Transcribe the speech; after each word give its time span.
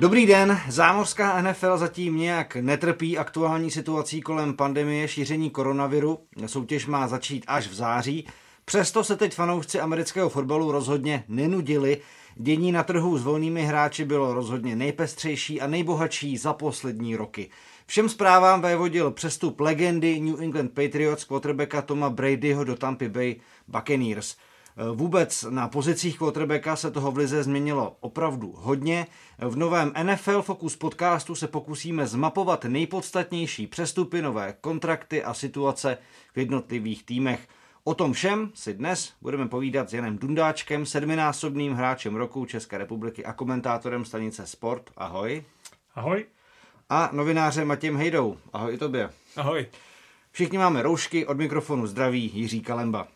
Dobrý 0.00 0.26
den, 0.26 0.60
zámořská 0.68 1.42
NFL 1.42 1.78
zatím 1.78 2.16
nějak 2.16 2.56
netrpí 2.56 3.18
aktuální 3.18 3.70
situací 3.70 4.20
kolem 4.20 4.54
pandemie 4.54 5.08
šíření 5.08 5.50
koronaviru. 5.50 6.18
Soutěž 6.46 6.86
má 6.86 7.08
začít 7.08 7.44
až 7.46 7.68
v 7.68 7.74
září. 7.74 8.26
Přesto 8.64 9.04
se 9.04 9.16
teď 9.16 9.34
fanoušci 9.34 9.80
amerického 9.80 10.28
fotbalu 10.28 10.72
rozhodně 10.72 11.24
nenudili. 11.28 12.00
Dění 12.34 12.72
na 12.72 12.82
trhu 12.82 13.18
s 13.18 13.22
volnými 13.22 13.62
hráči 13.62 14.04
bylo 14.04 14.34
rozhodně 14.34 14.76
nejpestřejší 14.76 15.60
a 15.60 15.66
nejbohatší 15.66 16.36
za 16.36 16.52
poslední 16.52 17.16
roky. 17.16 17.50
Všem 17.86 18.08
zprávám 18.08 18.60
vévodil 18.60 19.10
přestup 19.10 19.60
legendy 19.60 20.20
New 20.20 20.42
England 20.42 20.72
Patriots 20.72 21.24
quarterbacka 21.24 21.82
Toma 21.82 22.10
Bradyho 22.10 22.64
do 22.64 22.76
Tampa 22.76 23.08
Bay 23.08 23.36
Buccaneers. 23.68 24.36
Vůbec 24.94 25.46
na 25.50 25.68
pozicích 25.68 26.18
quarterbacka 26.18 26.76
se 26.76 26.90
toho 26.90 27.12
v 27.12 27.16
lize 27.16 27.42
změnilo 27.42 27.96
opravdu 28.00 28.54
hodně. 28.56 29.06
V 29.38 29.56
novém 29.56 29.92
NFL 30.02 30.42
Focus 30.42 30.76
podcastu 30.76 31.34
se 31.34 31.48
pokusíme 31.48 32.06
zmapovat 32.06 32.64
nejpodstatnější 32.64 33.66
přestupy, 33.66 34.22
nové 34.22 34.54
kontrakty 34.60 35.24
a 35.24 35.34
situace 35.34 35.98
v 36.34 36.38
jednotlivých 36.38 37.04
týmech. 37.04 37.48
O 37.84 37.94
tom 37.94 38.12
všem 38.12 38.50
si 38.54 38.74
dnes 38.74 39.12
budeme 39.20 39.48
povídat 39.48 39.90
s 39.90 39.92
Janem 39.92 40.18
Dundáčkem, 40.18 40.86
sedminásobným 40.86 41.72
hráčem 41.72 42.16
roku 42.16 42.44
České 42.44 42.78
republiky 42.78 43.24
a 43.24 43.32
komentátorem 43.32 44.04
stanice 44.04 44.46
Sport. 44.46 44.90
Ahoj. 44.96 45.44
Ahoj. 45.94 46.26
A 46.88 47.10
novinářem 47.12 47.68
Matějem 47.68 47.96
Hejdou. 47.96 48.36
Ahoj 48.52 48.74
i 48.74 48.78
tobě. 48.78 49.10
Ahoj. 49.36 49.66
Všichni 50.30 50.58
máme 50.58 50.82
roušky, 50.82 51.26
od 51.26 51.36
mikrofonu 51.36 51.86
zdraví 51.86 52.30
Jiří 52.34 52.60
Kalemba. 52.60 53.08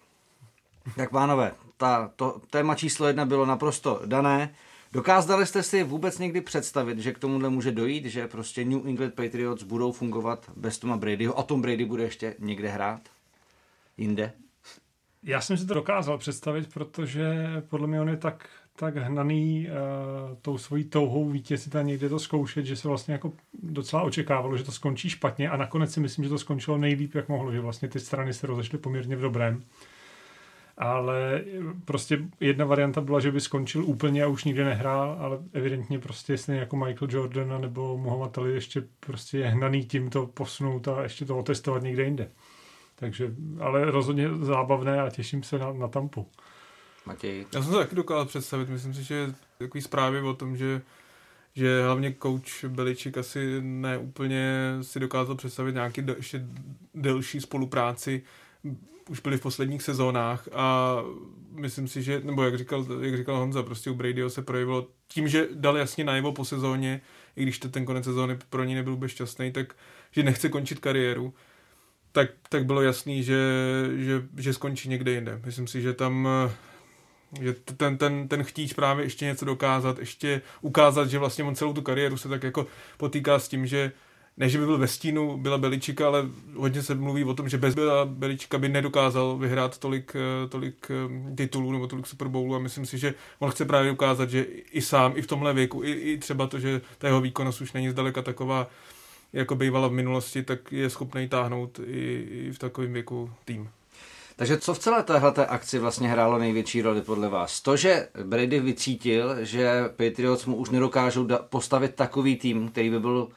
Tak 0.97 1.11
pánové, 1.11 1.53
ta, 1.77 2.11
to 2.17 2.41
téma 2.51 2.75
číslo 2.75 3.07
jedna 3.07 3.25
bylo 3.25 3.47
naprosto 3.47 4.03
dané. 4.07 4.55
Dokázali 4.93 5.47
jste 5.47 5.63
si 5.63 5.83
vůbec 5.83 6.19
někdy 6.19 6.41
představit, 6.41 6.99
že 6.99 7.13
k 7.13 7.19
tomuhle 7.19 7.51
může 7.51 7.73
dojít, 7.73 8.05
že 8.05 8.29
prostě 8.29 8.65
New 8.65 8.87
England 8.87 9.15
Patriots 9.15 9.63
budou 9.63 9.93
fungovat 9.93 10.51
bez 10.57 10.79
Toma 10.79 10.97
Bradyho 10.97 11.39
a 11.39 11.43
Tom 11.43 11.63
Brady 11.63 11.85
bude 11.85 12.03
ještě 12.03 12.35
někde 12.39 12.69
hrát? 12.69 13.01
Jinde? 13.97 14.33
Já 15.23 15.41
jsem 15.41 15.57
si 15.57 15.67
to 15.67 15.75
dokázal 15.75 16.19
představit, 16.19 16.75
protože 16.75 17.35
podle 17.69 17.87
mě 17.87 18.01
on 18.01 18.09
je 18.09 18.17
tak, 18.17 18.49
tak 18.77 18.97
hnaný 18.97 19.69
uh, 19.69 20.37
tou 20.43 20.59
svojí 20.59 20.85
touhou 20.85 21.31
vítězit 21.31 21.77
a 21.77 21.83
někde 21.83 22.09
to 22.09 22.19
zkoušet, 22.19 22.67
že 22.67 22.77
se 22.77 22.89
vlastně 22.89 23.13
jako 23.13 23.33
docela 23.63 24.03
očekávalo, 24.03 24.57
že 24.57 24.65
to 24.65 24.73
skončí 24.73 25.11
špatně 25.11 25.51
a 25.51 25.57
nakonec 25.57 25.93
si 25.93 26.01
myslím, 26.01 26.25
že 26.25 26.31
to 26.31 26.39
skončilo 26.39 26.79
nejlíp, 26.79 27.15
jak 27.15 27.29
mohlo, 27.29 27.53
že 27.53 27.61
vlastně 27.61 27.89
ty 27.89 28.01
strany 28.01 28.35
se 28.35 28.47
rozešly 28.47 28.79
poměrně 28.79 29.17
v 29.17 29.21
dobrém 29.21 29.65
ale 30.79 31.45
prostě 31.85 32.19
jedna 32.41 32.65
varianta 32.65 33.01
byla, 33.01 33.21
že 33.21 33.33
by 33.33 33.41
skončil 33.41 33.85
úplně 33.85 34.25
a 34.25 34.27
už 34.27 34.45
nikdy 34.45 34.65
nehrál, 34.65 35.17
ale 35.21 35.39
evidentně 35.53 35.99
prostě 35.99 36.39
stejně 36.39 36.61
jako 36.61 36.77
Michael 36.77 37.09
Jordan 37.11 37.61
nebo 37.61 37.99
Muhammad 37.99 38.39
Ali 38.39 38.53
ještě 38.53 38.85
prostě 39.01 39.39
je 39.39 39.47
hnaný 39.47 39.85
tím 39.85 40.11
to 40.11 40.27
posunout 40.27 40.89
a 40.89 41.03
ještě 41.03 41.25
to 41.25 41.39
otestovat 41.39 41.83
někde 41.83 42.05
jinde. 42.05 42.31
Takže, 42.97 43.35
ale 43.61 43.85
rozhodně 43.85 44.29
zábavné 44.41 45.01
a 45.01 45.11
těším 45.11 45.43
se 45.43 45.59
na, 45.59 45.73
na 45.73 45.89
Tampu. 45.89 46.27
Matěj. 47.07 47.47
Já 47.55 47.63
jsem 47.63 47.73
to 47.73 47.79
taky 47.79 47.95
dokázal 47.95 48.25
představit. 48.27 48.69
Myslím 48.69 48.95
si, 48.95 49.05
že 49.05 49.35
takový 49.59 49.83
zprávy 49.83 50.21
o 50.21 50.35
tom, 50.35 50.57
že 50.57 50.83
že 51.57 51.83
hlavně 51.85 52.15
coach 52.23 52.65
Beličik 52.65 53.19
asi 53.19 53.61
neúplně 53.61 54.77
si 54.83 55.01
dokázal 55.01 55.37
představit 55.37 55.73
nějaký 55.73 56.03
ještě 56.17 56.47
delší 56.95 57.41
spolupráci 57.41 58.23
už 59.09 59.21
byli 59.21 59.39
v 59.39 59.41
posledních 59.41 59.83
sezónách 59.83 60.49
a 60.53 60.97
myslím 61.51 61.89
si, 61.89 62.03
že, 62.03 62.21
nebo 62.25 62.45
jak 62.45 62.59
říkal, 62.59 62.87
jak 63.01 63.17
říkal 63.17 63.37
Honza, 63.37 63.63
prostě 63.63 63.91
u 63.91 63.95
Bradyho 63.95 64.31
se 64.31 64.43
projevilo 64.43 64.87
tím, 65.09 65.29
že 65.29 65.49
dal 65.55 65.77
jasně 65.77 66.05
najevo 66.05 66.33
po 66.33 66.45
sezóně, 66.45 67.01
i 67.37 67.43
když 67.43 67.59
ten 67.59 67.85
konec 67.85 68.05
sezóny 68.05 68.39
pro 68.51 68.65
ní 68.65 68.75
nebyl 68.75 68.93
vůbec 68.93 69.11
šťastný, 69.11 69.53
tak 69.53 69.75
že 70.11 70.23
nechce 70.23 70.49
končit 70.49 70.79
kariéru, 70.79 71.35
tak, 72.13 72.31
tak 72.49 72.67
bylo 72.67 72.83
jasný, 72.83 73.23
že, 73.23 73.41
že, 73.97 74.23
že 74.37 74.53
skončí 74.53 74.89
někde 74.89 75.11
jinde. 75.11 75.41
Myslím 75.45 75.67
si, 75.67 75.83
že 75.83 75.93
tam 75.93 76.29
že 77.41 77.53
ten, 77.53 77.99
ten, 77.99 78.29
ten 78.29 78.45
chtíč 78.45 78.73
právě 78.73 79.05
ještě 79.05 79.25
něco 79.25 79.45
dokázat, 79.45 79.99
ještě 79.99 80.43
ukázat, 80.61 81.11
že 81.11 81.19
vlastně 81.19 81.45
on 81.45 81.55
celou 81.55 81.73
tu 81.73 81.83
kariéru 81.83 82.17
se 82.17 82.29
tak 82.29 82.43
jako 82.43 82.67
potýká 82.97 83.39
s 83.39 83.49
tím, 83.49 83.67
že 83.67 83.93
ne, 84.37 84.49
že 84.49 84.59
by 84.59 84.67
byl 84.67 84.79
ve 84.79 84.89
stínu 84.89 85.37
byla 85.37 85.59
Beličika, 85.59 86.07
ale 86.07 86.27
hodně 86.55 86.83
se 86.83 86.95
mluví 86.95 87.25
o 87.25 87.35
tom, 87.35 87.49
že 87.49 87.59
bez 87.59 87.75
byla 87.75 88.05
Beličika 88.05 88.59
by 88.59 88.69
nedokázal 88.69 89.37
vyhrát 89.37 89.79
tolik, 89.79 90.17
eh, 90.17 90.49
tolik 90.49 90.91
eh, 90.91 91.35
titulů 91.35 91.73
nebo 91.73 91.87
tolik 91.87 92.07
Super 92.07 92.29
Bowlů 92.29 92.55
a 92.55 92.59
myslím 92.59 92.87
si, 92.87 92.99
že 92.99 93.15
on 93.39 93.51
chce 93.51 93.65
právě 93.65 93.93
ukázat, 93.93 94.31
že 94.31 94.43
i 94.73 94.83
sám, 94.83 95.13
i 95.17 95.23
v 95.23 95.27
tomhle 95.27 95.53
věku, 95.53 95.85
i, 95.85 95.91
i 95.93 96.19
třeba 96.19 96.47
to, 96.47 96.59
že 96.59 96.81
ta 96.99 97.07
jeho 97.07 97.21
výkonnost 97.21 97.61
už 97.61 97.73
není 97.73 97.91
zdaleka 97.91 98.23
taková, 98.23 98.67
jako 99.33 99.55
bývala 99.55 99.89
v 99.89 99.93
minulosti, 99.93 100.43
tak 100.43 100.73
je 100.73 100.91
schopný 100.91 101.29
táhnout 101.29 101.81
i, 101.87 102.27
i 102.31 102.53
v 102.53 102.59
takovém 102.59 102.93
věku 102.93 103.31
tým. 103.45 103.69
Takže 104.37 104.59
co 104.59 104.75
v 104.75 104.79
celé 104.79 105.03
téhle 105.03 105.47
akci 105.47 105.79
vlastně 105.79 106.09
hrálo 106.09 106.39
největší 106.39 106.83
roli 106.83 107.03
podle 107.03 107.29
vás? 107.29 107.61
To, 107.61 107.77
že 107.77 108.09
Brady 108.25 108.61
vycítil, 108.61 109.45
že 109.45 109.85
Patriots 109.89 110.47
mu 110.47 110.57
už 110.57 110.71
nedokážou 110.71 111.29
postavit 111.49 111.95
takový 111.95 112.37
tým, 112.37 112.69
který 112.69 112.91
by 112.91 113.01
byl 113.01 113.29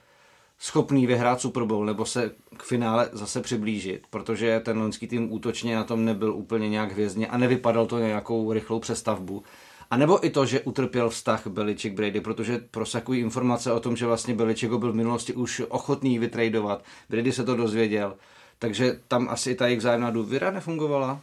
schopný 0.60 1.08
vyhrát 1.08 1.42
Super 1.42 1.64
Bowl 1.64 1.86
nebo 1.86 2.06
se 2.06 2.32
k 2.58 2.64
finále 2.64 3.10
zase 3.12 3.42
přiblížit, 3.42 4.08
protože 4.10 4.60
ten 4.60 4.80
loňský 4.80 5.08
tým 5.08 5.34
útočně 5.34 5.76
na 5.76 5.84
tom 5.84 6.06
nebyl 6.06 6.34
úplně 6.34 6.70
nějak 6.70 6.92
hvězdně 6.92 7.28
a 7.28 7.38
nevypadal 7.38 7.86
to 7.86 8.00
nějakou 8.00 8.54
rychlou 8.54 8.80
přestavbu. 8.80 9.44
A 9.92 9.98
nebo 9.98 10.26
i 10.26 10.30
to, 10.30 10.46
že 10.46 10.62
utrpěl 10.62 11.10
vztah 11.10 11.48
Beličik 11.48 11.94
Brady, 11.94 12.22
protože 12.22 12.58
prosakují 12.72 13.22
informace 13.22 13.72
o 13.72 13.80
tom, 13.80 13.96
že 13.96 14.06
vlastně 14.06 14.34
Beličik 14.34 14.70
byl 14.74 14.92
v 14.92 14.96
minulosti 14.96 15.34
už 15.34 15.62
ochotný 15.70 16.20
vytradovat. 16.20 16.84
Brady 17.10 17.32
se 17.32 17.44
to 17.44 17.56
dozvěděl. 17.56 18.16
Takže 18.60 19.00
tam 19.08 19.30
asi 19.30 19.56
ta 19.56 19.68
jejich 19.68 19.82
zájemná 19.82 20.12
důvěra 20.12 20.52
nefungovala? 20.52 21.22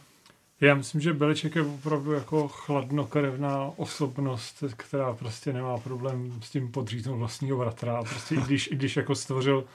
Já 0.61 0.75
myslím, 0.75 1.01
že 1.01 1.13
Beliček 1.13 1.55
je 1.55 1.61
opravdu 1.61 2.11
jako 2.11 2.47
chladnokrevná 2.47 3.71
osobnost, 3.75 4.63
která 4.77 5.13
prostě 5.13 5.53
nemá 5.53 5.77
problém 5.77 6.39
s 6.41 6.49
tím 6.49 6.71
podříznout 6.71 7.19
vlastního 7.19 7.57
bratra. 7.57 7.97
A 7.97 8.03
prostě 8.03 8.35
i 8.35 8.41
když, 8.41 8.67
i 8.71 8.75
když 8.75 8.97
jako 8.97 9.15
stvořil 9.15 9.65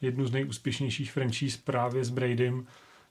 jednu 0.00 0.26
z 0.26 0.32
nejúspěšnějších 0.32 1.12
franchise 1.12 1.58
právě 1.64 2.04
s 2.04 2.10
Bradym, 2.10 2.66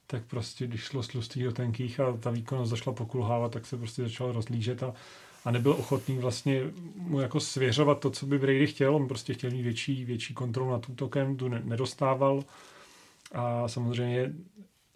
tak 0.06 0.22
prostě 0.24 0.66
když 0.66 0.80
šlo 0.80 1.02
z 1.02 1.08
tlustých 1.08 1.44
do 1.44 1.52
tenkých 1.52 2.00
a 2.00 2.16
ta 2.16 2.30
výkonnost 2.30 2.70
začala 2.70 2.96
pokulhávat, 2.96 3.52
tak 3.52 3.66
se 3.66 3.76
prostě 3.76 4.02
začal 4.02 4.32
rozlížet 4.32 4.82
a, 4.82 4.94
a 5.44 5.50
nebyl 5.50 5.72
ochotný 5.72 6.18
vlastně 6.18 6.60
mu 6.96 7.20
jako 7.20 7.40
svěřovat 7.40 8.00
to, 8.00 8.10
co 8.10 8.26
by 8.26 8.38
Brady 8.38 8.66
chtěl. 8.66 8.96
On 8.96 9.08
prostě 9.08 9.34
chtěl 9.34 9.50
mít 9.50 9.62
větší, 9.62 10.04
větší 10.04 10.34
kontrolu 10.34 10.70
nad 10.70 10.88
útokem, 10.88 11.36
tu 11.36 11.48
nedostával. 11.48 12.44
A 13.32 13.68
samozřejmě 13.68 14.32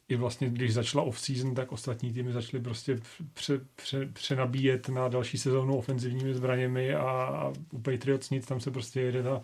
i 0.09 0.17
vlastně, 0.17 0.51
když 0.51 0.75
začala 0.75 1.05
off-season, 1.05 1.55
tak 1.55 1.73
ostatní 1.73 2.13
týmy 2.13 2.33
začaly 2.33 2.63
prostě 2.63 3.01
pře, 3.35 3.61
pře, 3.77 4.07
přenabíjet 4.07 4.89
na 4.89 5.09
další 5.09 5.39
sezónu 5.39 5.77
ofenzivními 5.77 6.35
zbraněmi 6.35 6.95
a, 6.95 7.11
a 7.11 7.53
u 7.73 7.79
Patriots 7.79 8.31
nic, 8.31 8.47
tam 8.47 8.61
se 8.61 8.71
prostě 8.71 9.01
jede 9.01 9.23
ta, 9.23 9.43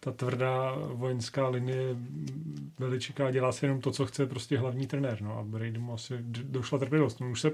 ta 0.00 0.12
tvrdá 0.12 0.74
vojenská 0.92 1.48
linie 1.48 1.96
veličiká, 2.78 3.30
dělá 3.30 3.52
se 3.52 3.66
jenom 3.66 3.80
to, 3.80 3.90
co 3.90 4.06
chce 4.06 4.26
prostě 4.26 4.58
hlavní 4.58 4.86
trenér. 4.86 5.22
No 5.22 5.38
a 5.38 5.42
Brady 5.42 5.78
mu 5.78 5.92
asi 5.92 6.14
došla 6.22 6.78
trpělivost. 6.78 7.20
No, 7.20 7.30
už 7.30 7.40
se 7.40 7.50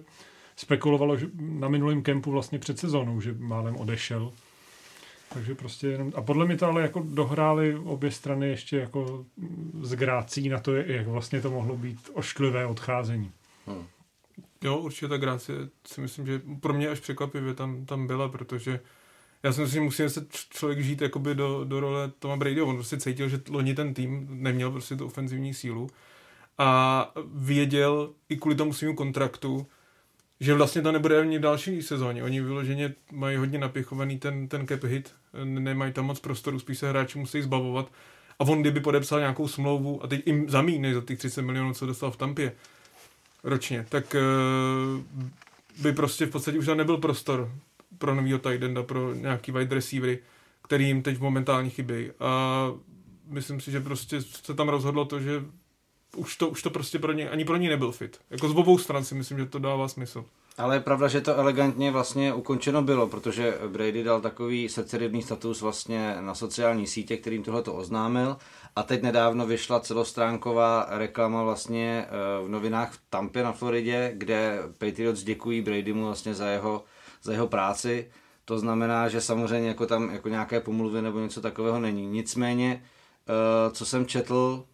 spekulovalo 0.56 1.16
že 1.16 1.26
na 1.40 1.68
minulém 1.68 2.02
kempu 2.02 2.30
vlastně 2.30 2.58
před 2.58 2.78
sezónou, 2.78 3.20
že 3.20 3.34
málem 3.38 3.76
odešel 3.76 4.32
takže 5.34 5.54
prostě 5.54 5.86
jenom, 5.86 6.12
a 6.14 6.22
podle 6.22 6.46
mě 6.46 6.56
to 6.56 6.66
ale 6.66 6.82
jako 6.82 7.06
dohrály 7.08 7.76
obě 7.76 8.10
strany 8.10 8.48
ještě 8.48 8.76
jako 8.76 9.24
z 9.82 9.94
grácí 9.94 10.48
na 10.48 10.60
to, 10.60 10.74
jak 10.74 11.06
vlastně 11.06 11.40
to 11.40 11.50
mohlo 11.50 11.76
být 11.76 12.10
ošklivé 12.12 12.66
odcházení. 12.66 13.32
Hmm. 13.66 13.86
Jo, 14.64 14.76
určitě 14.76 15.08
ta 15.08 15.16
grácie 15.16 15.58
si 15.86 16.00
myslím, 16.00 16.26
že 16.26 16.42
pro 16.60 16.72
mě 16.74 16.88
až 16.88 17.00
překvapivě 17.00 17.54
tam, 17.54 17.86
tam 17.86 18.06
byla, 18.06 18.28
protože 18.28 18.80
já 19.42 19.52
si 19.52 19.60
myslím, 19.60 19.80
že 19.80 19.84
musí 19.84 20.08
se 20.08 20.26
člověk 20.30 20.80
žít 20.80 21.00
jakoby 21.00 21.34
do, 21.34 21.64
do 21.64 21.80
role 21.80 22.12
Toma 22.18 22.36
Brady. 22.36 22.62
On 22.62 22.76
prostě 22.76 22.96
cítil, 22.96 23.28
že 23.28 23.40
loni 23.50 23.74
ten 23.74 23.94
tým 23.94 24.28
neměl 24.30 24.70
prostě 24.70 24.96
tu 24.96 25.06
ofenzivní 25.06 25.54
sílu 25.54 25.90
a 26.58 27.12
věděl 27.34 28.12
i 28.28 28.36
kvůli 28.36 28.56
tomu 28.56 28.72
svým 28.72 28.96
kontraktu, 28.96 29.66
že 30.40 30.54
vlastně 30.54 30.82
to 30.82 30.92
nebude 30.92 31.20
ani 31.20 31.38
v 31.38 31.42
další 31.42 31.82
sezóně. 31.82 32.24
Oni 32.24 32.40
vyloženě 32.40 32.94
mají 33.12 33.36
hodně 33.36 33.58
napichovaný 33.58 34.18
ten, 34.18 34.48
ten 34.48 34.66
cap 34.66 34.84
hit, 34.84 35.14
nemají 35.44 35.92
tam 35.92 36.06
moc 36.06 36.20
prostoru, 36.20 36.58
spíš 36.58 36.78
se 36.78 36.88
hráči 36.88 37.18
musí 37.18 37.42
zbavovat. 37.42 37.92
A 38.38 38.44
on 38.44 38.60
kdyby 38.60 38.80
podepsal 38.80 39.18
nějakou 39.18 39.48
smlouvu 39.48 40.04
a 40.04 40.06
teď 40.06 40.26
jim 40.26 40.50
zamíne 40.50 40.94
za 40.94 41.00
těch 41.00 41.18
30 41.18 41.42
milionů, 41.42 41.74
co 41.74 41.86
dostal 41.86 42.10
v 42.10 42.16
Tampě 42.16 42.52
ročně, 43.44 43.86
tak 43.88 44.16
uh, 44.16 45.02
by 45.82 45.92
prostě 45.92 46.26
v 46.26 46.30
podstatě 46.30 46.58
už 46.58 46.66
tam 46.66 46.76
nebyl 46.76 46.96
prostor 46.96 47.52
pro 47.98 48.14
novýho 48.14 48.38
tight 48.38 48.62
enda, 48.62 48.82
pro 48.82 49.14
nějaký 49.14 49.52
wide 49.52 49.74
receivery, 49.74 50.18
který 50.62 50.86
jim 50.86 51.02
teď 51.02 51.20
momentálně 51.20 51.70
chybí. 51.70 52.10
A 52.20 52.66
myslím 53.26 53.60
si, 53.60 53.70
že 53.70 53.80
prostě 53.80 54.22
se 54.22 54.54
tam 54.54 54.68
rozhodlo 54.68 55.04
to, 55.04 55.20
že 55.20 55.44
už 56.14 56.36
to, 56.36 56.48
už 56.48 56.62
to 56.62 56.70
prostě 56.70 56.98
pro 56.98 57.12
ně, 57.12 57.30
ani 57.30 57.44
pro 57.44 57.56
ní 57.56 57.68
nebyl 57.68 57.92
fit. 57.92 58.18
Jako 58.30 58.48
z 58.48 58.56
obou 58.56 58.78
stran 58.78 59.04
si 59.04 59.14
myslím, 59.14 59.38
že 59.38 59.46
to 59.46 59.58
dává 59.58 59.88
smysl. 59.88 60.24
Ale 60.58 60.76
je 60.76 60.80
pravda, 60.80 61.08
že 61.08 61.20
to 61.20 61.36
elegantně 61.36 61.90
vlastně 61.90 62.34
ukončeno 62.34 62.82
bylo, 62.82 63.06
protože 63.06 63.58
Brady 63.68 64.04
dal 64.04 64.20
takový 64.20 64.68
srdcerivný 64.68 65.22
status 65.22 65.60
vlastně 65.60 66.16
na 66.20 66.34
sociální 66.34 66.86
sítě, 66.86 67.16
kterým 67.16 67.42
tohle 67.42 67.62
to 67.62 67.74
oznámil 67.74 68.36
a 68.76 68.82
teď 68.82 69.02
nedávno 69.02 69.46
vyšla 69.46 69.80
celostránková 69.80 70.86
reklama 70.90 71.42
vlastně 71.42 72.06
eh, 72.08 72.44
v 72.44 72.48
novinách 72.48 72.92
v 72.92 73.00
Tampě 73.10 73.42
na 73.42 73.52
Floridě, 73.52 74.12
kde 74.14 74.58
Patriots 74.78 75.22
děkují 75.22 75.60
Bradymu 75.60 76.04
vlastně 76.04 76.34
za 76.34 76.46
jeho, 76.48 76.84
za 77.22 77.32
jeho 77.32 77.46
práci. 77.46 78.10
To 78.44 78.58
znamená, 78.58 79.08
že 79.08 79.20
samozřejmě 79.20 79.68
jako 79.68 79.86
tam 79.86 80.10
jako 80.10 80.28
nějaké 80.28 80.60
pomluvy 80.60 81.02
nebo 81.02 81.20
něco 81.20 81.40
takového 81.40 81.80
není. 81.80 82.06
Nicméně, 82.06 82.82
eh, 82.82 83.70
co 83.70 83.86
jsem 83.86 84.06
četl 84.06 84.64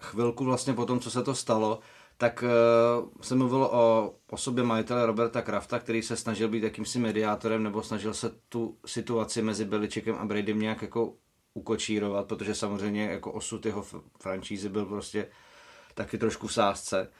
chvilku 0.00 0.44
vlastně 0.44 0.72
po 0.72 0.86
tom, 0.86 1.00
co 1.00 1.10
se 1.10 1.22
to 1.22 1.34
stalo, 1.34 1.80
tak 2.16 2.44
uh, 2.44 3.10
se 3.20 3.34
mluvilo 3.34 3.70
o 3.72 4.14
osobě 4.30 4.64
majitele 4.64 5.06
Roberta 5.06 5.42
Krafta, 5.42 5.78
který 5.78 6.02
se 6.02 6.16
snažil 6.16 6.48
být 6.48 6.62
jakýmsi 6.62 6.98
mediátorem 6.98 7.62
nebo 7.62 7.82
snažil 7.82 8.14
se 8.14 8.30
tu 8.48 8.78
situaci 8.86 9.42
mezi 9.42 9.64
Beličekem 9.64 10.14
a 10.14 10.24
Bradym 10.24 10.60
nějak 10.60 10.82
jako 10.82 11.14
ukočírovat, 11.54 12.26
protože 12.26 12.54
samozřejmě 12.54 13.04
jako 13.04 13.32
osud 13.32 13.66
jeho 13.66 13.84
franšízy 14.20 14.68
byl 14.68 14.86
prostě 14.86 15.28
taky 15.94 16.18
trošku 16.18 16.46
v 16.46 16.52
sázce. 16.52 17.10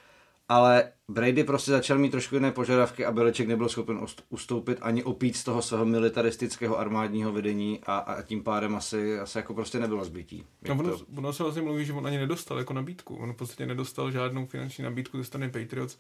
Ale 0.49 0.93
Brady 1.08 1.44
prostě 1.44 1.70
začal 1.70 1.99
mít 1.99 2.11
trošku 2.11 2.35
jiné 2.35 2.52
požadavky 2.52 3.05
a 3.05 3.12
Beliček 3.12 3.49
nebyl 3.49 3.69
schopen 3.69 4.06
ustoupit 4.29 4.79
ani 4.81 5.05
opít 5.05 5.37
z 5.37 5.44
toho 5.44 5.62
svého 5.62 5.85
militaristického 5.85 6.79
armádního 6.79 7.32
vedení 7.32 7.81
a, 7.87 7.96
a 7.96 8.23
tím 8.23 8.43
pádem 8.43 8.76
asi, 8.76 9.19
asi 9.19 9.38
jako 9.38 9.55
prostě 9.55 9.79
nebylo 9.79 10.05
zbytí. 10.05 10.44
No, 10.69 10.75
ono, 10.75 10.99
to... 10.99 11.05
ono 11.17 11.32
se 11.32 11.43
vlastně 11.43 11.62
mluví, 11.62 11.85
že 11.85 11.93
on 11.93 12.06
ani 12.06 12.19
nedostal 12.19 12.58
jako 12.58 12.73
nabídku. 12.73 13.17
On 13.17 13.32
v 13.32 13.37
podstatě 13.37 13.67
nedostal 13.67 14.11
žádnou 14.11 14.46
finanční 14.46 14.85
nabídku 14.85 15.19
ze 15.19 15.25
strany 15.25 15.50
Patriots. 15.50 15.99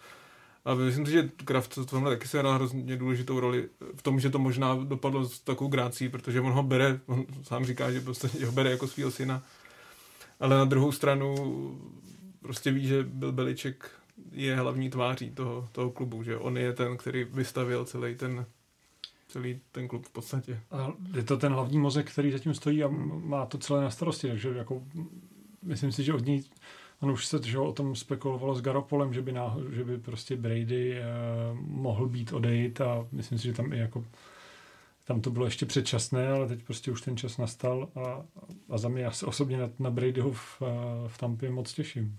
A 0.64 0.74
myslím 0.74 1.06
si, 1.06 1.12
že 1.12 1.30
Kraft 1.44 1.76
v 1.76 1.86
tomhle 1.86 2.10
taky 2.10 2.28
se 2.28 2.38
hrál 2.38 2.54
hrozně 2.54 2.96
důležitou 2.96 3.40
roli 3.40 3.68
v 3.94 4.02
tom, 4.02 4.20
že 4.20 4.30
to 4.30 4.38
možná 4.38 4.74
dopadlo 4.74 5.24
s 5.24 5.40
takovou 5.40 5.70
grácí, 5.70 6.08
protože 6.08 6.40
on 6.40 6.52
ho 6.52 6.62
bere, 6.62 7.00
on 7.06 7.26
sám 7.42 7.64
říká, 7.64 7.92
že 7.92 8.00
prostě 8.00 8.28
ho 8.46 8.52
bere 8.52 8.70
jako 8.70 8.88
svého 8.88 9.10
syna. 9.10 9.42
Ale 10.40 10.56
na 10.56 10.64
druhou 10.64 10.92
stranu 10.92 11.34
prostě 12.40 12.70
ví, 12.70 12.86
že 12.86 13.02
byl 13.02 13.32
Beliček 13.32 13.90
je 14.32 14.56
hlavní 14.56 14.90
tváří 14.90 15.30
toho, 15.30 15.68
toho 15.72 15.90
klubu, 15.90 16.22
že 16.22 16.36
on 16.36 16.58
je 16.58 16.72
ten, 16.72 16.96
který 16.96 17.24
vystavil 17.24 17.84
celý 17.84 18.14
ten 18.14 18.46
celý 19.28 19.60
ten 19.72 19.88
klub 19.88 20.06
v 20.06 20.10
podstatě. 20.10 20.60
A 20.70 20.92
je 21.16 21.22
to 21.22 21.36
ten 21.36 21.52
hlavní 21.52 21.78
mozek, 21.78 22.10
který 22.10 22.30
zatím 22.30 22.54
stojí 22.54 22.84
a 22.84 22.88
má 23.24 23.46
to 23.46 23.58
celé 23.58 23.82
na 23.82 23.90
starosti, 23.90 24.28
takže 24.28 24.48
jako 24.48 24.82
myslím 25.62 25.92
si, 25.92 26.04
že 26.04 26.14
od 26.14 26.26
ní 26.26 26.44
on 27.00 27.10
už 27.10 27.26
se 27.26 27.42
že 27.42 27.58
o 27.58 27.72
tom 27.72 27.96
spekulovalo 27.96 28.54
s 28.54 28.62
Garopolem, 28.62 29.14
že 29.14 29.22
by, 29.22 29.32
náho, 29.32 29.60
že 29.72 29.84
by 29.84 29.98
prostě 29.98 30.36
Brady 30.36 30.98
eh, 30.98 31.04
mohl 31.54 32.08
být 32.08 32.32
odejít 32.32 32.80
a 32.80 33.06
myslím 33.12 33.38
si, 33.38 33.44
že 33.44 33.52
tam 33.52 33.72
i 33.72 33.78
jako 33.78 34.04
tam 35.04 35.20
to 35.20 35.30
bylo 35.30 35.44
ještě 35.44 35.66
předčasné, 35.66 36.28
ale 36.28 36.48
teď 36.48 36.62
prostě 36.62 36.90
už 36.90 37.02
ten 37.02 37.16
čas 37.16 37.38
nastal 37.38 37.88
a, 37.94 38.24
a 38.70 38.78
za 38.78 38.88
mě 38.88 39.02
já 39.02 39.10
se 39.10 39.26
osobně 39.26 39.58
na, 39.58 39.70
na 39.78 39.90
Bradyho 39.90 40.32
v, 40.32 40.62
eh, 40.62 41.08
v 41.08 41.18
Tampě 41.18 41.50
moc 41.50 41.72
těším. 41.72 42.18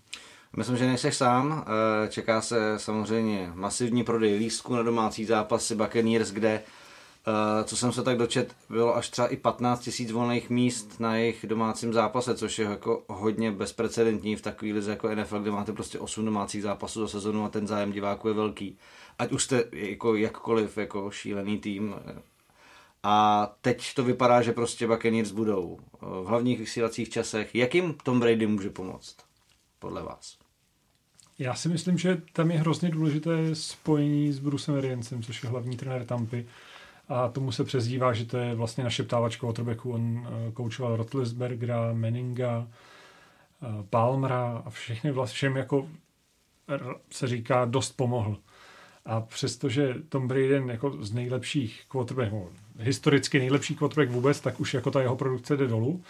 Myslím, 0.57 0.77
že 0.77 0.87
nejseš 0.87 1.15
sám. 1.15 1.65
Eh, 1.67 2.07
čeká 2.07 2.41
se 2.41 2.79
samozřejmě 2.79 3.51
masivní 3.55 4.03
prodej 4.03 4.35
lístků 4.35 4.75
na 4.75 4.83
domácí 4.83 5.25
zápasy 5.25 5.75
Buccaneers, 5.75 6.31
kde, 6.31 6.61
eh, 7.27 7.63
co 7.63 7.77
jsem 7.77 7.91
se 7.91 8.03
tak 8.03 8.17
dočet, 8.17 8.55
bylo 8.69 8.95
až 8.95 9.09
třeba 9.09 9.27
i 9.27 9.37
15 9.37 9.79
tisíc 9.79 10.11
volných 10.11 10.49
míst 10.49 10.99
na 10.99 11.15
jejich 11.15 11.45
domácím 11.47 11.93
zápase, 11.93 12.35
což 12.35 12.59
je 12.59 12.65
jako 12.65 13.03
hodně 13.07 13.51
bezprecedentní 13.51 14.35
v 14.35 14.41
takové 14.41 14.71
lize 14.71 14.91
jako 14.91 15.09
NFL, 15.09 15.39
kde 15.39 15.51
máte 15.51 15.73
prostě 15.73 15.99
8 15.99 16.25
domácích 16.25 16.63
zápasů 16.63 17.01
za 17.01 17.07
sezonu 17.07 17.45
a 17.45 17.49
ten 17.49 17.67
zájem 17.67 17.91
diváků 17.91 18.27
je 18.27 18.33
velký. 18.33 18.77
Ať 19.19 19.31
už 19.31 19.43
jste 19.43 19.63
jako 19.71 20.15
jakkoliv 20.15 20.77
jako 20.77 21.11
šílený 21.11 21.57
tým. 21.57 21.95
A 23.03 23.47
teď 23.61 23.93
to 23.93 24.03
vypadá, 24.03 24.41
že 24.41 24.51
prostě 24.51 24.87
Buccaneers 24.87 25.31
budou 25.31 25.79
v 26.01 26.25
hlavních 26.25 26.59
vysílacích 26.59 27.09
časech. 27.09 27.55
Jak 27.55 27.75
jim 27.75 27.93
Tom 28.03 28.19
Brady 28.19 28.47
může 28.47 28.69
pomoct? 28.69 29.15
Podle 29.79 30.03
vás. 30.03 30.44
Já 31.39 31.55
si 31.55 31.69
myslím, 31.69 31.97
že 31.97 32.21
tam 32.33 32.51
je 32.51 32.59
hrozně 32.59 32.89
důležité 32.89 33.55
spojení 33.55 34.31
s 34.31 34.39
Brucem 34.39 34.75
Ariansem, 34.75 35.23
což 35.23 35.43
je 35.43 35.49
hlavní 35.49 35.77
trenér 35.77 36.05
Tampy. 36.05 36.45
A 37.09 37.27
tomu 37.27 37.51
se 37.51 37.63
přezdívá, 37.63 38.13
že 38.13 38.25
to 38.25 38.37
je 38.37 38.55
vlastně 38.55 38.83
naše 38.83 39.03
ptávačka 39.03 39.41
quarterbacku. 39.41 39.91
On 39.91 40.01
uh, 40.01 40.53
koučoval 40.53 40.95
Rotlisbergera, 40.95 41.93
Meninga, 41.93 42.57
uh, 42.57 43.85
Palmera 43.89 44.63
a 44.65 44.69
všechny 44.69 45.11
vlastně 45.11 45.35
všem 45.35 45.57
jako 45.57 45.87
se 47.11 47.27
říká 47.27 47.65
dost 47.65 47.91
pomohl. 47.91 48.37
A 49.05 49.21
přestože 49.21 49.95
Tom 50.09 50.27
Brady 50.27 50.63
jako 50.67 51.03
z 51.03 51.11
nejlepších 51.11 51.83
quarterbacků, 51.87 52.49
historicky 52.79 53.39
nejlepší 53.39 53.75
quarterback 53.75 54.11
vůbec, 54.11 54.39
tak 54.39 54.59
už 54.59 54.73
jako 54.73 54.91
ta 54.91 55.01
jeho 55.01 55.15
produkce 55.15 55.57
jde 55.57 55.67
dolů 55.67 56.03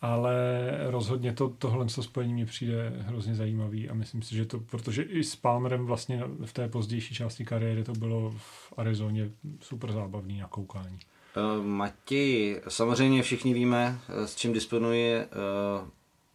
ale 0.00 0.70
rozhodně 0.86 1.32
to, 1.32 1.48
tohle 1.58 1.86
to 1.86 2.02
spojení 2.02 2.34
mi 2.34 2.46
přijde 2.46 2.92
hrozně 2.98 3.34
zajímavý 3.34 3.88
a 3.88 3.94
myslím 3.94 4.22
si, 4.22 4.36
že 4.36 4.44
to, 4.44 4.60
protože 4.60 5.02
i 5.02 5.24
s 5.24 5.36
Palmerem 5.36 5.86
vlastně 5.86 6.24
v 6.44 6.52
té 6.52 6.68
pozdější 6.68 7.14
části 7.14 7.44
kariéry 7.44 7.84
to 7.84 7.92
bylo 7.92 8.34
v 8.36 8.72
Arizoně 8.76 9.30
super 9.60 9.92
zábavný 9.92 10.38
na 10.38 10.48
koukání. 10.48 10.98
Uh, 11.36 11.66
Mati, 11.66 12.60
samozřejmě 12.68 13.22
všichni 13.22 13.54
víme, 13.54 13.98
eh, 14.08 14.26
s 14.26 14.36
čím 14.36 14.52
disponuje 14.52 15.26
uh, 15.26 15.88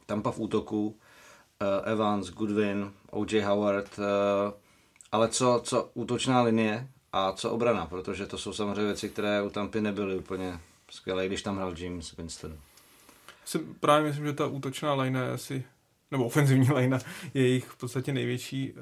Tampa 0.05 0.31
v 0.31 0.39
útoku, 0.39 0.87
uh, 0.87 1.91
Evans, 1.91 2.29
Goodwin, 2.29 2.91
O.J. 3.11 3.41
Howard, 3.41 3.99
uh, 3.99 4.03
ale 5.11 5.27
co, 5.27 5.61
co 5.63 5.89
útočná 5.93 6.41
linie 6.41 6.87
a 7.11 7.31
co 7.31 7.51
obrana, 7.51 7.85
protože 7.85 8.25
to 8.25 8.37
jsou 8.37 8.53
samozřejmě 8.53 8.83
věci, 8.83 9.09
které 9.09 9.41
u 9.41 9.49
Tampy 9.49 9.81
nebyly 9.81 10.17
úplně 10.17 10.59
skvělé, 10.89 11.27
když 11.27 11.41
tam 11.41 11.55
hrál 11.55 11.73
James 11.77 12.17
Winston 12.17 12.57
si 13.45 13.59
právě 13.59 14.07
myslím, 14.07 14.25
že 14.25 14.33
ta 14.33 14.47
útočná 14.47 14.93
lajna 14.93 15.23
je 15.23 15.31
asi, 15.31 15.63
nebo 16.11 16.25
ofenzivní 16.25 16.71
lajna 16.71 16.99
je 17.33 17.41
jejich 17.41 17.65
v 17.65 17.77
podstatě 17.77 18.13
největší 18.13 18.73
eh, 18.77 18.81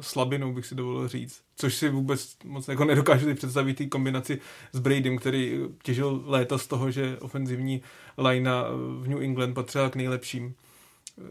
slabinou, 0.00 0.52
bych 0.52 0.66
si 0.66 0.74
dovolil 0.74 1.08
říct. 1.08 1.42
Což 1.56 1.74
si 1.74 1.88
vůbec 1.88 2.36
moc 2.44 2.68
jako 2.68 2.84
nedokážu 2.84 3.34
představit 3.34 3.74
té 3.74 3.86
kombinaci 3.86 4.40
s 4.72 4.78
Bradym, 4.80 5.18
který 5.18 5.60
těžil 5.82 6.22
léta 6.26 6.58
z 6.58 6.66
toho, 6.66 6.90
že 6.90 7.18
ofenzivní 7.18 7.82
lajna 8.18 8.64
v 9.00 9.08
New 9.08 9.22
England 9.22 9.54
patřila 9.54 9.90
k 9.90 9.96
nejlepším 9.96 10.54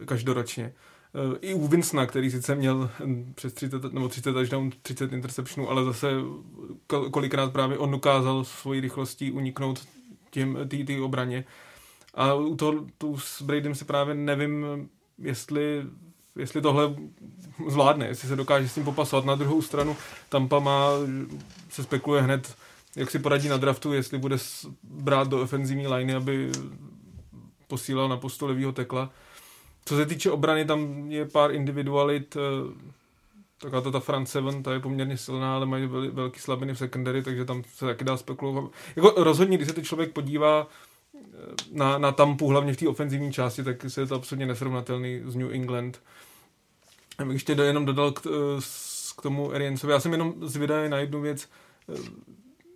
eh, 0.02 0.06
každoročně. 0.06 0.74
Eh, 1.18 1.38
I 1.42 1.54
u 1.54 1.68
Vincena, 1.68 2.06
který 2.06 2.32
sice 2.32 2.56
měl 2.56 2.90
hm, 3.06 3.34
přes 3.36 3.54
30, 3.54 3.94
nebo 3.94 4.10
30 4.10 4.34
touchdown, 4.34 4.72
30 4.82 5.14
interceptionů, 5.14 5.70
ale 5.70 5.86
zase 5.86 6.12
kolikrát 7.12 7.52
právě 7.52 7.78
on 7.78 7.92
dokázal 7.92 8.44
svojí 8.44 8.82
rychlostí 8.82 9.32
uniknout 9.32 9.88
těm, 10.30 10.58
tý, 10.68 10.86
tý 10.86 11.00
obraně. 11.00 11.46
A 12.18 12.34
u 12.34 12.56
toho 12.56 12.86
tu 12.98 13.18
s 13.18 13.42
Bradym 13.42 13.76
si 13.76 13.86
právě 13.86 14.16
nevím, 14.16 14.66
jestli, 15.18 15.86
jestli 16.36 16.62
tohle 16.62 16.96
zvládne, 17.68 18.08
jestli 18.08 18.28
se 18.28 18.36
dokáže 18.36 18.70
s 18.70 18.74
tím 18.74 18.84
popasovat. 18.84 19.26
Na 19.26 19.36
druhou 19.36 19.62
stranu 19.62 19.98
Tampa 20.30 20.60
má, 20.60 20.90
se 21.70 21.84
spekuluje 21.84 22.22
hned, 22.22 22.56
jak 22.96 23.12
si 23.12 23.20
poradí 23.20 23.50
na 23.50 23.58
draftu, 23.58 23.94
jestli 23.94 24.18
bude 24.18 24.38
brát 24.84 25.28
do 25.28 25.42
ofenzivní 25.42 25.88
liney, 25.88 26.16
aby 26.16 26.52
posílal 27.68 28.10
na 28.10 28.18
postu 28.18 28.48
levýho 28.48 28.72
tekla. 28.72 29.10
Co 29.86 29.96
se 29.96 30.06
týče 30.06 30.32
obrany, 30.32 30.66
tam 30.66 31.12
je 31.12 31.26
pár 31.26 31.52
individualit, 31.52 32.38
eh, 32.38 32.74
taková 33.62 33.82
to 33.82 33.92
ta 33.92 34.00
front 34.00 34.30
seven, 34.30 34.64
ta 34.64 34.74
je 34.74 34.80
poměrně 34.80 35.18
silná, 35.18 35.56
ale 35.56 35.66
mají 35.66 35.88
velký 36.12 36.40
slabiny 36.40 36.74
v 36.74 36.78
secondary, 36.78 37.24
takže 37.24 37.46
tam 37.46 37.64
se 37.76 37.86
taky 37.86 38.04
dá 38.04 38.18
spekulovat. 38.18 38.72
Jako 38.96 39.14
rozhodně, 39.18 39.58
když 39.58 39.68
se 39.68 39.74
teď 39.74 39.86
člověk 39.86 40.14
podívá 40.14 40.68
na, 41.72 41.98
na 41.98 42.12
Tampu, 42.12 42.48
hlavně 42.48 42.74
v 42.74 42.78
té 42.78 42.88
ofenzivní 42.88 43.34
části, 43.34 43.64
tak 43.64 43.86
se 43.88 44.02
je 44.02 44.08
to 44.08 44.16
absolutně 44.16 44.46
nesrovnatelný 44.46 45.22
z 45.26 45.36
New 45.36 45.52
England. 45.52 46.02
Já 47.20 47.26
bych 47.26 47.34
ještě 47.34 47.54
jenom 47.54 47.86
dodal 47.86 48.12
k, 48.12 48.22
k 49.18 49.22
tomu 49.22 49.54
Ariansovi. 49.54 49.94
Já 49.94 50.00
jsem 50.00 50.12
jenom 50.12 50.34
zvědavý 50.42 50.90
na 50.90 50.98
jednu 50.98 51.22
věc. 51.22 51.50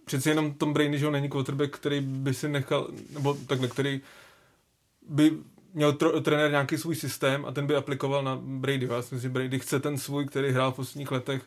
Přeci 0.06 0.30
jenom 0.30 0.54
Tom 0.54 0.74
Brady, 0.74 1.00
že 1.00 1.08
on 1.08 1.14
není 1.14 1.30
quarterback, 1.30 1.78
který 1.78 2.02
by 2.02 2.34
si 2.34 2.50
nechal, 2.50 2.88
nebo 3.14 3.34
takhle, 3.48 3.68
který 3.68 4.02
by 5.10 5.38
měl 5.74 5.94
tro, 5.94 6.22
trenér 6.22 6.52
nějaký 6.52 6.78
svůj 6.78 6.96
systém 6.96 7.46
a 7.46 7.52
ten 7.52 7.68
by 7.68 7.76
aplikoval 7.76 8.24
na 8.24 8.36
Brady. 8.42 8.88
Já 8.92 9.02
si 9.02 9.16
myslím, 9.16 9.20
že 9.20 9.34
Brady 9.34 9.60
chce 9.60 9.80
ten 9.80 9.98
svůj, 9.98 10.26
který 10.26 10.52
hrál 10.52 10.72
v 10.72 10.76
posledních 10.76 11.12
letech 11.12 11.42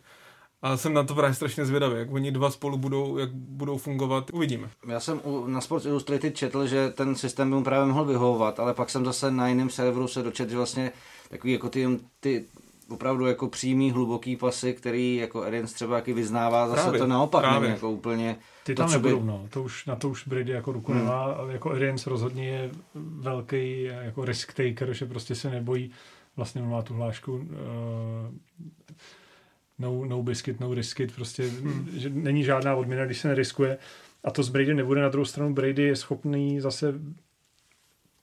a 0.65 0.77
jsem 0.77 0.95
na 0.95 1.03
to 1.03 1.15
právě 1.15 1.35
strašně 1.35 1.65
zvědavý, 1.65 1.99
jak 1.99 2.13
oni 2.13 2.33
dva 2.33 2.51
spolu 2.51 2.79
budou, 2.79 3.19
jak 3.19 3.33
budou 3.33 3.79
fungovat. 3.79 4.31
Uvidíme. 4.33 4.69
Já 4.89 5.01
jsem 5.01 5.21
na 5.47 5.61
Sports 5.61 5.87
Illustrated 5.87 6.37
četl, 6.37 6.67
že 6.67 6.91
ten 6.91 7.15
systém 7.15 7.51
by 7.51 7.57
mu 7.57 7.65
právě 7.65 7.87
mohl 7.87 8.05
vyhovovat, 8.05 8.61
ale 8.61 8.75
pak 8.75 8.91
jsem 8.91 9.05
zase 9.05 9.31
na 9.31 9.49
jiném 9.49 9.71
serveru 9.71 10.09
se 10.09 10.23
dočetl, 10.23 10.51
že 10.51 10.57
vlastně 10.57 10.93
takový 11.29 11.53
jako 11.53 11.69
ty, 11.69 12.01
ty 12.21 12.45
opravdu 12.89 13.27
jako 13.27 13.49
přímý, 13.49 13.91
hluboký 13.91 14.37
pasy, 14.37 14.75
který 14.75 15.17
jako 15.17 15.43
Arians 15.43 15.73
třeba 15.73 15.97
jaký 15.97 16.13
vyznává, 16.13 16.69
zase 16.69 16.83
právě, 16.83 17.01
to 17.01 17.07
naopak 17.07 17.43
právě. 17.43 17.71
jako 17.71 17.91
úplně... 17.91 18.37
Ty 18.65 18.75
tam 18.75 18.87
to, 18.87 18.93
nebudou, 18.93 19.21
by... 19.21 19.27
no. 19.27 19.47
To 19.51 19.63
už, 19.63 19.87
na 19.87 19.97
to 19.97 20.09
už 20.09 20.29
Brady 20.29 20.53
jako 20.53 20.73
ruku 20.73 20.93
hmm. 20.93 21.01
nemá. 21.01 21.37
Jako 21.49 21.71
Arians 21.71 22.07
rozhodně 22.07 22.49
je 22.49 22.71
velký 22.95 23.83
jako 23.83 24.25
risk 24.25 24.53
taker, 24.53 24.93
že 24.93 25.07
prostě 25.07 25.35
se 25.35 25.51
nebojí, 25.51 25.91
vlastně 26.37 26.63
má 26.63 26.83
tu 26.83 26.95
hlášku 26.95 27.33
uh, 27.33 27.45
no, 29.79 30.05
no 30.05 30.23
biscuit, 30.23 30.61
no 30.61 30.75
riskit, 30.75 31.15
prostě 31.15 31.47
hmm. 31.47 31.89
že 31.97 32.11
není 32.11 32.45
žádná 32.45 32.75
odměna, 32.75 33.07
když 33.07 33.19
se 33.19 33.29
neriskuje. 33.29 33.79
A 34.25 34.31
to 34.31 34.43
z 34.43 34.49
Brady 34.49 34.75
nebude. 34.75 35.03
Na 35.03 35.09
druhou 35.09 35.25
stranu 35.25 35.55
Brady 35.55 35.83
je 35.83 35.97
schopný 35.97 36.61
zase 36.61 36.95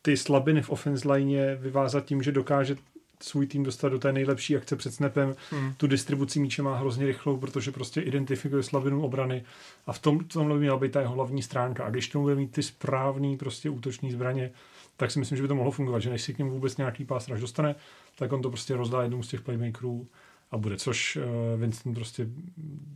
ty 0.01 0.17
slabiny 0.17 0.62
v 0.62 0.70
offense 0.70 1.13
line 1.13 1.55
vyvázat 1.55 2.05
tím, 2.05 2.24
že 2.24 2.31
dokáže 2.31 2.75
svůj 3.24 3.48
tým 3.48 3.63
dostat 3.63 3.89
do 3.89 4.00
té 4.00 4.12
nejlepší 4.12 4.58
akce 4.58 4.75
před 4.75 4.93
snapem. 4.93 5.36
Hmm. 5.51 5.74
Tu 5.77 5.88
distribuci 5.88 6.39
míče 6.39 6.62
má 6.62 6.77
hrozně 6.77 7.05
rychlou, 7.05 7.38
protože 7.38 7.72
prostě 7.72 8.01
identifikuje 8.01 8.63
slabinu 8.63 9.03
obrany 9.03 9.43
a 9.88 9.93
v 9.93 10.00
tom, 10.00 10.20
tomhle 10.20 10.55
by 10.55 10.60
měla 10.60 10.77
být 10.77 10.91
ta 10.91 11.01
jeho 11.01 11.13
hlavní 11.13 11.43
stránka. 11.43 11.86
A 11.86 11.89
když 11.89 12.08
tomu 12.08 12.24
bude 12.24 12.36
mít 12.36 12.51
ty 12.51 12.63
správný 12.63 13.38
prostě 13.38 13.70
útoční 13.70 14.12
zbraně, 14.12 14.51
tak 14.98 15.12
si 15.12 15.20
myslím, 15.20 15.36
že 15.36 15.41
by 15.41 15.48
to 15.48 15.55
mohlo 15.55 15.72
fungovat, 15.72 16.00
že 16.00 16.10
než 16.10 16.22
si 16.22 16.34
k 16.34 16.38
němu 16.38 16.51
vůbec 16.51 16.77
nějaký 16.77 17.05
pás 17.05 17.27
dostane, 17.27 17.75
tak 18.15 18.34
on 18.34 18.41
to 18.41 18.50
prostě 18.50 18.75
rozdá 18.75 19.01
jednou 19.03 19.24
z 19.24 19.27
těch 19.27 19.41
playmakerů 19.41 20.08
a 20.51 20.58
bude, 20.58 20.77
což 20.77 21.17
Winston 21.58 21.93
prostě 21.93 22.27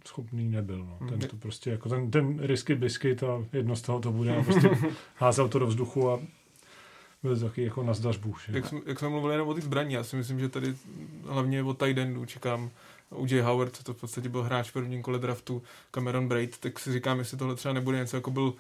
schopný 0.08 0.50
nebyl. 0.50 0.86
No. 0.86 1.08
Ten 1.10 1.20
to 1.20 1.38
prostě 1.38 1.70
jako 1.70 1.90
ten, 1.90 2.12
ten 2.12 2.40
risky 2.40 2.76
biscuit 2.76 3.24
a 3.24 3.46
jedno 3.54 3.76
z 3.76 3.82
toho 3.82 4.00
to 4.00 4.12
bude 4.12 4.38
a 4.38 4.44
prostě 4.44 4.70
házel 5.16 5.50
to 5.50 5.60
do 5.60 5.68
vzduchu 5.68 6.10
a 6.10 6.20
byl 7.24 7.40
taky 7.40 7.64
jako 7.64 7.84
na 7.84 7.94
zdařbu. 7.94 8.36
Jak, 8.48 8.66
jsme, 8.66 8.80
jak 8.86 9.00
jsme 9.00 9.10
mluvili 9.10 9.34
jenom 9.34 9.48
o 9.48 9.54
těch 9.54 9.64
zbraní, 9.64 9.94
já 9.94 10.04
si 10.04 10.16
myslím, 10.16 10.40
že 10.40 10.50
tady 10.50 10.76
hlavně 11.26 11.64
o 11.64 11.74
tight 11.74 12.00
čekám 12.26 12.72
U.J. 13.10 13.42
Howard, 13.42 13.84
to 13.84 13.94
v 13.94 14.02
podstatě 14.02 14.30
byl 14.30 14.44
hráč 14.44 14.70
v 14.70 14.74
prvním 14.74 15.02
kole 15.02 15.20
draftu, 15.20 15.64
Cameron 15.92 16.28
Braid, 16.28 16.58
tak 16.58 16.80
si 16.80 16.94
říkám, 16.94 17.20
jestli 17.20 17.38
tohle 17.38 17.56
třeba 17.56 17.74
nebude 17.74 17.98
něco 17.98 18.18
jako 18.18 18.32
byl 18.32 18.54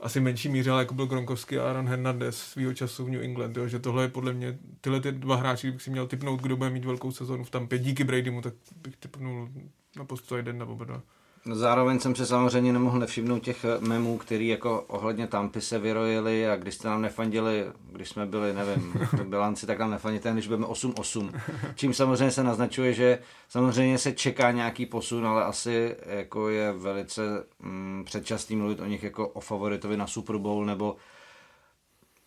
asi 0.00 0.20
menší 0.20 0.48
míře, 0.48 0.70
ale 0.70 0.82
jako 0.82 0.94
byl 0.94 1.06
Gronkovský 1.06 1.58
a 1.58 1.68
Aaron 1.68 1.88
Hernandez 1.88 2.38
svýho 2.38 2.74
času 2.74 3.04
v 3.04 3.10
New 3.10 3.22
England, 3.22 3.56
jo, 3.56 3.68
že 3.68 3.78
tohle 3.78 4.04
je 4.04 4.08
podle 4.08 4.32
mě, 4.32 4.58
tyhle 4.80 5.00
ty 5.00 5.12
dva 5.12 5.36
hráči, 5.36 5.66
kdybych 5.66 5.82
si 5.82 5.90
měl 5.90 6.06
typnout, 6.06 6.40
kdo 6.40 6.56
bude 6.56 6.70
mít 6.70 6.84
velkou 6.84 7.12
sezonu 7.12 7.44
v 7.44 7.50
Tampě, 7.50 7.78
díky 7.78 8.04
Bradymu, 8.04 8.42
tak 8.42 8.54
bych 8.76 8.96
typnul 8.96 9.48
na 9.96 10.04
postu 10.04 10.36
jeden 10.36 10.58
nebo 10.58 10.74
dva. 10.74 11.02
Zároveň 11.44 12.00
jsem 12.00 12.14
se 12.14 12.26
samozřejmě 12.26 12.72
nemohl 12.72 12.98
nevšimnout 12.98 13.42
těch 13.42 13.64
memů, 13.80 14.18
který 14.18 14.48
jako 14.48 14.84
ohledně 14.88 15.26
Tampy 15.26 15.60
se 15.60 15.78
vyrojili 15.78 16.48
a 16.48 16.56
když 16.56 16.74
jste 16.74 16.88
nám 16.88 17.02
nefandili, 17.02 17.66
když 17.92 18.08
jsme 18.08 18.26
byli, 18.26 18.52
nevím, 18.52 18.92
v 19.12 19.24
bilanci, 19.24 19.66
tak 19.66 19.78
nám 19.78 19.90
nefandíte, 19.90 20.32
když 20.32 20.46
budeme 20.46 20.66
8-8. 20.66 21.40
Čím 21.74 21.94
samozřejmě 21.94 22.30
se 22.30 22.44
naznačuje, 22.44 22.92
že 22.92 23.18
samozřejmě 23.48 23.98
se 23.98 24.12
čeká 24.12 24.50
nějaký 24.50 24.86
posun, 24.86 25.26
ale 25.26 25.44
asi 25.44 25.96
jako 26.06 26.48
je 26.48 26.72
velice 26.72 27.22
mm, 27.58 28.02
předčasný 28.06 28.56
mluvit 28.56 28.80
o 28.80 28.86
nich 28.86 29.02
jako 29.02 29.28
o 29.28 29.40
favoritovi 29.40 29.96
na 29.96 30.06
Super 30.06 30.36
Bowl, 30.36 30.66
nebo 30.66 30.96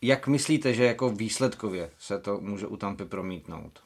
jak 0.01 0.27
myslíte, 0.27 0.73
že 0.73 0.85
jako 0.85 1.09
výsledkově 1.09 1.89
se 1.99 2.19
to 2.19 2.39
může 2.41 2.67
u 2.67 2.77
Tampy 2.77 3.05
promítnout? 3.05 3.82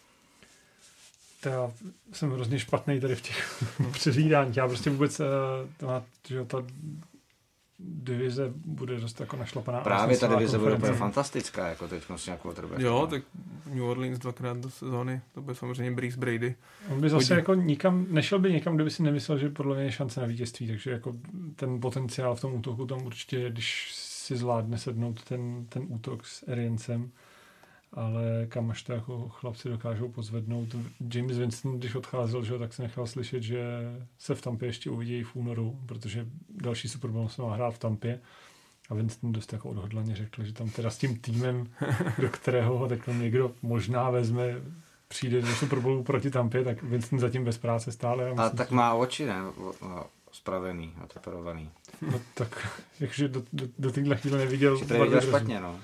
To 1.47 1.53
já 1.53 1.71
jsem 2.13 2.31
hrozně 2.31 2.59
špatný 2.59 2.99
tady 2.99 3.15
v 3.15 3.21
těch 3.21 3.63
předvídáních. 3.91 4.57
Já 4.57 4.67
prostě 4.67 4.89
vůbec, 4.89 5.17
to, 5.77 6.03
že 6.27 6.45
ta 6.45 6.63
divize 7.79 8.51
bude 8.65 8.99
dost 8.99 9.19
jako 9.19 9.37
našlapaná. 9.37 9.81
Právě 9.81 10.17
ta 10.17 10.27
divize 10.27 10.57
bude 10.57 10.75
úplně 10.75 10.93
fantastická, 10.93 11.67
jako 11.67 11.87
teď 11.87 12.03
s 12.15 12.25
nějakou 12.25 12.51
trubě. 12.51 12.85
Jo, 12.85 13.07
tak 13.09 13.23
New 13.73 13.83
Orleans 13.83 14.19
dvakrát 14.19 14.57
do 14.57 14.69
sezóny, 14.69 15.21
to 15.33 15.41
bude 15.41 15.55
samozřejmě 15.55 15.91
Breeze 15.91 16.17
Brady. 16.17 16.55
On 16.89 17.01
by 17.01 17.09
zase 17.09 17.33
Hodí. 17.33 17.39
jako 17.39 17.53
nikam, 17.53 18.05
nešel 18.09 18.39
by 18.39 18.53
někam, 18.53 18.75
kde 18.75 18.83
by 18.83 18.91
si 18.91 19.03
nemyslel, 19.03 19.37
že 19.37 19.49
podle 19.49 19.75
mě 19.75 19.83
je 19.83 19.91
šance 19.91 20.21
na 20.21 20.27
vítězství, 20.27 20.67
takže 20.67 20.91
jako 20.91 21.15
ten 21.55 21.79
potenciál 21.79 22.35
v 22.35 22.41
tom 22.41 22.53
útoku 22.53 22.85
tam 22.85 23.05
určitě, 23.05 23.49
když 23.49 23.91
si 23.93 24.37
zvládne 24.37 24.77
sednout 24.77 25.23
ten, 25.23 25.65
ten 25.69 25.85
útok 25.87 26.25
s 26.25 26.43
Ariencem, 26.51 27.11
ale 27.97 28.45
kam 28.49 28.71
až 28.71 28.83
to 28.83 28.93
jako 28.93 29.29
chlapci 29.29 29.69
dokážou 29.69 30.09
pozvednout. 30.09 30.75
James 31.13 31.37
Winston, 31.37 31.79
když 31.79 31.95
odcházel, 31.95 32.43
že, 32.43 32.59
tak 32.59 32.73
se 32.73 32.81
nechal 32.81 33.07
slyšet, 33.07 33.43
že 33.43 33.63
se 34.17 34.35
v 34.35 34.41
Tampě 34.41 34.67
ještě 34.67 34.89
uvidí 34.89 35.23
v 35.23 35.35
únoru, 35.35 35.79
protože 35.85 36.27
další 36.49 36.89
Super 36.89 37.11
Bowl 37.11 37.29
se 37.29 37.41
má 37.41 37.55
hrát 37.55 37.71
v 37.71 37.79
Tampě. 37.79 38.21
A 38.89 38.93
Winston 38.93 39.31
dost 39.31 39.53
jako 39.53 39.69
odhodlaně 39.69 40.15
řekl, 40.15 40.43
že 40.43 40.53
tam 40.53 40.69
teda 40.69 40.89
s 40.89 40.97
tím 40.97 41.17
týmem, 41.19 41.67
do 42.21 42.29
kterého 42.29 42.77
ho 42.77 42.87
tak 42.87 43.07
někdo 43.07 43.51
možná 43.61 44.09
vezme, 44.09 44.61
přijde 45.07 45.41
do 45.41 45.47
Super 45.55 45.79
Bowlu 45.79 46.03
proti 46.03 46.31
Tampě, 46.31 46.63
tak 46.63 46.83
Winston 46.83 47.19
zatím 47.19 47.45
bez 47.45 47.57
práce 47.57 47.91
stále. 47.91 48.25
A, 48.25 48.29
myslím, 48.29 48.45
a 48.45 48.49
tak 48.49 48.71
má 48.71 48.93
oči, 48.93 49.25
ne? 49.25 49.35
Spravený, 50.31 50.93
oteperovaný. 51.03 51.69
No 52.11 52.21
tak, 52.33 52.79
jakže 52.99 53.27
do, 53.27 53.43
do, 53.53 53.67
do 53.77 53.91
téhle 53.91 54.17
chvíle 54.17 54.37
neviděl. 54.37 54.77
Že 54.77 55.21
špatně, 55.21 55.59
no. 55.59 55.79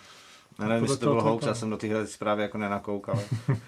Já 0.60 0.68
nevím, 0.68 0.84
jestli 0.84 0.98
to 0.98 1.06
byl 1.06 1.22
hoax, 1.22 1.46
já 1.46 1.54
jsem 1.54 1.70
do 1.70 1.78
téhle 1.78 2.08
zprávy 2.08 2.42
jako 2.42 2.58
nenakoukal. 2.58 3.20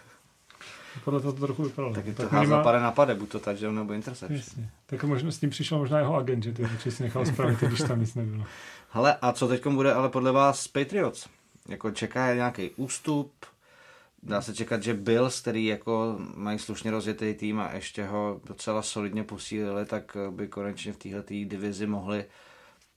Podle 1.03 1.19
toho 1.19 1.33
to 1.33 1.45
trochu 1.45 1.63
vypadalo. 1.63 1.93
Tak 1.93 2.05
je 2.05 2.13
to 2.13 2.29
tak 2.29 2.63
pade 2.63 2.79
na 2.79 2.91
pade, 2.91 3.15
buď 3.15 3.29
to 3.29 3.39
touchdown 3.39 3.75
nebo 3.75 3.93
interception. 3.93 4.39
Jasně. 4.39 4.69
Tak 4.85 5.03
možná 5.03 5.31
s 5.31 5.39
tím 5.39 5.49
přišel 5.49 5.77
možná 5.77 5.99
jeho 5.99 6.15
agent, 6.15 6.43
že 6.43 6.53
ty 6.83 6.91
si 6.91 7.03
nechal 7.03 7.25
spravit, 7.25 7.59
když 7.59 7.79
tam 7.79 7.99
nic 7.99 8.15
nebylo. 8.15 8.45
Hele, 8.89 9.17
a 9.21 9.31
co 9.31 9.47
teď 9.47 9.67
bude 9.67 9.93
ale 9.93 10.09
podle 10.09 10.31
vás 10.31 10.67
Patriots? 10.67 11.27
Jako 11.69 11.91
čeká 11.91 12.33
nějaký 12.33 12.69
ústup? 12.69 13.31
Dá 14.23 14.41
se 14.41 14.53
čekat, 14.53 14.83
že 14.83 14.93
Bills, 14.93 15.41
který 15.41 15.65
jako 15.65 16.17
mají 16.35 16.59
slušně 16.59 16.91
rozjetý 16.91 17.33
tým 17.33 17.59
a 17.59 17.71
ještě 17.73 18.05
ho 18.05 18.41
docela 18.45 18.81
solidně 18.81 19.23
posílili, 19.23 19.85
tak 19.85 20.17
by 20.29 20.47
konečně 20.47 20.93
v 20.93 20.97
této 20.97 21.29
divizi 21.29 21.87
mohli 21.87 22.25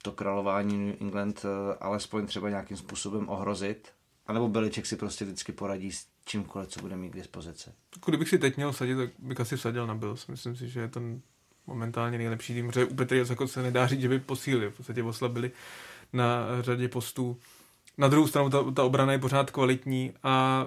to 0.02 0.12
králování 0.12 0.78
New 0.78 0.94
England 1.00 1.44
eh, 1.44 1.74
alespoň 1.80 2.26
třeba 2.26 2.48
nějakým 2.48 2.76
způsobem 2.76 3.28
ohrozit? 3.28 3.92
A 4.26 4.32
nebo 4.32 4.48
Beliček 4.48 4.86
si 4.86 4.96
prostě 4.96 5.24
vždycky 5.24 5.52
poradí 5.52 5.92
s 5.92 6.06
čímkoliv, 6.24 6.68
co 6.68 6.80
bude 6.80 6.96
mít 6.96 7.10
k 7.10 7.16
dispozici? 7.16 7.70
Kdybych 8.06 8.28
si 8.28 8.38
teď 8.38 8.56
měl 8.56 8.72
sadit, 8.72 8.96
tak 8.96 9.10
bych 9.18 9.40
asi 9.40 9.56
vsadil 9.56 9.86
na 9.86 9.94
Bills. 9.94 10.26
Myslím 10.26 10.56
si, 10.56 10.68
že 10.68 10.80
je 10.80 10.88
ten 10.88 11.20
momentálně 11.66 12.18
nejlepší 12.18 12.54
tým, 12.54 12.66
protože 12.66 12.84
u 12.84 12.94
Patriots 12.94 13.30
jako 13.30 13.48
se 13.48 13.62
nedá 13.62 13.86
říct, 13.86 14.00
že 14.00 14.08
by 14.08 14.18
posílili, 14.18 14.70
v 14.70 14.76
podstatě 14.76 15.02
oslabili 15.02 15.50
na 16.12 16.62
řadě 16.62 16.88
postů. 16.88 17.38
Na 17.98 18.08
druhou 18.08 18.26
stranu 18.26 18.50
ta, 18.50 18.70
ta 18.70 18.84
obrana 18.84 19.12
je 19.12 19.18
pořád 19.18 19.50
kvalitní 19.50 20.12
a 20.22 20.66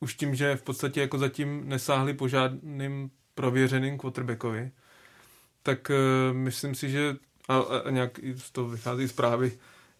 už 0.00 0.14
tím, 0.14 0.34
že 0.34 0.56
v 0.56 0.62
podstatě 0.62 1.00
jako 1.00 1.18
zatím 1.18 1.68
nesáhli 1.68 2.14
po 2.14 2.28
žádným 2.28 3.10
prověřeným 3.34 3.98
quarterbackovi, 3.98 4.70
tak 5.62 5.90
uh, 5.90 6.36
myslím 6.36 6.74
si, 6.74 6.90
že 6.90 7.16
a, 7.50 7.80
a 7.86 7.90
nějak 7.90 8.20
z 8.36 8.50
toho 8.50 8.68
vychází 8.68 9.08
zprávy, 9.08 9.52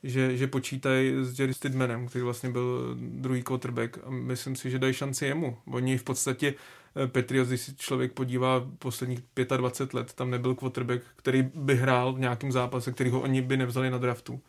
že, 0.02 0.36
že 0.36 0.46
počítají 0.46 1.12
s 1.24 1.40
Jerry 1.40 1.54
Stidmanem, 1.54 2.08
který 2.08 2.24
vlastně 2.24 2.50
byl 2.50 2.96
druhý 2.98 3.42
quarterback 3.42 3.98
a 4.04 4.10
myslím 4.10 4.56
si, 4.56 4.70
že 4.70 4.78
dají 4.78 4.94
šanci 4.94 5.26
jemu. 5.26 5.58
Oni 5.66 5.98
v 5.98 6.02
podstatě 6.02 6.54
eh, 6.96 7.06
Patriots, 7.06 7.48
když 7.48 7.60
si 7.60 7.76
člověk 7.76 8.12
podívá 8.12 8.66
posledních 8.78 9.20
25 9.56 9.94
let, 9.94 10.12
tam 10.12 10.30
nebyl 10.30 10.54
quarterback, 10.54 11.02
který 11.16 11.42
by 11.54 11.76
hrál 11.76 12.12
v 12.12 12.20
nějakém 12.20 12.52
zápase, 12.52 12.92
který 12.92 13.10
ho 13.10 13.20
oni 13.20 13.42
by 13.42 13.56
nevzali 13.56 13.90
na 13.90 13.98
draftu. 13.98 14.40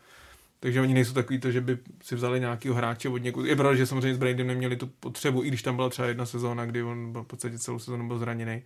Takže 0.60 0.80
oni 0.80 0.94
nejsou 0.94 1.14
takový 1.14 1.40
to, 1.40 1.50
že 1.50 1.60
by 1.60 1.78
si 2.02 2.14
vzali 2.14 2.40
nějakého 2.40 2.74
hráče 2.74 3.08
od 3.08 3.18
někud. 3.18 3.46
Je 3.46 3.56
pravda, 3.56 3.76
že 3.76 3.86
samozřejmě 3.86 4.14
s 4.14 4.18
Brandym 4.18 4.46
neměli 4.46 4.76
tu 4.76 4.86
potřebu, 4.86 5.44
i 5.44 5.48
když 5.48 5.62
tam 5.62 5.76
byla 5.76 5.88
třeba 5.88 6.08
jedna 6.08 6.26
sezóna, 6.26 6.66
kdy 6.66 6.82
on 6.82 7.12
v 7.12 7.26
podstatě 7.26 7.58
celou 7.58 7.78
sezónu 7.78 8.08
byl 8.08 8.18
zraněný. 8.18 8.62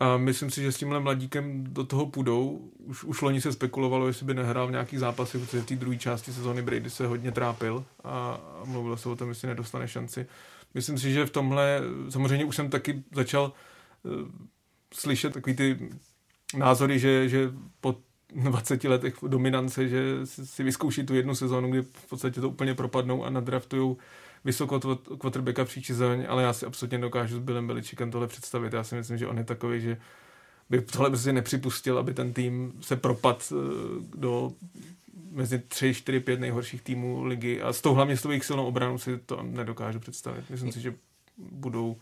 A 0.00 0.16
myslím 0.16 0.50
si, 0.50 0.62
že 0.62 0.72
s 0.72 0.76
tímhle 0.76 1.00
mladíkem 1.00 1.64
do 1.64 1.84
toho 1.84 2.06
půjdou. 2.06 2.70
Už, 2.78 3.04
už 3.04 3.22
loni 3.22 3.40
se 3.40 3.52
spekulovalo, 3.52 4.06
jestli 4.06 4.26
by 4.26 4.34
nehrál 4.34 4.68
v 4.68 4.70
nějaký 4.70 4.98
zápasy, 4.98 5.38
protože 5.38 5.60
v 5.60 5.66
té 5.66 5.76
druhé 5.76 5.96
části 5.96 6.32
sezóny 6.32 6.62
Brady 6.62 6.90
se 6.90 7.06
hodně 7.06 7.32
trápil 7.32 7.84
a, 8.04 8.40
mluvilo 8.64 8.96
se 8.96 9.08
o 9.08 9.16
tom, 9.16 9.28
jestli 9.28 9.48
nedostane 9.48 9.88
šanci. 9.88 10.26
Myslím 10.74 10.98
si, 10.98 11.12
že 11.12 11.26
v 11.26 11.30
tomhle, 11.30 11.80
samozřejmě 12.08 12.44
už 12.44 12.56
jsem 12.56 12.70
taky 12.70 13.02
začal 13.14 13.52
uh, 14.02 14.12
slyšet 14.94 15.32
takový 15.32 15.56
ty 15.56 15.90
názory, 16.56 16.98
že, 16.98 17.28
že 17.28 17.50
po 17.80 17.96
20 18.34 18.84
letech 18.84 19.14
dominance, 19.26 19.88
že 19.88 20.26
si 20.26 20.62
vyzkouší 20.62 21.06
tu 21.06 21.14
jednu 21.14 21.34
sezónu, 21.34 21.70
kdy 21.70 21.82
v 21.82 22.08
podstatě 22.08 22.40
to 22.40 22.48
úplně 22.48 22.74
propadnou 22.74 23.24
a 23.24 23.30
nadraftujou 23.30 23.96
vysoko 24.46 24.80
quarterbacka 25.18 25.64
příští 25.64 25.92
sezóně, 25.92 26.28
ale 26.28 26.42
já 26.42 26.52
si 26.52 26.66
absolutně 26.66 26.98
dokážu 26.98 27.36
s 27.36 27.38
Billem 27.38 27.66
Beličíkem 27.66 28.10
tohle 28.10 28.26
představit. 28.26 28.72
Já 28.72 28.84
si 28.84 28.94
myslím, 28.94 29.18
že 29.18 29.26
on 29.26 29.38
je 29.38 29.44
takový, 29.44 29.80
že 29.80 29.96
by 30.70 30.80
tohle 30.80 31.10
prostě 31.10 31.32
nepřipustil, 31.32 31.98
aby 31.98 32.14
ten 32.14 32.32
tým 32.32 32.72
se 32.80 32.96
propad 32.96 33.52
eh, 33.52 33.56
do 34.14 34.52
mezi 35.30 35.58
3, 35.58 35.94
4, 35.94 36.20
5 36.20 36.40
nejhorších 36.40 36.82
týmů 36.82 37.24
ligy 37.24 37.62
a 37.62 37.72
s 37.72 37.80
tou 37.80 37.94
hlavně 37.94 38.16
s 38.16 38.22
tou 38.22 38.30
jejich 38.30 38.44
silnou 38.44 38.66
obranou 38.66 38.98
si 38.98 39.18
to 39.18 39.42
nedokážu 39.42 40.00
představit. 40.00 40.50
Myslím 40.50 40.72
si, 40.72 40.80
že 40.80 40.94
budou 41.38 41.96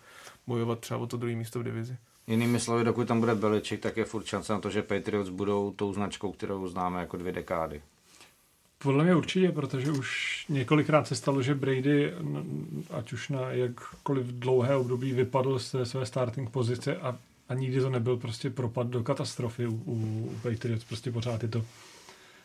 bojovat 0.47 0.79
třeba 0.79 1.01
o 1.01 1.07
to 1.07 1.17
druhé 1.17 1.35
místo 1.35 1.61
v 1.61 1.63
divizi. 1.63 1.97
Jinými 2.27 2.61
slovy, 2.61 2.85
dokud 2.85 3.09
tam 3.09 3.21
bude 3.21 3.35
Beliček, 3.35 3.81
tak 3.81 3.97
je 3.97 4.05
furt 4.05 4.27
šance 4.27 4.53
na 4.53 4.61
to, 4.61 4.71
že 4.71 4.83
Patriots 4.83 5.31
budou 5.31 5.71
tou 5.71 5.93
značkou, 5.93 6.33
kterou 6.33 6.69
známe 6.69 7.01
jako 7.01 7.17
dvě 7.17 7.33
dekády. 7.33 7.83
Podle 8.79 9.05
mě 9.05 9.15
určitě, 9.15 9.53
protože 9.53 9.91
už 9.91 10.45
několikrát 10.49 11.07
se 11.07 11.15
stalo, 11.15 11.43
že 11.43 11.55
Brady, 11.55 12.13
ať 12.91 13.13
už 13.13 13.29
na 13.29 13.51
jakkoliv 13.51 14.27
dlouhé 14.27 14.77
období, 14.77 15.13
vypadl 15.13 15.59
z 15.59 15.75
své 15.85 16.07
starting 16.07 16.51
pozice 16.51 16.97
a, 16.97 17.19
a 17.49 17.55
nikdy 17.55 17.81
to 17.81 17.91
nebyl 17.91 18.17
prostě 18.17 18.51
propad 18.51 18.87
do 18.87 19.03
katastrofy 19.03 19.67
u, 19.67 19.83
u 19.87 20.31
Patriots. 20.43 20.85
Prostě 20.85 21.13
pořád 21.13 21.43
je 21.43 21.49
to 21.49 21.65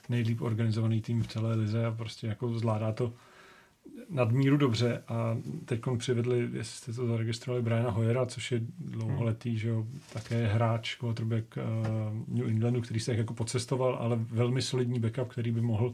nejlíp 0.09 0.41
organizovaný 0.41 1.01
tým 1.01 1.23
v 1.23 1.27
celé 1.27 1.55
lize 1.55 1.85
a 1.85 1.91
prostě 1.91 2.27
jako 2.27 2.59
zvládá 2.59 2.91
to 2.91 3.13
nadmíru 4.09 4.57
dobře 4.57 5.03
a 5.07 5.37
teď 5.65 5.81
přivedli, 5.97 6.49
jestli 6.53 6.77
jste 6.77 6.93
to 6.93 7.07
zaregistrovali, 7.07 7.63
Briana 7.63 7.89
Hoyera, 7.89 8.25
což 8.25 8.51
je 8.51 8.61
dlouholetý, 8.79 9.57
že 9.57 9.69
jo, 9.69 9.85
také 10.13 10.47
hráč, 10.47 10.95
quarterback 10.95 11.57
uh, 11.57 12.37
New 12.37 12.47
Englandu, 12.47 12.81
který 12.81 12.99
se 12.99 13.15
jako 13.15 13.33
podcestoval, 13.33 13.95
ale 13.95 14.15
velmi 14.15 14.61
solidní 14.61 14.99
backup, 14.99 15.27
který 15.27 15.51
by 15.51 15.61
mohl 15.61 15.93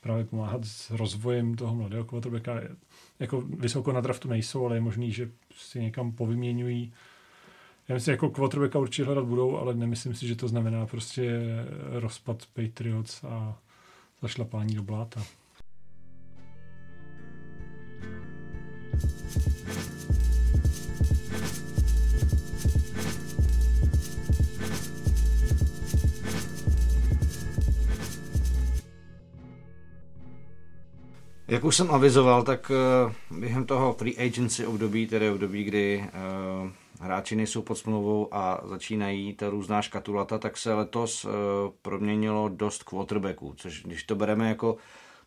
právě 0.00 0.24
pomáhat 0.24 0.64
s 0.64 0.90
rozvojem 0.90 1.54
toho 1.54 1.74
mladého 1.74 2.04
quarterbacka. 2.04 2.60
Jako 3.20 3.40
vysoko 3.40 3.92
na 3.92 4.00
draftu 4.00 4.28
nejsou, 4.28 4.66
ale 4.66 4.76
je 4.76 4.80
možný, 4.80 5.12
že 5.12 5.30
si 5.56 5.80
někam 5.80 6.12
povyměňují. 6.12 6.92
Já 7.88 7.94
myslím, 7.94 8.12
jako 8.12 8.30
quarterbacka 8.30 8.78
určitě 8.78 9.04
hledat 9.04 9.24
budou, 9.24 9.56
ale 9.56 9.74
nemyslím 9.74 10.14
si, 10.14 10.28
že 10.28 10.36
to 10.36 10.48
znamená 10.48 10.86
prostě 10.86 11.40
rozpad 11.92 12.46
Patriots 12.52 13.24
a 13.24 13.58
zašlapání 14.22 14.74
do 14.74 14.82
bláta. 14.82 15.22
Jak 31.48 31.64
už 31.64 31.76
jsem 31.76 31.90
avizoval, 31.90 32.42
tak 32.42 32.70
eh, 32.74 33.14
během 33.30 33.66
toho 33.66 33.92
free 33.92 34.16
agency 34.18 34.66
období, 34.66 35.06
tedy 35.06 35.30
období, 35.30 35.64
kdy 35.64 36.04
eh, 36.04 36.10
hráči 37.00 37.36
nejsou 37.36 37.62
pod 37.62 37.74
smlouvou 37.74 38.34
a 38.34 38.60
začínají 38.64 39.34
ta 39.34 39.50
různá 39.50 39.82
škatulata, 39.82 40.38
tak 40.38 40.56
se 40.56 40.74
letos 40.74 41.24
eh, 41.24 41.28
proměnilo 41.82 42.48
dost 42.48 42.82
quarterbacků, 42.82 43.54
což 43.56 43.82
když 43.82 44.04
to 44.04 44.14
bereme 44.14 44.48
jako 44.48 44.76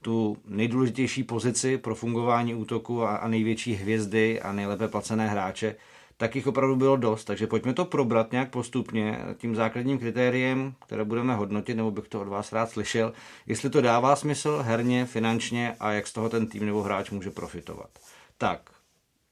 tu 0.01 0.37
nejdůležitější 0.47 1.23
pozici 1.23 1.77
pro 1.77 1.95
fungování 1.95 2.55
útoku 2.55 3.03
a, 3.03 3.15
a 3.15 3.27
největší 3.27 3.73
hvězdy 3.73 4.41
a 4.41 4.51
nejlépe 4.51 4.87
placené 4.87 5.27
hráče, 5.27 5.75
tak 6.21 6.35
jich 6.35 6.47
opravdu 6.47 6.75
bylo 6.75 6.97
dost. 6.97 7.25
Takže 7.25 7.47
pojďme 7.47 7.73
to 7.73 7.85
probrat 7.85 8.31
nějak 8.31 8.49
postupně 8.49 9.19
tím 9.37 9.55
základním 9.55 9.99
kritériem, 9.99 10.73
které 10.85 11.03
budeme 11.03 11.35
hodnotit, 11.35 11.75
nebo 11.75 11.91
bych 11.91 12.07
to 12.07 12.21
od 12.21 12.27
vás 12.27 12.53
rád 12.53 12.69
slyšel, 12.69 13.13
jestli 13.47 13.69
to 13.69 13.81
dává 13.81 14.15
smysl 14.15 14.59
herně, 14.61 15.05
finančně 15.05 15.75
a 15.79 15.91
jak 15.91 16.07
z 16.07 16.13
toho 16.13 16.29
ten 16.29 16.47
tým 16.47 16.65
nebo 16.65 16.83
hráč 16.83 17.09
může 17.09 17.31
profitovat. 17.31 17.89
Tak, 18.37 18.69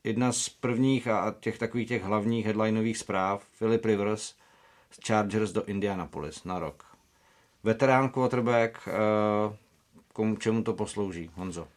jedna 0.03 0.31
z 0.31 0.49
prvních 0.49 1.07
a 1.07 1.35
těch 1.39 1.57
takových 1.57 1.87
těch 1.87 2.03
hlavních 2.03 2.45
headlinových 2.45 2.97
zpráv, 2.97 3.43
Philip 3.57 3.85
Rivers 3.85 4.33
z 4.91 5.07
Chargers 5.07 5.51
do 5.51 5.65
Indianapolis 5.65 6.43
na 6.43 6.59
rok. 6.59 6.85
Veterán 7.63 8.09
quarterback, 8.09 8.87
eh, 8.87 9.55
komu 10.13 10.35
čemu 10.35 10.63
to 10.63 10.73
poslouží, 10.73 11.31
Honzo? 11.35 11.67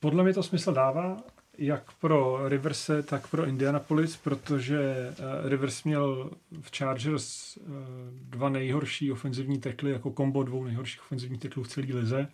Podle 0.00 0.24
mě 0.24 0.34
to 0.34 0.42
smysl 0.42 0.72
dává, 0.72 1.16
jak 1.60 1.92
pro 1.92 2.48
Riverse, 2.48 3.02
tak 3.02 3.26
pro 3.26 3.46
Indianapolis, 3.46 4.16
protože 4.16 5.08
uh, 5.10 5.48
Rivers 5.48 5.84
měl 5.84 6.30
v 6.60 6.76
Chargers 6.76 7.56
uh, 7.56 7.64
dva 8.12 8.48
nejhorší 8.48 9.12
ofenzivní 9.12 9.60
tekly, 9.60 9.90
jako 9.90 10.10
kombo 10.10 10.42
dvou 10.42 10.64
nejhorších 10.64 11.00
ofenzivních 11.02 11.40
teklů 11.40 11.62
v 11.62 11.68
celé 11.68 11.86
lize. 11.86 12.28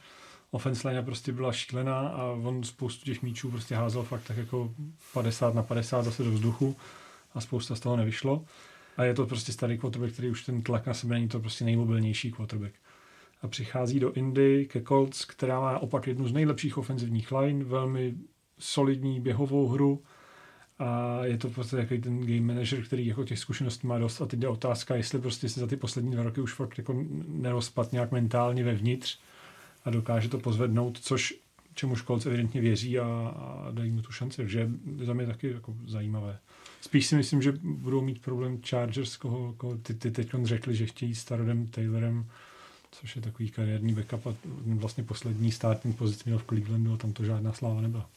Offense 0.51 0.89
line 0.89 1.03
prostě 1.03 1.33
byla 1.33 1.53
šílená 1.53 2.09
a 2.09 2.25
on 2.25 2.65
spoustu 2.65 3.05
těch 3.05 3.23
míčů 3.23 3.51
prostě 3.51 3.75
házel 3.75 4.03
fakt 4.03 4.23
tak 4.27 4.37
jako 4.37 4.75
50 5.13 5.55
na 5.55 5.63
50 5.63 6.03
zase 6.03 6.25
do 6.25 6.31
vzduchu 6.31 6.77
a 7.35 7.41
spousta 7.41 7.75
z 7.75 7.81
toho 7.81 7.97
nevyšlo. 7.97 8.45
A 8.97 9.05
je 9.05 9.15
to 9.15 9.27
prostě 9.27 9.53
starý 9.53 9.79
quarterback, 9.79 10.13
který 10.13 10.31
už 10.31 10.45
ten 10.45 10.63
tlak 10.63 10.87
na 10.87 10.95
sebe 10.95 11.15
není 11.15 11.29
to 11.29 11.41
prostě 11.41 11.65
nejmobilnější 11.65 12.33
quarterback 12.33 12.75
a 13.43 13.49
přichází 13.49 14.01
do 14.01 14.13
Indy 14.13 14.67
ke 14.67 14.83
Colts, 14.83 15.25
která 15.25 15.61
má 15.61 15.79
opak 15.79 16.07
jednu 16.07 16.29
z 16.29 16.33
nejlepších 16.33 16.79
ofenzivních 16.79 17.33
line, 17.33 17.65
velmi 17.65 18.15
solidní 18.59 19.21
běhovou 19.21 19.69
hru 19.69 20.03
a 20.79 21.21
je 21.25 21.39
to 21.39 21.49
prostě 21.51 21.77
takový 21.77 22.01
ten 22.01 22.21
game 22.21 22.41
manager, 22.41 22.83
který 22.83 23.07
jako 23.07 23.25
těch 23.25 23.39
zkušeností 23.39 23.87
má 23.87 23.99
dost 23.99 24.21
a 24.21 24.27
teď 24.27 24.43
je 24.43 24.49
otázka, 24.49 24.97
jestli 24.97 25.19
prostě 25.19 25.49
se 25.49 25.61
za 25.61 25.67
ty 25.67 25.77
poslední 25.77 26.11
dva 26.11 26.23
roky 26.23 26.41
už 26.41 26.55
fakt 26.55 26.79
jako 26.79 27.05
nerozpad 27.29 27.93
nějak 27.93 28.13
mentálně 28.13 28.65
vevnitř 28.65 29.19
a 29.85 29.91
dokáže 29.91 30.29
to 30.29 30.39
pozvednout, 30.39 30.99
což 30.99 31.35
čemu 31.75 31.97
Colts 31.97 32.27
evidentně 32.27 32.61
věří 32.61 32.99
a, 32.99 33.05
a 33.37 33.69
dají 33.71 33.91
mu 33.91 34.03
tu 34.03 34.13
šanci, 34.13 34.37
takže 34.37 34.71
za 35.05 35.13
mě 35.13 35.27
taky 35.27 35.51
jako 35.51 35.75
zajímavé. 35.87 36.39
Spíš 36.81 37.07
si 37.07 37.17
myslím, 37.17 37.43
že 37.43 37.53
budou 37.63 38.01
mít 38.01 38.23
problém 38.23 38.61
Chargers, 38.63 39.17
koho, 39.17 39.55
koho 39.57 39.77
ty, 39.77 39.95
ty 39.95 40.11
teď 40.11 40.31
řekli, 40.43 40.75
že 40.75 40.87
chtějí 40.87 41.15
s 41.15 41.25
Tarodem 41.25 41.67
Taylorem 41.67 42.27
což 43.01 43.17
je 43.17 43.23
takový 43.23 43.51
kariérní 43.51 43.95
backup 43.95 44.27
a 44.27 44.35
vlastně 44.67 45.05
poslední 45.05 45.53
startní 45.53 45.93
pozici 45.93 46.23
měl 46.27 46.39
v 46.39 46.45
Clevelandu 46.45 46.95
a 46.95 46.97
tam 46.97 47.13
to 47.13 47.25
žádná 47.25 47.53
sláva 47.53 47.81
nebyla. 47.81 48.09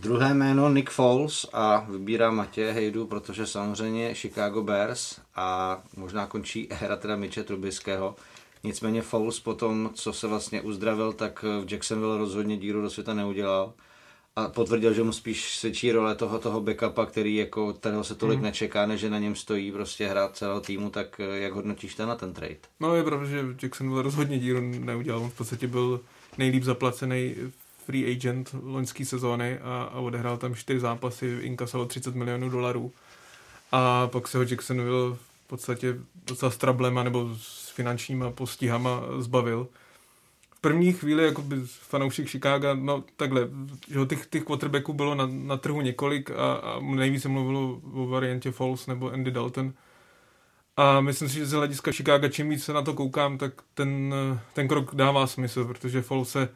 Druhé 0.00 0.34
jméno 0.34 0.68
Nick 0.68 0.90
Foles 0.90 1.46
a 1.52 1.86
vybírá 1.90 2.30
Matěje 2.30 2.72
Hejdu, 2.72 3.06
protože 3.06 3.46
samozřejmě 3.46 4.14
Chicago 4.14 4.62
Bears 4.62 5.20
a 5.34 5.78
možná 5.96 6.26
končí 6.26 6.72
éra 6.72 6.96
teda 6.96 7.16
Miče 7.16 7.44
Trubiského. 7.44 8.16
Nicméně 8.64 9.02
Foles 9.02 9.40
po 9.40 9.54
tom, 9.54 9.90
co 9.94 10.12
se 10.12 10.26
vlastně 10.26 10.62
uzdravil, 10.62 11.12
tak 11.12 11.42
v 11.42 11.72
Jacksonville 11.72 12.18
rozhodně 12.18 12.56
díru 12.56 12.82
do 12.82 12.90
světa 12.90 13.14
neudělal 13.14 13.72
a 14.36 14.48
potvrdil, 14.48 14.92
že 14.92 15.02
mu 15.02 15.12
spíš 15.12 15.58
svědčí 15.58 15.92
role 15.92 16.14
toho, 16.14 16.38
toho 16.38 16.60
backupa, 16.60 17.06
který 17.06 17.36
jako, 17.36 17.72
kterého 17.72 18.04
se 18.04 18.14
tolik 18.14 18.36
hmm. 18.36 18.44
nečeká, 18.44 18.86
než 18.86 19.00
že 19.00 19.10
na 19.10 19.18
něm 19.18 19.34
stojí 19.34 19.72
prostě 19.72 20.08
hrát 20.08 20.36
celého 20.36 20.60
týmu, 20.60 20.90
tak 20.90 21.20
eh, 21.20 21.38
jak 21.38 21.52
hodnotíš 21.52 21.94
ten 21.94 22.08
na 22.08 22.14
ten 22.14 22.32
trade? 22.32 22.56
No 22.80 22.96
je 22.96 23.04
pravda, 23.04 23.26
že 23.26 23.44
Jackson 23.62 23.98
rozhodně 23.98 24.38
díru 24.38 24.60
neudělal, 24.60 25.20
on 25.20 25.30
v 25.30 25.36
podstatě 25.36 25.66
byl 25.66 26.00
nejlíp 26.38 26.62
zaplacený 26.62 27.34
free 27.88 28.12
agent 28.12 28.54
loňské 28.62 29.04
sezóny 29.04 29.58
a, 29.58 29.82
a 29.92 30.00
odehrál 30.00 30.36
tam 30.36 30.54
čtyři 30.54 30.80
zápasy, 30.80 31.38
inkasoval 31.40 31.86
30 31.86 32.14
milionů 32.14 32.48
dolarů 32.50 32.92
a 33.72 34.06
pak 34.06 34.28
se 34.28 34.38
ho 34.38 34.44
Jacksonville 34.44 35.16
v 35.16 35.46
podstatě 35.46 35.96
docela 36.26 36.50
s 36.50 36.56
trablema 36.56 37.02
nebo 37.02 37.30
s 37.36 37.70
finančníma 37.70 38.30
postihama 38.30 39.02
zbavil 39.18 39.68
v 40.58 40.60
první 40.60 40.92
chvíli 40.92 41.24
jako 41.24 41.42
by 41.42 41.56
fanoušek 41.64 42.28
Chicago, 42.28 42.74
no 42.74 43.04
takhle, 43.16 43.48
že 43.88 44.06
těch, 44.06 44.26
těch 44.26 44.44
quarterbacků 44.44 44.92
bylo 44.92 45.14
na, 45.14 45.28
na 45.30 45.56
trhu 45.56 45.80
několik 45.80 46.30
a, 46.30 46.52
a 46.52 46.80
nejvíc 46.80 47.22
se 47.22 47.28
mluvilo 47.28 47.80
o 47.92 48.06
variantě 48.06 48.50
Falls 48.50 48.86
nebo 48.86 49.10
Andy 49.10 49.30
Dalton. 49.30 49.72
A 50.76 51.00
myslím 51.00 51.28
si, 51.28 51.34
že 51.34 51.46
z 51.46 51.52
hlediska 51.52 51.92
Chicago, 51.92 52.28
čím 52.28 52.48
víc 52.48 52.64
se 52.64 52.72
na 52.72 52.82
to 52.82 52.94
koukám, 52.94 53.38
tak 53.38 53.52
ten, 53.74 54.14
ten 54.52 54.68
krok 54.68 54.94
dává 54.94 55.26
smysl, 55.26 55.64
protože 55.64 56.02
Falls 56.02 56.30
se 56.30 56.48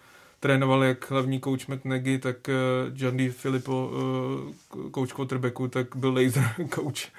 trénoval 0.43 0.85
jak 0.85 1.11
hlavní 1.11 1.41
coach 1.41 1.69
Matt 1.69 1.85
Nagy, 1.85 2.19
tak 2.19 2.37
uh, 2.49 2.55
John 2.99 3.17
D. 3.17 3.31
Filippo, 3.31 3.91
uh, 4.77 4.91
coach 4.91 5.13
quarterbacku, 5.13 5.69
tak 5.69 5.97
byl 5.97 6.15
laser 6.15 6.45
coach, 6.75 7.11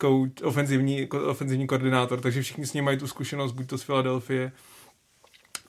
coach 0.00 0.42
ofenzivní, 0.42 1.08
ofenzivní 1.08 1.66
koordinátor, 1.66 2.20
takže 2.20 2.42
všichni 2.42 2.66
s 2.66 2.72
ním 2.72 2.84
mají 2.84 2.98
tu 2.98 3.06
zkušenost, 3.06 3.52
buď 3.52 3.66
to 3.66 3.78
z 3.78 3.82
Filadelfie, 3.82 4.52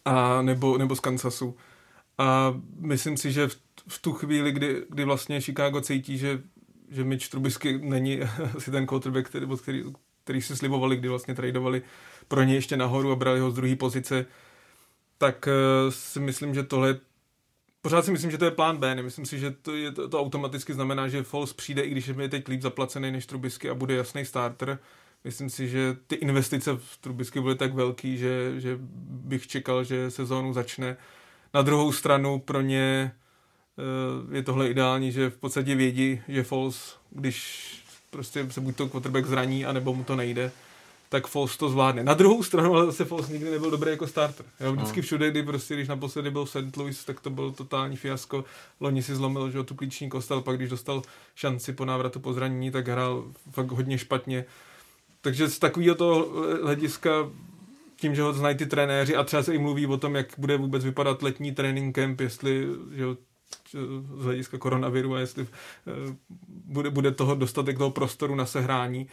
a 0.05 0.41
nebo, 0.41 0.77
nebo 0.77 0.95
z 0.95 0.99
Kansasu. 0.99 1.57
A 2.17 2.55
myslím 2.79 3.17
si, 3.17 3.31
že 3.31 3.47
v, 3.47 3.57
v 3.87 4.01
tu 4.01 4.13
chvíli, 4.13 4.51
kdy, 4.51 4.83
kdy 4.89 5.05
vlastně 5.05 5.41
Chicago 5.41 5.81
cítí, 5.81 6.17
že, 6.17 6.41
že 6.89 7.03
Mitch 7.03 7.29
Trubisky 7.29 7.77
není 7.77 8.21
asi 8.57 8.71
ten 8.71 8.85
quarterback, 8.85 9.29
který, 9.29 9.45
který, 9.61 9.83
který 10.23 10.41
si 10.41 10.55
slibovali, 10.55 10.95
kdy 10.95 11.09
vlastně 11.09 11.35
tradovali 11.35 11.81
pro 12.27 12.43
ně 12.43 12.53
ještě 12.53 12.77
nahoru 12.77 13.11
a 13.11 13.15
brali 13.15 13.39
ho 13.39 13.51
z 13.51 13.55
druhé 13.55 13.75
pozice, 13.75 14.25
tak 15.25 15.47
uh, 15.47 15.91
si 15.91 16.19
myslím, 16.19 16.53
že 16.53 16.63
tohle 16.63 16.99
Pořád 17.81 18.05
si 18.05 18.11
myslím, 18.11 18.31
že 18.31 18.37
to 18.37 18.45
je 18.45 18.51
plán 18.51 18.77
B. 18.77 18.95
Nemyslím 18.95 19.25
si, 19.25 19.39
že 19.39 19.51
to, 19.51 19.75
je, 19.75 19.91
to, 19.91 20.09
to 20.09 20.21
automaticky 20.21 20.73
znamená, 20.73 21.07
že 21.07 21.23
Foles 21.23 21.53
přijde, 21.53 21.81
i 21.81 21.89
když 21.89 22.07
je 22.07 22.29
teď 22.29 22.47
líp 22.47 22.61
zaplacený 22.61 23.11
než 23.11 23.25
Trubisky 23.25 23.69
a 23.69 23.73
bude 23.73 23.95
jasný 23.95 24.25
starter 24.25 24.79
myslím 25.25 25.49
si, 25.49 25.67
že 25.67 25.97
ty 26.07 26.15
investice 26.15 26.71
v 26.77 26.97
Trubisky 27.01 27.41
byly 27.41 27.55
tak 27.55 27.73
velký, 27.73 28.17
že, 28.17 28.61
že 28.61 28.77
bych 29.09 29.47
čekal, 29.47 29.83
že 29.83 30.11
sezónu 30.11 30.53
začne. 30.53 30.97
Na 31.53 31.61
druhou 31.61 31.91
stranu 31.91 32.39
pro 32.39 32.61
ně 32.61 33.11
eh, 34.31 34.35
je 34.35 34.43
tohle 34.43 34.69
ideální, 34.69 35.11
že 35.11 35.29
v 35.29 35.37
podstatě 35.37 35.75
vědí, 35.75 36.21
že 36.27 36.43
Foles, 36.43 36.97
když 37.09 37.69
prostě 38.09 38.51
se 38.51 38.61
buď 38.61 38.75
to 38.75 38.87
quarterback 38.87 39.25
zraní, 39.25 39.65
anebo 39.65 39.93
mu 39.93 40.03
to 40.03 40.15
nejde, 40.15 40.51
tak 41.09 41.27
Foles 41.27 41.57
to 41.57 41.69
zvládne. 41.69 42.03
Na 42.03 42.13
druhou 42.13 42.43
stranu 42.43 42.73
ale 42.73 42.85
zase 42.85 43.05
Foles 43.05 43.29
nikdy 43.29 43.51
nebyl 43.51 43.71
dobrý 43.71 43.91
jako 43.91 44.07
starter. 44.07 44.45
Jo, 44.59 44.73
vždycky 44.73 44.99
no. 44.99 45.03
všude, 45.03 45.31
kdy 45.31 45.43
prostě, 45.43 45.75
když 45.75 45.87
naposledy 45.87 46.31
byl 46.31 46.45
St. 46.45 46.77
Louis, 46.77 47.05
tak 47.05 47.19
to 47.19 47.29
byl 47.29 47.51
totální 47.51 47.97
fiasko. 47.97 48.45
Loni 48.79 49.03
si 49.03 49.15
zlomil, 49.15 49.51
že 49.51 49.63
tu 49.63 49.75
klíční 49.75 50.09
kostel, 50.09 50.41
pak 50.41 50.55
když 50.57 50.69
dostal 50.69 51.01
šanci 51.35 51.73
po 51.73 51.85
návratu 51.85 52.19
po 52.19 52.33
zranění, 52.33 52.71
tak 52.71 52.87
hrál 52.87 53.23
fakt 53.51 53.71
hodně 53.71 53.97
špatně. 53.97 54.45
Takže 55.21 55.49
z 55.49 55.59
takového 55.59 55.95
toho 55.95 56.27
hlediska 56.63 57.11
tím, 57.95 58.15
že 58.15 58.21
ho 58.21 58.33
znají 58.33 58.57
ty 58.57 58.65
trenéři 58.65 59.15
a 59.15 59.23
třeba 59.23 59.43
se 59.43 59.55
i 59.55 59.57
mluví 59.57 59.87
o 59.87 59.97
tom, 59.97 60.15
jak 60.15 60.27
bude 60.37 60.57
vůbec 60.57 60.83
vypadat 60.83 61.21
letní 61.23 61.51
trénink 61.51 61.95
camp, 61.95 62.21
jestli 62.21 62.67
že 62.93 63.05
z 64.19 64.23
hlediska 64.23 64.57
koronaviru 64.57 65.15
a 65.15 65.19
jestli 65.19 65.43
eh, 65.43 66.15
bude, 66.47 66.89
bude 66.89 67.11
toho 67.11 67.35
dostatek 67.35 67.77
toho 67.77 67.91
prostoru 67.91 68.35
na 68.35 68.45
sehrání, 68.45 69.07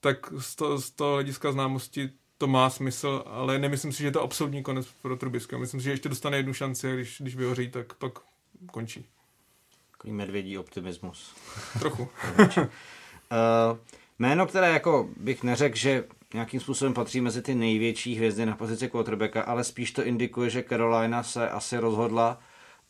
tak 0.00 0.32
z 0.38 0.56
toho, 0.56 0.78
z 0.78 0.90
toho 0.90 1.14
hlediska 1.14 1.52
známosti 1.52 2.10
to 2.38 2.46
má 2.46 2.70
smysl, 2.70 3.22
ale 3.26 3.58
nemyslím 3.58 3.92
si, 3.92 3.98
že 3.98 4.08
je 4.08 4.12
to 4.12 4.22
absolutní 4.22 4.62
konec 4.62 4.86
pro 5.02 5.16
Trubisky. 5.16 5.56
Myslím 5.56 5.80
si, 5.80 5.84
že 5.84 5.90
ještě 5.90 6.08
dostane 6.08 6.36
jednu 6.36 6.54
šanci 6.54 6.92
a 6.92 6.94
když, 6.94 7.20
když 7.20 7.36
vyhoří, 7.36 7.70
tak 7.70 7.94
pak 7.94 8.12
končí. 8.70 9.06
Takový 9.90 10.12
medvědí 10.12 10.58
optimismus. 10.58 11.34
Trochu. 11.78 12.02
uh, 12.02 12.08
jméno, 14.18 14.46
které 14.46 14.70
jako 14.70 15.08
bych 15.16 15.42
neřekl, 15.42 15.76
že 15.76 16.04
nějakým 16.34 16.60
způsobem 16.60 16.94
patří 16.94 17.20
mezi 17.20 17.42
ty 17.42 17.54
největší 17.54 18.14
hvězdy 18.14 18.46
na 18.46 18.56
pozici 18.56 18.88
quarterbacka, 18.88 19.42
ale 19.42 19.64
spíš 19.64 19.92
to 19.92 20.04
indikuje, 20.04 20.50
že 20.50 20.64
Carolina 20.68 21.22
se 21.22 21.50
asi 21.50 21.78
rozhodla 21.78 22.38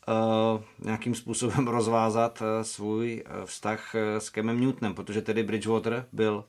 uh, 0.07 0.61
nějakým 0.79 1.15
způsobem 1.15 1.67
rozvázat 1.77 2.41
uh, 2.41 2.47
svůj 2.61 3.23
uh, 3.25 3.45
vztah 3.45 3.95
uh, 3.95 4.19
s 4.19 4.29
Kemem 4.29 4.61
Newtonem, 4.61 4.93
protože 4.93 5.21
tedy 5.21 5.43
Bridgewater 5.43 6.05
byl 6.11 6.35
uh, 6.35 6.43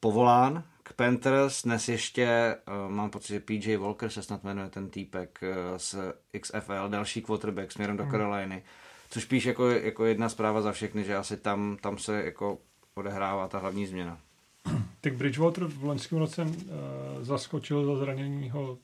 povolán 0.00 0.64
k 0.82 0.92
Panthers, 0.92 1.62
dnes 1.62 1.88
ještě 1.88 2.56
uh, 2.68 2.92
mám 2.92 3.10
pocit, 3.10 3.32
že 3.32 3.40
PJ 3.40 3.76
Walker 3.76 4.10
se 4.10 4.22
snad 4.22 4.44
jmenuje 4.44 4.68
ten 4.68 4.90
týpek 4.90 5.38
uh, 5.42 5.48
z 5.76 5.96
XFL, 6.40 6.88
další 6.88 7.22
quarterback 7.22 7.72
směrem 7.72 7.96
do 7.96 8.02
hmm. 8.02 8.12
Caroliny, 8.12 8.62
což 9.10 9.24
píš 9.24 9.44
jako, 9.44 9.70
jako 9.70 10.04
jedna 10.04 10.28
zpráva 10.28 10.62
za 10.62 10.72
všechny, 10.72 11.04
že 11.04 11.16
asi 11.16 11.36
tam, 11.36 11.76
tam 11.80 11.98
se 11.98 12.24
jako 12.24 12.58
odehrává 12.94 13.48
ta 13.48 13.58
hlavní 13.58 13.86
změna. 13.86 14.18
Tak 15.00 15.16
Bridgewater 15.16 15.64
v 15.64 15.84
loňském 15.84 16.18
roce 16.18 16.42
uh, 16.42 16.50
zaskočil 17.20 17.86
za 17.86 17.96
zraněního 17.96 18.78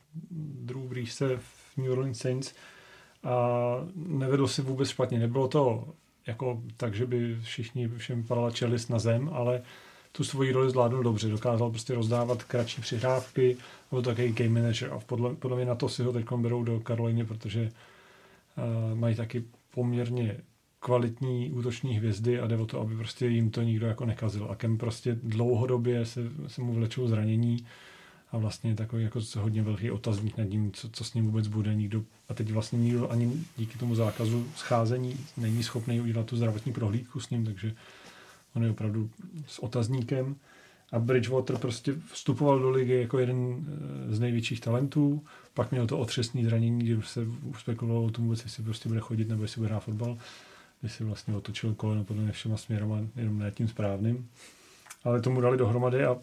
Drew 0.60 0.80
Breese 0.80 1.36
v 1.36 1.76
New 1.76 1.90
Orleans 1.92 2.18
Saints 2.18 2.54
a 3.24 3.36
nevedl 3.94 4.48
si 4.48 4.62
vůbec 4.62 4.88
špatně. 4.88 5.18
Nebylo 5.18 5.48
to 5.48 5.94
jako 6.26 6.62
tak, 6.76 6.94
že 6.94 7.06
by 7.06 7.38
všichni 7.42 7.88
všem 7.88 8.24
padala 8.24 8.50
čelist 8.50 8.90
na 8.90 8.98
zem, 8.98 9.30
ale 9.32 9.62
tu 10.12 10.24
svoji 10.24 10.52
roli 10.52 10.70
zvládnul 10.70 11.02
dobře. 11.02 11.28
Dokázal 11.28 11.70
prostě 11.70 11.94
rozdávat 11.94 12.44
kratší 12.44 12.80
přihrávky, 12.80 13.56
byl 13.90 14.02
takový 14.02 14.32
game 14.32 14.60
manager 14.60 14.92
a 14.92 14.98
podle, 14.98 15.34
podle 15.34 15.56
mě 15.56 15.66
na 15.66 15.74
to 15.74 15.88
si 15.88 16.02
ho 16.02 16.12
teď 16.12 16.26
berou 16.36 16.64
do 16.64 16.80
Karoliny, 16.80 17.24
protože 17.24 17.62
uh, 17.62 18.98
mají 18.98 19.14
taky 19.14 19.44
poměrně 19.74 20.36
kvalitní 20.80 21.50
útoční 21.50 21.94
hvězdy 21.94 22.40
a 22.40 22.46
jde 22.46 22.56
o 22.56 22.66
to, 22.66 22.80
aby 22.80 22.96
prostě 22.96 23.26
jim 23.26 23.50
to 23.50 23.62
nikdo 23.62 23.86
jako 23.86 24.04
nekazil. 24.04 24.46
A 24.50 24.54
Kem 24.54 24.78
prostě 24.78 25.18
dlouhodobě 25.22 26.06
se, 26.06 26.20
se 26.46 26.62
mu 26.62 26.72
vlečou 26.74 27.08
zranění 27.08 27.66
a 28.32 28.38
vlastně 28.38 28.74
takový 28.74 29.04
jako 29.04 29.20
hodně 29.40 29.62
velký 29.62 29.90
otazník 29.90 30.38
nad 30.38 30.44
ním, 30.44 30.72
co, 30.72 30.88
co 30.88 31.04
s 31.04 31.14
ním 31.14 31.24
vůbec 31.24 31.48
bude. 31.48 31.74
Nikdo, 31.74 32.02
a 32.28 32.34
teď 32.34 32.52
vlastně 32.52 32.78
nikdo 32.78 33.10
ani 33.10 33.32
díky 33.56 33.78
tomu 33.78 33.94
zákazu 33.94 34.46
scházení 34.56 35.16
není 35.36 35.62
schopný 35.62 36.00
udělat 36.00 36.26
tu 36.26 36.36
zdravotní 36.36 36.72
prohlídku 36.72 37.20
s 37.20 37.30
ním, 37.30 37.44
takže 37.44 37.74
on 38.54 38.64
je 38.64 38.70
opravdu 38.70 39.10
s 39.46 39.58
otazníkem. 39.58 40.36
A 40.92 40.98
Bridgewater 40.98 41.58
prostě 41.58 41.94
vstupoval 42.12 42.58
do 42.58 42.70
ligy 42.70 43.00
jako 43.00 43.18
jeden 43.18 43.66
eh, 44.10 44.14
z 44.14 44.20
největších 44.20 44.60
talentů, 44.60 45.24
pak 45.54 45.70
měl 45.70 45.86
to 45.86 45.98
otřesné 45.98 46.44
zranění, 46.44 46.78
kdy 46.78 47.02
se 47.02 47.26
spekulovalo 47.58 48.04
o 48.04 48.10
tom 48.10 48.24
vůbec, 48.24 48.44
jestli 48.44 48.62
prostě 48.62 48.88
bude 48.88 49.00
chodit 49.00 49.28
nebo 49.28 49.42
jestli 49.42 49.58
bude 49.58 49.68
hrát 49.68 49.80
fotbal 49.80 50.18
kdy 50.82 50.90
si 50.90 51.04
vlastně 51.04 51.36
otočil 51.36 51.74
koleno 51.74 52.04
podle 52.04 52.22
mě 52.22 52.32
všema 52.32 52.56
směrama, 52.56 52.98
jenom 53.16 53.38
ne 53.38 53.50
tím 53.50 53.68
správným. 53.68 54.28
Ale 55.04 55.20
tomu 55.20 55.40
dali 55.40 55.58
dohromady 55.58 56.04
a 56.04 56.16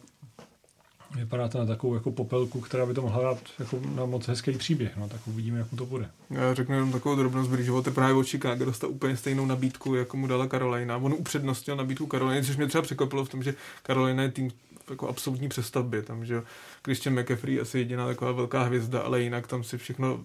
vypadá 1.16 1.48
to 1.48 1.58
na 1.58 1.66
takovou 1.66 1.94
jako 1.94 2.12
popelku, 2.12 2.62
která 2.62 2.86
by 2.86 2.94
to 2.94 3.02
mohla 3.02 3.24
dát 3.24 3.38
jako 3.60 3.82
na 3.96 4.06
moc 4.06 4.28
hezký 4.28 4.52
příběh, 4.52 4.98
no, 4.98 5.10
tak 5.10 5.28
uvidíme, 5.28 5.60
jak 5.60 5.72
mu 5.72 5.78
to 5.78 5.86
bude. 5.86 6.10
Já 6.30 6.54
řeknu 6.54 6.76
jenom 6.76 6.92
takovou 6.92 7.16
drobnost, 7.16 7.50
Bridgewater 7.50 7.94
právě 7.94 8.16
od 8.16 8.28
Chicago 8.28 8.66
dostal 8.66 8.90
úplně 8.90 9.18
stejnou 9.18 9.46
nabídku, 9.46 9.96
jako 9.96 10.18
mu 10.18 10.28
dala 10.28 10.48
Carolina. 10.48 10.98
On 10.98 11.14
upřednostnil 11.14 11.76
nabídku 11.76 12.08
Carolina, 12.12 12.46
což 12.46 12.58
mě 12.58 12.68
třeba 12.68 12.82
překvapilo 12.82 13.26
v 13.26 13.30
tom, 13.30 13.44
že 13.44 13.56
Carolina 13.86 14.24
je 14.24 14.32
tým 14.32 14.52
jako 14.90 15.08
absolutní 15.08 15.50
přestavbě, 15.50 16.02
tam, 16.02 16.26
že 16.26 16.42
Christian 16.86 17.20
McCaffrey 17.20 17.62
asi 17.62 17.78
jediná 17.78 18.08
taková 18.08 18.32
velká 18.32 18.64
hvězda, 18.64 19.02
ale 19.02 19.22
jinak 19.22 19.48
tam 19.48 19.64
si 19.64 19.78
všechno 19.78 20.18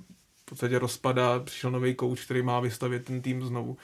v 0.42 0.44
podstatě 0.44 0.78
rozpadá, 0.78 1.38
přišel 1.40 1.70
nový 1.70 1.96
coach, 2.00 2.24
který 2.24 2.42
má 2.42 2.60
vystavět 2.60 3.04
ten 3.04 3.22
tým 3.22 3.44
znovu. 3.44 3.76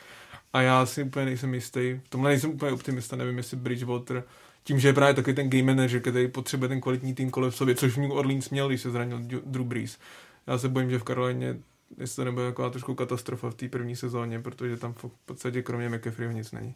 A 0.52 0.62
já 0.62 0.86
si 0.86 1.02
úplně 1.02 1.24
nejsem 1.24 1.54
jistý. 1.54 2.00
V 2.04 2.08
tomhle 2.08 2.30
nejsem 2.30 2.50
úplně 2.50 2.72
optimista, 2.72 3.16
nevím, 3.16 3.36
jestli 3.36 3.56
Bridgewater 3.56 4.24
tím, 4.64 4.80
že 4.80 4.88
je 4.88 4.92
právě 4.92 5.14
taky 5.14 5.34
ten 5.34 5.50
game 5.50 5.74
manager, 5.74 6.00
který 6.00 6.28
potřebuje 6.28 6.68
ten 6.68 6.80
kvalitní 6.80 7.14
tým 7.14 7.30
kolem 7.30 7.52
sobě, 7.52 7.74
což 7.74 7.96
v 7.96 8.00
New 8.00 8.12
Orleans 8.12 8.50
měl, 8.50 8.68
když 8.68 8.80
se 8.80 8.90
zranil 8.90 9.18
Drew 9.44 9.64
Brees. 9.64 9.98
Já 10.46 10.58
se 10.58 10.68
bojím, 10.68 10.90
že 10.90 10.98
v 10.98 11.02
Karolině 11.02 11.56
jestli 11.98 12.16
to 12.16 12.24
nebude 12.24 12.46
taková 12.46 12.70
trošku 12.70 12.94
katastrofa 12.94 13.50
v 13.50 13.54
té 13.54 13.68
první 13.68 13.96
sezóně, 13.96 14.40
protože 14.40 14.76
tam 14.76 14.92
v 14.92 15.04
podstatě 15.26 15.62
kromě 15.62 15.88
McAfeeho 15.88 16.32
nic 16.32 16.52
není. 16.52 16.74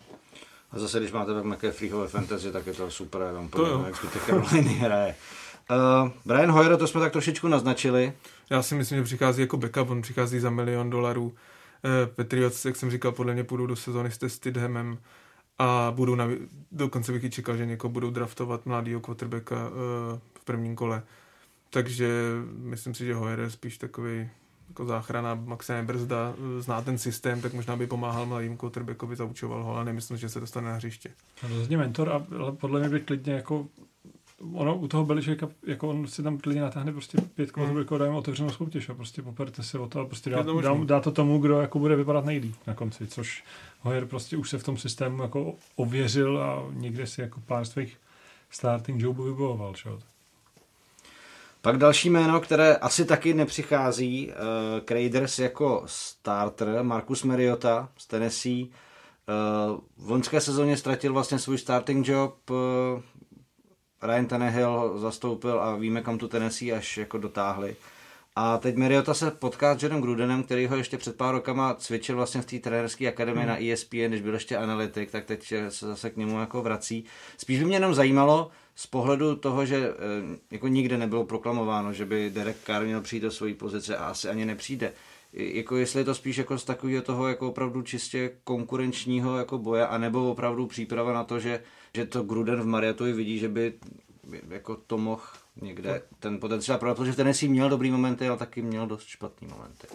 A 0.70 0.78
zase, 0.78 0.98
když 0.98 1.12
máte 1.12 1.34
tak 1.34 1.44
McAfeeho 1.44 2.00
ve 2.00 2.08
fantasy, 2.08 2.52
tak 2.52 2.66
je 2.66 2.72
to 2.72 2.90
super, 2.90 3.22
já 3.22 3.32
vám 3.32 3.48
povím, 3.48 3.84
jak 3.86 3.96
zbytek 3.96 4.22
Karoliny 4.26 4.74
hraje. 4.74 5.14
Uh, 5.70 6.10
Brian 6.24 6.50
Hoyer, 6.50 6.76
to 6.76 6.86
jsme 6.86 7.00
tak 7.00 7.12
trošičku 7.12 7.48
naznačili. 7.48 8.12
Já 8.50 8.62
si 8.62 8.74
myslím, 8.74 8.98
že 8.98 9.04
přichází 9.04 9.40
jako 9.40 9.56
backup, 9.56 9.90
on 9.90 10.02
přichází 10.02 10.40
za 10.40 10.50
milion 10.50 10.90
dolarů 10.90 11.34
Eh, 11.84 12.06
Patriots, 12.06 12.64
jak 12.64 12.76
jsem 12.76 12.90
říkal, 12.90 13.12
podle 13.12 13.34
mě 13.34 13.44
půjdou 13.44 13.66
do 13.66 13.76
sezóny 13.76 14.10
s 14.10 14.28
Stidhamem 14.28 14.98
a 15.58 15.92
budou 15.96 16.14
na, 16.14 16.28
dokonce 16.72 17.12
bych 17.12 17.24
i 17.24 17.30
čekal, 17.30 17.56
že 17.56 17.66
někoho 17.66 17.92
budou 17.92 18.10
draftovat 18.10 18.66
mladýho 18.66 19.00
quarterbacka 19.00 19.68
uh, 19.68 19.72
v 20.34 20.44
prvním 20.44 20.76
kole. 20.76 21.02
Takže 21.70 22.08
myslím 22.58 22.94
si, 22.94 23.06
že 23.06 23.14
Hoyer 23.14 23.40
je 23.40 23.50
spíš 23.50 23.78
takový 23.78 24.30
jako 24.68 24.84
záchrana, 24.84 25.34
Maxime 25.34 25.82
Brzda, 25.82 26.34
eh, 26.58 26.62
zná 26.62 26.82
ten 26.82 26.98
systém, 26.98 27.40
tak 27.40 27.52
možná 27.52 27.76
by 27.76 27.86
pomáhal 27.86 28.26
mladým 28.26 28.56
quarterbackovi, 28.56 29.16
zaučoval 29.16 29.62
ho, 29.62 29.76
ale 29.76 29.84
nemyslím, 29.84 30.18
že 30.18 30.28
se 30.28 30.40
dostane 30.40 30.68
na 30.68 30.74
hřiště. 30.74 31.10
Rozhodně 31.42 31.76
mentor 31.76 32.12
a 32.12 32.26
podle 32.52 32.80
mě 32.80 32.88
by 32.88 33.00
klidně 33.00 33.32
jako 33.32 33.66
ono 34.52 34.76
u 34.76 34.88
toho 34.88 35.04
Beličeka, 35.04 35.48
jako 35.66 35.88
on 35.88 36.06
si 36.06 36.22
tam 36.22 36.38
klidně 36.38 36.62
natáhne 36.62 36.92
prostě 36.92 37.18
pět 37.34 37.50
quarterbacků, 37.50 37.94
hmm. 37.94 38.04
dá 38.04 38.12
otevřenou 38.12 38.50
soutěž 38.50 38.88
a 38.88 38.94
prostě 38.94 39.22
poperte 39.22 39.62
se 39.62 39.78
o 39.78 39.86
to 39.86 40.00
a 40.00 40.04
prostě 40.04 40.30
dá, 40.30 40.42
to 40.42 40.60
dá, 40.60 40.74
dá, 40.84 41.00
to 41.00 41.12
tomu, 41.12 41.38
kdo 41.38 41.60
jako 41.60 41.78
bude 41.78 41.96
vypadat 41.96 42.24
nejlíp 42.24 42.56
na 42.66 42.74
konci, 42.74 43.06
což 43.06 43.44
Hoyer 43.80 44.06
prostě 44.06 44.36
už 44.36 44.50
se 44.50 44.58
v 44.58 44.62
tom 44.62 44.76
systému 44.76 45.22
jako 45.22 45.54
ověřil 45.76 46.42
a 46.42 46.62
někde 46.70 47.06
si 47.06 47.20
jako 47.20 47.40
pár 47.40 47.64
svých 47.64 47.96
starting 48.50 49.02
jobů 49.02 49.22
vybojoval, 49.22 49.74
čo? 49.74 49.98
Pak 51.60 51.78
další 51.78 52.10
jméno, 52.10 52.40
které 52.40 52.76
asi 52.76 53.04
taky 53.04 53.34
nepřichází, 53.34 54.28
uh, 54.28 54.34
Craders 54.84 55.38
jako 55.38 55.82
starter, 55.86 56.82
Marcus 56.82 57.22
Mariota 57.22 57.88
z 57.96 58.06
Tennessee. 58.06 58.64
Uh, 58.64 58.68
v 59.96 60.10
loňské 60.10 60.40
sezóně 60.40 60.76
ztratil 60.76 61.12
vlastně 61.12 61.38
svůj 61.38 61.58
starting 61.58 62.08
job, 62.08 62.50
uh, 62.50 62.56
Ryan 64.04 64.26
Tannehill 64.26 64.98
zastoupil 64.98 65.60
a 65.60 65.76
víme, 65.76 66.02
kam 66.02 66.18
tu 66.18 66.28
Tennessee 66.28 66.72
až 66.72 66.98
jako 66.98 67.18
dotáhli. 67.18 67.76
A 68.36 68.58
teď 68.58 68.76
Mariota 68.76 69.14
se 69.14 69.30
potká 69.30 69.78
s 69.78 69.82
Johnem 69.82 70.00
Grudenem, 70.00 70.42
který 70.42 70.66
ho 70.66 70.76
ještě 70.76 70.98
před 70.98 71.16
pár 71.16 71.34
rokama 71.34 71.74
cvičil 71.74 72.16
vlastně 72.16 72.40
v 72.40 72.46
té 72.46 72.58
trenérské 72.58 73.08
akademii 73.08 73.46
hmm. 73.46 73.48
na 73.48 73.72
ESPN, 73.72 73.96
když 73.96 74.22
byl 74.22 74.34
ještě 74.34 74.56
analytik, 74.56 75.10
tak 75.10 75.24
teď 75.24 75.54
se 75.68 75.86
zase 75.86 76.10
k 76.10 76.16
němu 76.16 76.40
jako 76.40 76.62
vrací. 76.62 77.04
Spíš 77.36 77.58
by 77.58 77.64
mě 77.64 77.76
jenom 77.76 77.94
zajímalo 77.94 78.50
z 78.74 78.86
pohledu 78.86 79.36
toho, 79.36 79.66
že 79.66 79.76
eh, 79.76 80.38
jako 80.50 80.68
nikde 80.68 80.98
nebylo 80.98 81.24
proklamováno, 81.24 81.92
že 81.92 82.04
by 82.04 82.30
Derek 82.30 82.56
Carr 82.66 82.84
měl 82.84 83.00
přijít 83.00 83.20
do 83.20 83.30
své 83.30 83.54
pozice 83.54 83.96
a 83.96 84.04
asi 84.04 84.28
ani 84.28 84.44
nepřijde. 84.44 84.92
Jako 85.32 85.76
jestli 85.76 86.00
je 86.00 86.04
to 86.04 86.14
spíš 86.14 86.36
jako 86.36 86.58
z 86.58 86.64
takového 86.64 87.02
toho 87.02 87.28
jako 87.28 87.48
opravdu 87.48 87.82
čistě 87.82 88.30
konkurenčního 88.44 89.38
jako 89.38 89.58
boje, 89.58 89.86
anebo 89.86 90.30
opravdu 90.30 90.66
příprava 90.66 91.12
na 91.12 91.24
to, 91.24 91.40
že 91.40 91.60
že 91.94 92.06
to 92.06 92.22
Gruden 92.22 92.60
v 92.60 92.66
Mariatovi 92.66 93.12
vidí, 93.12 93.38
že 93.38 93.48
by 93.48 93.74
jako 94.48 94.76
to 94.76 94.98
mohl 94.98 95.22
někde 95.60 96.02
ten 96.18 96.40
potenciál 96.40 96.78
prodat, 96.78 96.96
protože 96.96 97.16
ten 97.16 97.34
si 97.34 97.48
měl 97.48 97.68
dobrý 97.68 97.90
momenty, 97.90 98.28
ale 98.28 98.38
taky 98.38 98.62
měl 98.62 98.86
dost 98.86 99.06
špatný 99.06 99.48
momenty. 99.48 99.86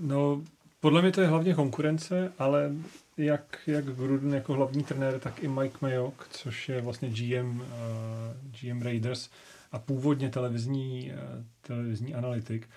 No, 0.00 0.42
podle 0.80 1.02
mě 1.02 1.12
to 1.12 1.20
je 1.20 1.26
hlavně 1.26 1.54
konkurence, 1.54 2.32
ale 2.38 2.72
jak, 3.16 3.58
jak 3.66 3.84
Gruden 3.84 4.34
jako 4.34 4.52
hlavní 4.52 4.84
trenér, 4.84 5.20
tak 5.20 5.42
i 5.42 5.48
Mike 5.48 5.78
Mayock, 5.80 6.28
což 6.30 6.68
je 6.68 6.80
vlastně 6.80 7.08
GM, 7.08 7.60
uh, 7.60 7.66
eh, 7.66 8.58
GM 8.60 8.82
Raiders 8.82 9.30
a 9.72 9.78
původně 9.78 10.30
televizní, 10.30 11.12
uh, 11.12 11.44
televizní 11.62 12.14
analytik, 12.14 12.68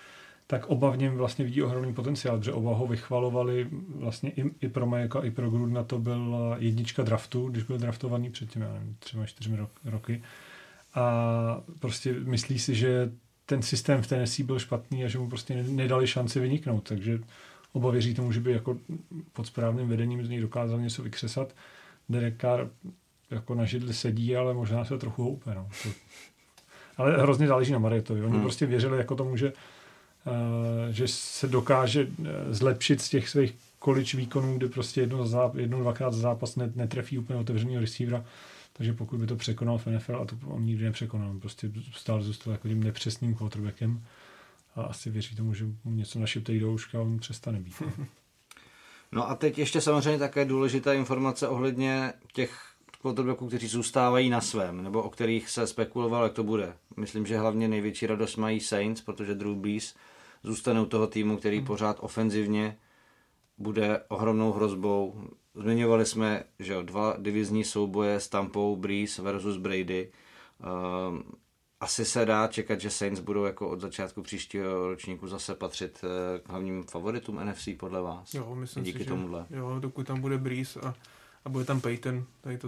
tak 0.52 0.66
oba 0.66 0.90
v 0.90 0.98
něm 0.98 1.18
vlastně 1.18 1.46
vidí 1.46 1.64
ohromný 1.64 1.94
potenciál, 1.94 2.38
protože 2.38 2.54
oba 2.54 2.76
ho 2.76 2.88
vychvalovali 2.88 3.68
vlastně 3.96 4.32
i, 4.32 4.44
i 4.62 4.70
pro 4.70 4.86
Majeka, 4.86 5.20
i 5.20 5.32
pro 5.32 5.50
Grudna 5.50 5.84
to 5.84 6.00
byla 6.00 6.56
jednička 6.58 7.04
draftu, 7.04 7.50
když 7.50 7.64
byl 7.64 7.78
draftovaný 7.78 8.30
před 8.30 8.50
těmi, 8.50 8.66
nevím, 8.66 8.96
třema, 9.00 9.26
čtyřmi 9.26 9.58
roky. 9.86 10.24
A 10.94 11.62
prostě 11.80 12.14
myslí 12.14 12.60
si, 12.60 12.76
že 12.76 13.12
ten 13.46 13.62
systém 13.62 14.02
v 14.02 14.08
Tennessee 14.08 14.46
byl 14.46 14.60
špatný 14.60 15.06
a 15.06 15.08
že 15.08 15.20
mu 15.20 15.30
prostě 15.30 15.64
nedali 15.64 16.08
šanci 16.08 16.40
vyniknout, 16.40 16.84
takže 16.90 17.20
oba 17.74 17.92
věří 17.92 18.14
tomu, 18.14 18.32
že 18.32 18.40
by 18.40 18.52
jako 18.52 18.78
pod 19.34 19.48
správným 19.48 19.88
vedením 19.88 20.26
z 20.26 20.30
něj 20.30 20.40
dokázal 20.40 20.80
něco 20.80 21.04
vykřesat. 21.04 21.56
Derek 22.10 22.42
Carr 22.42 22.68
jako 23.30 23.56
na 23.56 23.66
židli 23.66 23.94
sedí, 23.94 24.36
ale 24.36 24.54
možná 24.54 24.86
se 24.86 24.98
trochu 24.98 25.24
houpe. 25.24 25.56
No. 25.56 25.70
To... 25.84 25.90
Ale 26.98 27.18
hrozně 27.18 27.48
záleží 27.48 27.72
na 27.72 27.80
Marietovi. 27.80 28.22
Oni 28.22 28.34
hmm. 28.34 28.42
prostě 28.42 28.66
věřili 28.66 28.98
jako 28.98 29.16
tomu, 29.16 29.38
že 29.38 29.54
že 30.92 31.08
se 31.08 31.48
dokáže 31.48 32.08
eh, 32.08 32.54
zlepšit 32.54 33.02
z 33.02 33.10
těch 33.10 33.30
svých 33.30 33.56
količ 33.80 34.16
výkonů, 34.16 34.58
kde 34.58 34.70
prostě 34.70 35.02
jedno, 35.02 35.28
za, 35.28 35.52
jedno 35.56 35.80
dvakrát 35.80 36.14
za 36.14 36.20
zápas 36.20 36.56
netrefí 36.56 37.18
úplně 37.18 37.40
otevřeného 37.40 37.82
receivera, 37.82 38.26
takže 38.74 38.94
pokud 38.94 39.20
by 39.20 39.28
to 39.28 39.36
překonal 39.36 39.78
v 39.78 39.88
NFL, 39.88 40.16
a 40.16 40.26
to 40.26 40.36
on 40.48 40.66
nikdy 40.66 40.84
nepřekonal, 40.84 41.34
prostě 41.40 41.72
stále 41.94 42.24
zůstal 42.24 42.54
jako 42.54 42.68
tím 42.68 42.84
nepřesným 42.84 43.36
quarterbackem 43.36 44.04
a 44.76 44.82
asi 44.82 45.10
věří 45.10 45.36
tomu, 45.36 45.54
že 45.54 45.66
mu 45.66 45.92
něco 45.92 46.20
našipte 46.20 46.60
do 46.60 46.76
a 46.94 47.00
on 47.00 47.20
přestane 47.20 47.60
být. 47.60 47.84
No 49.14 49.30
a 49.30 49.36
teď 49.36 49.58
ještě 49.58 49.82
samozřejmě 49.82 50.20
také 50.20 50.46
důležitá 50.46 50.94
informace 50.94 51.48
ohledně 51.48 52.14
těch 52.34 52.60
quarterbacků, 53.02 53.48
kteří 53.48 53.68
zůstávají 53.68 54.30
na 54.30 54.42
svém, 54.42 54.84
nebo 54.84 55.02
o 55.02 55.10
kterých 55.10 55.50
se 55.50 55.68
spekulovalo, 55.68 56.24
jak 56.24 56.34
to 56.34 56.44
bude. 56.44 56.74
Myslím, 56.98 57.26
že 57.26 57.38
hlavně 57.38 57.68
největší 57.68 58.08
radost 58.08 58.36
mají 58.36 58.60
Saints, 58.60 59.02
protože 59.02 59.36
Drew 59.36 59.56
Brees 59.56 59.96
zůstane 60.44 60.82
u 60.82 60.86
toho 60.86 61.08
týmu, 61.08 61.38
který 61.38 61.58
hmm. 61.58 61.66
pořád 61.66 61.98
ofenzivně 62.00 62.78
bude 63.58 64.04
ohromnou 64.08 64.52
hrozbou. 64.52 65.24
Zmiňovali 65.56 66.06
jsme, 66.06 66.44
že 66.60 66.74
jo, 66.74 66.82
dva 66.82 67.16
divizní 67.20 67.64
souboje 67.64 68.20
s 68.20 68.30
Tampou 68.30 68.76
Breeze 68.76 69.22
versus 69.22 69.58
Brady. 69.58 70.12
Um, 71.10 71.24
asi 71.82 72.06
se 72.06 72.26
dá 72.26 72.48
čekat, 72.48 72.82
že 72.82 72.90
Saints 72.90 73.20
budou 73.20 73.44
jako 73.44 73.70
od 73.70 73.82
začátku 73.82 74.22
příštího 74.22 74.88
ročníku 74.88 75.28
zase 75.28 75.56
patřit 75.56 76.04
eh, 76.04 76.40
k 76.40 76.50
hlavním 76.50 76.84
favoritům 76.84 77.40
NFC 77.46 77.68
podle 77.78 78.02
vás. 78.02 78.34
Jo, 78.34 78.56
myslím 78.56 78.84
díky 78.84 79.00
si, 79.00 79.06
tomuhle. 79.06 79.46
Že, 79.50 79.58
jo, 79.58 79.80
dokud 79.80 80.08
tam 80.08 80.22
bude 80.22 80.38
Breeze 80.38 80.80
a, 80.80 80.96
a 81.46 81.50
bude 81.50 81.66
tam 81.66 81.82
Peyton, 81.82 82.26
tady, 82.42 82.58
to, 82.58 82.68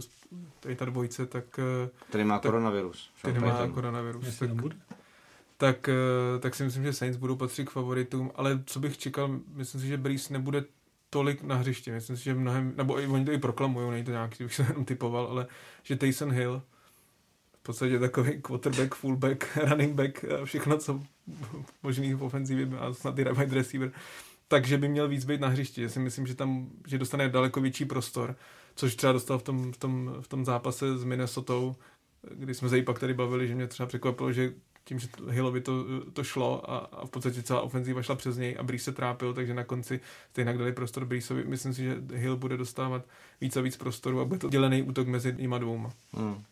tady 0.60 0.76
ta 0.76 0.86
dvojce, 0.86 1.26
tak... 1.26 1.60
Eh, 1.60 1.90
který 2.10 2.24
má 2.24 2.40
tak, 2.40 2.52
koronavirus. 2.52 3.12
Který 3.20 3.40
má 3.40 3.50
Payton. 3.50 3.72
koronavirus. 3.72 4.40
tak, 4.40 4.54
bude? 4.54 4.76
Tak, 5.64 5.90
eh, 5.90 6.40
tak 6.40 6.56
si 6.56 6.64
myslím, 6.64 6.84
že 6.84 6.94
Saints 6.94 7.18
budou 7.18 7.36
patřit 7.36 7.66
k 7.66 7.72
favoritům, 7.72 8.32
ale 8.36 8.64
co 8.66 8.80
bych 8.80 8.98
čekal, 8.98 9.40
myslím 9.48 9.82
si, 9.82 9.88
že 9.88 9.98
Breeze 9.98 10.34
nebude 10.34 10.64
tolik 11.10 11.44
na 11.44 11.56
hřišti. 11.56 11.92
Myslím 11.92 12.18
si, 12.18 12.24
že 12.24 12.34
mnohem, 12.34 12.74
nebo 12.78 13.00
i, 13.00 13.08
oni 13.08 13.26
to 13.26 13.32
i 13.32 13.38
proklamují, 13.38 13.92
není 13.92 14.04
to 14.04 14.12
nějaký, 14.12 14.44
bych 14.44 14.56
se 14.56 14.66
jenom 14.70 14.86
typoval, 14.86 15.26
ale 15.26 15.48
že 15.84 15.96
Taysom 15.96 16.32
Hill 16.32 16.62
v 17.60 17.64
podstatě 17.64 18.00
takový 18.00 18.42
quarterback, 18.42 18.96
fullback, 18.96 19.58
running 19.70 19.96
back, 19.96 20.26
všechno, 20.44 20.78
co 20.78 21.04
možný 21.84 22.14
v 22.14 22.24
ofenzivě 22.24 22.68
a 22.80 22.94
snad 22.94 23.20
i 23.20 23.24
wide 23.24 23.56
receiver, 23.56 23.92
takže 24.48 24.78
by 24.78 24.88
měl 24.88 25.08
víc 25.08 25.26
být 25.26 25.42
na 25.42 25.48
hřišti. 25.48 25.82
Já 25.82 25.90
si 25.90 26.00
myslím, 26.00 26.28
že 26.28 26.36
tam 26.36 26.70
že 26.88 26.98
dostane 26.98 27.30
daleko 27.30 27.62
větší 27.62 27.86
prostor, 27.86 28.36
což 28.76 28.96
třeba 28.96 29.14
dostal 29.14 29.40
v 29.40 29.44
tom, 29.44 29.72
v 29.72 29.78
tom, 29.78 30.16
v 30.22 30.28
tom 30.28 30.46
zápase 30.46 30.98
s 30.98 31.04
Minnesota, 31.04 31.54
kdy 32.32 32.54
jsme 32.54 32.70
se 32.70 32.78
i 32.78 32.84
pak 32.84 33.00
tady 33.00 33.14
bavili, 33.14 33.48
že 33.48 33.56
mě 33.56 33.68
třeba 33.68 33.88
překvapilo, 33.88 34.32
že 34.32 34.54
tím, 34.86 35.00
že 35.00 35.08
Hillovi 35.30 35.62
to, 35.62 35.86
to 36.14 36.24
šlo 36.24 36.72
a, 36.72 36.78
a 36.78 37.06
v 37.06 37.10
podstatě 37.10 37.44
celá 37.44 37.62
ofenzíva 37.62 38.02
šla 38.02 38.16
přes 38.16 38.38
něj 38.38 38.56
a 38.60 38.64
Breeze 38.64 38.84
se 38.84 38.92
trápil, 38.92 39.34
takže 39.34 39.54
na 39.54 39.64
konci 39.64 40.00
stejně 40.32 40.54
dali 40.54 40.74
prostor 40.74 41.06
Breezeovi. 41.06 41.44
Myslím 41.44 41.74
si, 41.74 41.84
že 41.84 42.02
Hill 42.14 42.38
bude 42.38 42.58
dostávat 42.58 43.06
víc 43.42 43.58
a 43.58 43.62
víc 43.62 43.78
prostoru 43.78 44.20
a 44.20 44.26
bude 44.26 44.40
to 44.40 44.50
dělený 44.50 44.84
útok 44.84 45.08
mezi 45.08 45.36
nimi 45.38 45.56
dvouma. 45.60 45.92
Hmm. 46.14 46.44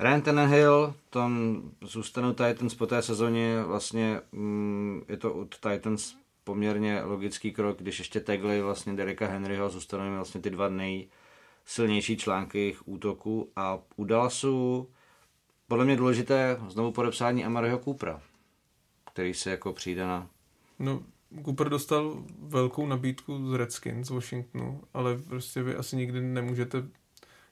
Ryan 0.00 0.22
Tannehill, 0.22 0.94
tam 1.10 1.62
zůstanou 1.80 2.32
Titans 2.32 2.74
po 2.74 2.86
té 2.86 3.02
sezóně, 3.02 3.62
vlastně 3.62 4.20
mm, 4.32 5.02
je 5.08 5.16
to 5.16 5.34
od 5.34 5.58
Titans 5.58 6.14
poměrně 6.44 7.02
logický 7.02 7.52
krok, 7.52 7.78
když 7.78 7.98
ještě 7.98 8.20
tagli 8.20 8.62
vlastně 8.62 8.92
Dereka 8.92 9.26
Henryho, 9.26 9.70
zůstanou 9.70 10.14
vlastně 10.14 10.40
ty 10.40 10.50
dva 10.50 10.68
nejsilnější 10.68 12.16
články 12.16 12.58
jejich 12.58 12.88
útoku 12.88 13.50
a 13.56 13.78
u 13.96 14.04
Dallasu 14.04 14.88
podle 15.72 15.84
mě 15.84 15.96
důležité 15.96 16.56
znovu 16.68 16.92
podepsání 16.92 17.44
Amaryho 17.44 17.78
Coopera, 17.78 18.20
který 19.12 19.34
se 19.34 19.50
jako 19.50 19.72
přijde 19.72 20.06
na... 20.06 20.26
No, 20.78 21.02
Cooper 21.44 21.68
dostal 21.68 22.24
velkou 22.38 22.86
nabídku 22.86 23.48
z 23.48 23.54
Redskins 23.54 24.06
z 24.06 24.10
Washingtonu, 24.10 24.80
ale 24.94 25.18
prostě 25.18 25.62
vy 25.62 25.74
asi 25.74 25.96
nikdy 25.96 26.20
nemůžete 26.20 26.82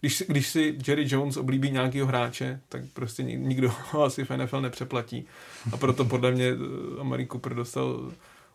když, 0.00 0.16
si, 0.16 0.24
když 0.28 0.48
si 0.48 0.78
Jerry 0.88 1.04
Jones 1.08 1.36
oblíbí 1.36 1.70
nějakého 1.70 2.06
hráče, 2.06 2.60
tak 2.68 2.82
prostě 2.92 3.22
nikdo 3.22 3.72
ho 3.90 4.02
asi 4.02 4.24
v 4.24 4.36
NFL 4.36 4.60
nepřeplatí. 4.60 5.26
A 5.72 5.76
proto 5.76 6.04
podle 6.04 6.30
mě 6.30 6.48
eh, 6.48 7.00
Amari 7.00 7.26
Cooper 7.26 7.54
dostal 7.54 8.12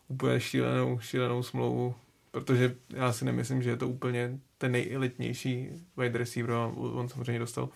úplně 0.08 0.40
šílenou, 0.40 0.98
šílenou 0.98 1.42
smlouvu, 1.42 1.94
protože 2.30 2.76
já 2.88 3.12
si 3.12 3.24
nemyslím, 3.24 3.62
že 3.62 3.70
je 3.70 3.76
to 3.76 3.88
úplně 3.88 4.38
ten 4.58 4.72
nejelitnější 4.72 5.68
wide 5.96 6.18
receiver 6.18 6.50
on 6.76 7.08
samozřejmě 7.08 7.38
dostal 7.38 7.68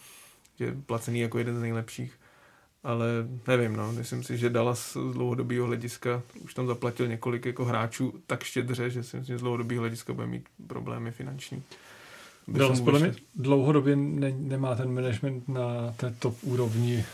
je 0.60 0.74
placený 0.86 1.20
jako 1.20 1.38
jeden 1.38 1.56
z 1.58 1.60
nejlepších. 1.60 2.12
Ale 2.84 3.06
nevím, 3.48 3.76
no, 3.76 3.92
myslím 3.92 4.22
si, 4.22 4.38
že 4.38 4.50
Dallas 4.50 4.92
z 4.92 5.12
dlouhodobého 5.12 5.66
hlediska 5.66 6.22
už 6.40 6.54
tam 6.54 6.66
zaplatil 6.66 7.08
několik 7.08 7.46
jako 7.46 7.64
hráčů 7.64 8.14
tak 8.26 8.44
štědře, 8.44 8.90
že 8.90 9.02
si 9.02 9.16
myslím, 9.16 9.24
že 9.24 9.38
z 9.38 9.40
dlouhodobého 9.40 9.80
hlediska 9.80 10.12
bude 10.12 10.26
mít 10.26 10.48
problémy 10.66 11.10
finanční. 11.10 11.62
Dallas 12.48 12.80
podle 12.80 13.00
mě 13.00 13.14
dlouhodobě 13.34 13.96
ne, 13.96 14.32
nemá 14.38 14.74
ten 14.74 14.94
management 14.94 15.48
na 15.48 15.92
té 15.96 16.14
top 16.18 16.36
úrovni 16.42 17.04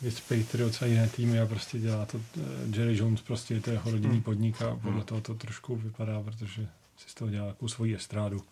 věc 0.00 0.20
Patriots 0.20 0.82
a 0.82 0.86
jiné 0.86 1.08
týmy 1.08 1.40
a 1.40 1.46
prostě 1.46 1.78
dělá 1.78 2.06
to 2.06 2.18
uh, 2.18 2.42
Jerry 2.76 2.96
Jones, 2.96 3.20
prostě 3.20 3.54
je 3.54 3.60
to 3.60 3.70
jeho 3.70 3.90
rodinný 3.90 4.14
hmm. 4.14 4.22
podnik 4.22 4.62
a 4.62 4.76
podle 4.76 4.92
hmm. 4.92 5.02
toho 5.02 5.20
to 5.20 5.34
trošku 5.34 5.76
vypadá, 5.76 6.22
protože 6.22 6.68
si 6.96 7.08
z 7.08 7.14
toho 7.14 7.30
dělá 7.30 7.46
takovou 7.46 7.68
svoji 7.68 7.94
estrádu. 7.94 8.42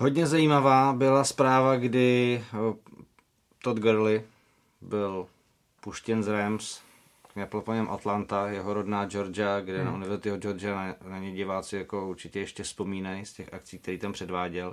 Hodně 0.00 0.26
zajímavá 0.26 0.92
byla 0.92 1.24
zpráva, 1.24 1.76
kdy 1.76 2.44
Todd 3.62 3.78
Gurley 3.78 4.22
byl 4.80 5.26
puštěn 5.80 6.22
z 6.22 6.28
Rams 6.28 6.80
měl 7.38 7.62
po 7.62 7.72
něm 7.72 7.90
Atlanta, 7.90 8.48
jeho 8.48 8.74
rodná 8.74 9.06
Georgia, 9.06 9.60
kde 9.60 9.76
hmm. 9.76 9.86
na 9.86 9.94
Univerzitě 9.94 10.36
Georgia 10.36 10.74
na, 10.74 10.94
na 11.10 11.18
ně 11.18 11.32
diváci 11.32 11.76
jako 11.76 12.08
určitě 12.08 12.40
ještě 12.40 12.62
vzpomínají 12.62 13.26
z 13.26 13.32
těch 13.32 13.54
akcí, 13.54 13.78
které 13.78 13.98
tam 13.98 14.12
předváděl. 14.12 14.68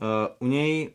Uh, 0.00 0.48
u 0.48 0.50
něj, 0.50 0.90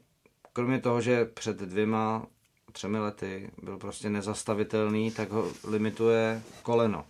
kromě 0.53 0.79
toho, 0.79 1.01
že 1.01 1.25
před 1.25 1.57
dvěma, 1.57 2.25
třemi 2.71 2.99
lety 2.99 3.51
byl 3.63 3.77
prostě 3.77 4.09
nezastavitelný, 4.09 5.11
tak 5.11 5.31
ho 5.31 5.51
limituje 5.67 6.41
koleno. 6.63 7.05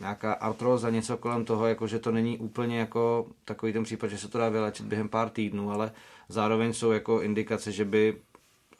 Nějaká 0.00 0.32
artroza, 0.32 0.90
něco 0.90 1.16
kolem 1.16 1.44
toho, 1.44 1.66
jako 1.66 1.86
že 1.86 1.98
to 1.98 2.10
není 2.12 2.38
úplně 2.38 2.78
jako 2.78 3.26
takový 3.44 3.72
ten 3.72 3.84
případ, 3.84 4.08
že 4.08 4.18
se 4.18 4.28
to 4.28 4.38
dá 4.38 4.48
vylečit 4.48 4.86
během 4.86 5.08
pár 5.08 5.30
týdnů, 5.30 5.70
ale 5.70 5.92
zároveň 6.28 6.72
jsou 6.72 6.90
jako 6.90 7.22
indikace, 7.22 7.72
že 7.72 7.84
by 7.84 8.16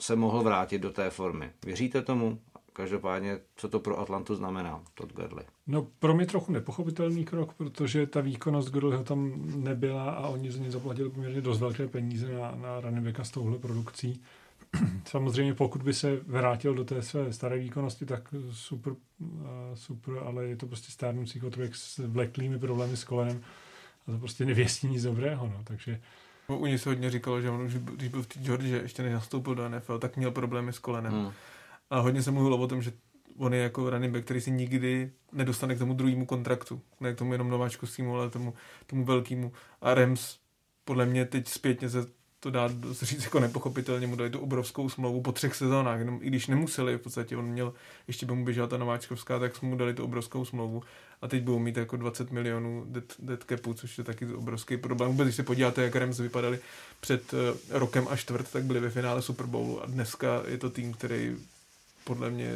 se 0.00 0.16
mohl 0.16 0.42
vrátit 0.42 0.78
do 0.78 0.90
té 0.90 1.10
formy. 1.10 1.50
Věříte 1.64 2.02
tomu? 2.02 2.38
Každopádně, 2.72 3.38
co 3.56 3.68
to 3.68 3.80
pro 3.80 4.00
Atlantu 4.00 4.34
znamená, 4.34 4.82
Todd 4.94 5.12
Gurley? 5.12 5.44
No 5.66 5.86
pro 5.98 6.14
mě 6.14 6.26
trochu 6.26 6.52
nepochopitelný 6.52 7.24
krok, 7.24 7.54
protože 7.54 8.06
ta 8.06 8.20
výkonnost 8.20 8.70
Gurleyho 8.70 9.04
tam 9.04 9.32
nebyla 9.56 10.10
a 10.10 10.28
oni 10.28 10.50
za 10.50 10.58
ně 10.58 10.70
zaplatili 10.70 11.10
poměrně 11.10 11.40
dost 11.40 11.60
velké 11.60 11.88
peníze 11.88 12.32
na, 12.32 12.54
na 12.54 12.80
running 12.80 13.20
s 13.20 13.30
touhle 13.30 13.58
produkcí. 13.58 14.22
Samozřejmě 15.04 15.54
pokud 15.54 15.82
by 15.82 15.94
se 15.94 16.16
vrátil 16.16 16.74
do 16.74 16.84
té 16.84 17.02
své 17.02 17.32
staré 17.32 17.58
výkonnosti, 17.58 18.06
tak 18.06 18.34
super, 18.50 18.92
super 19.74 20.14
ale 20.24 20.46
je 20.46 20.56
to 20.56 20.66
prostě 20.66 20.92
stárnoucí 20.92 21.40
quarterback 21.40 21.74
s 21.74 21.98
vleklými 21.98 22.58
problémy 22.58 22.96
s 22.96 23.04
kolenem 23.04 23.40
a 24.06 24.12
to 24.12 24.18
prostě 24.18 24.44
nevěstí 24.44 24.86
nic 24.86 25.02
dobrého, 25.02 25.46
no, 25.46 25.60
takže 25.64 26.00
U 26.48 26.66
něj 26.66 26.78
se 26.78 26.88
hodně 26.88 27.10
říkalo, 27.10 27.40
že 27.40 27.50
on 27.50 27.60
už, 27.60 27.74
když 27.74 28.08
byl 28.08 28.22
v 28.22 28.26
té 28.26 28.40
Georgia, 28.40 28.82
ještě 28.82 29.02
než 29.02 29.12
nastoupil 29.12 29.54
do 29.54 29.68
NFL, 29.68 29.98
tak 29.98 30.16
měl 30.16 30.30
problémy 30.30 30.72
s 30.72 30.78
kolenem. 30.78 31.12
Hmm. 31.12 31.32
A 31.90 32.00
hodně 32.00 32.22
se 32.22 32.30
mluvilo 32.30 32.56
o 32.56 32.68
tom, 32.68 32.82
že 32.82 32.92
on 33.36 33.54
je 33.54 33.60
jako 33.60 33.90
running 33.90 34.12
back, 34.12 34.24
který 34.24 34.40
si 34.40 34.50
nikdy 34.50 35.12
nedostane 35.32 35.74
k 35.74 35.78
tomu 35.78 35.94
druhému 35.94 36.26
kontraktu. 36.26 36.80
Ne 37.00 37.14
k 37.14 37.18
tomu 37.18 37.32
jenom 37.32 37.48
nováčkovskému, 37.48 38.16
ale 38.16 38.30
tomu, 38.30 38.54
tomu 38.86 39.04
velkému. 39.04 39.52
A 39.80 39.94
Rams 39.94 40.38
podle 40.84 41.06
mě 41.06 41.24
teď 41.24 41.48
zpětně 41.48 41.88
se 41.88 42.06
to 42.40 42.50
dá 42.50 42.68
říct 43.02 43.24
jako 43.24 43.40
nepochopitelně, 43.40 44.06
mu 44.06 44.16
dali 44.16 44.30
tu 44.30 44.38
obrovskou 44.38 44.88
smlouvu 44.88 45.22
po 45.22 45.32
třech 45.32 45.54
sezónách, 45.54 45.98
jenom 45.98 46.18
i 46.22 46.26
když 46.26 46.46
nemuseli, 46.46 46.96
v 46.96 47.00
podstatě 47.00 47.36
on 47.36 47.44
měl, 47.44 47.74
ještě 48.06 48.26
by 48.26 48.34
mu 48.34 48.44
běžela 48.44 48.66
ta 48.66 48.76
nováčkovská, 48.76 49.38
tak 49.38 49.56
jsme 49.56 49.68
mu 49.68 49.76
dali 49.76 49.94
tu 49.94 50.04
obrovskou 50.04 50.44
smlouvu 50.44 50.82
a 51.22 51.28
teď 51.28 51.42
budou 51.42 51.58
mít 51.58 51.76
jako 51.76 51.96
20 51.96 52.30
milionů 52.30 52.84
dead, 52.88 53.04
dead 53.18 53.44
capu, 53.48 53.74
což 53.74 53.98
je 53.98 54.04
taky 54.04 54.26
obrovský 54.26 54.76
problém. 54.76 55.10
Vůbec, 55.10 55.26
když 55.26 55.36
se 55.36 55.42
podíváte, 55.42 55.82
jak 55.82 55.96
Rams 55.96 56.18
vypadali 56.18 56.58
před 57.00 57.32
uh, 57.32 57.38
rokem 57.70 58.06
a 58.10 58.16
čtvrt, 58.16 58.50
tak 58.52 58.64
byli 58.64 58.80
ve 58.80 58.90
finále 58.90 59.22
Super 59.22 59.46
Bowlu 59.46 59.82
a 59.82 59.86
dneska 59.86 60.42
je 60.46 60.58
to 60.58 60.70
tým, 60.70 60.92
který 60.92 61.36
podle 62.04 62.30
mě 62.30 62.52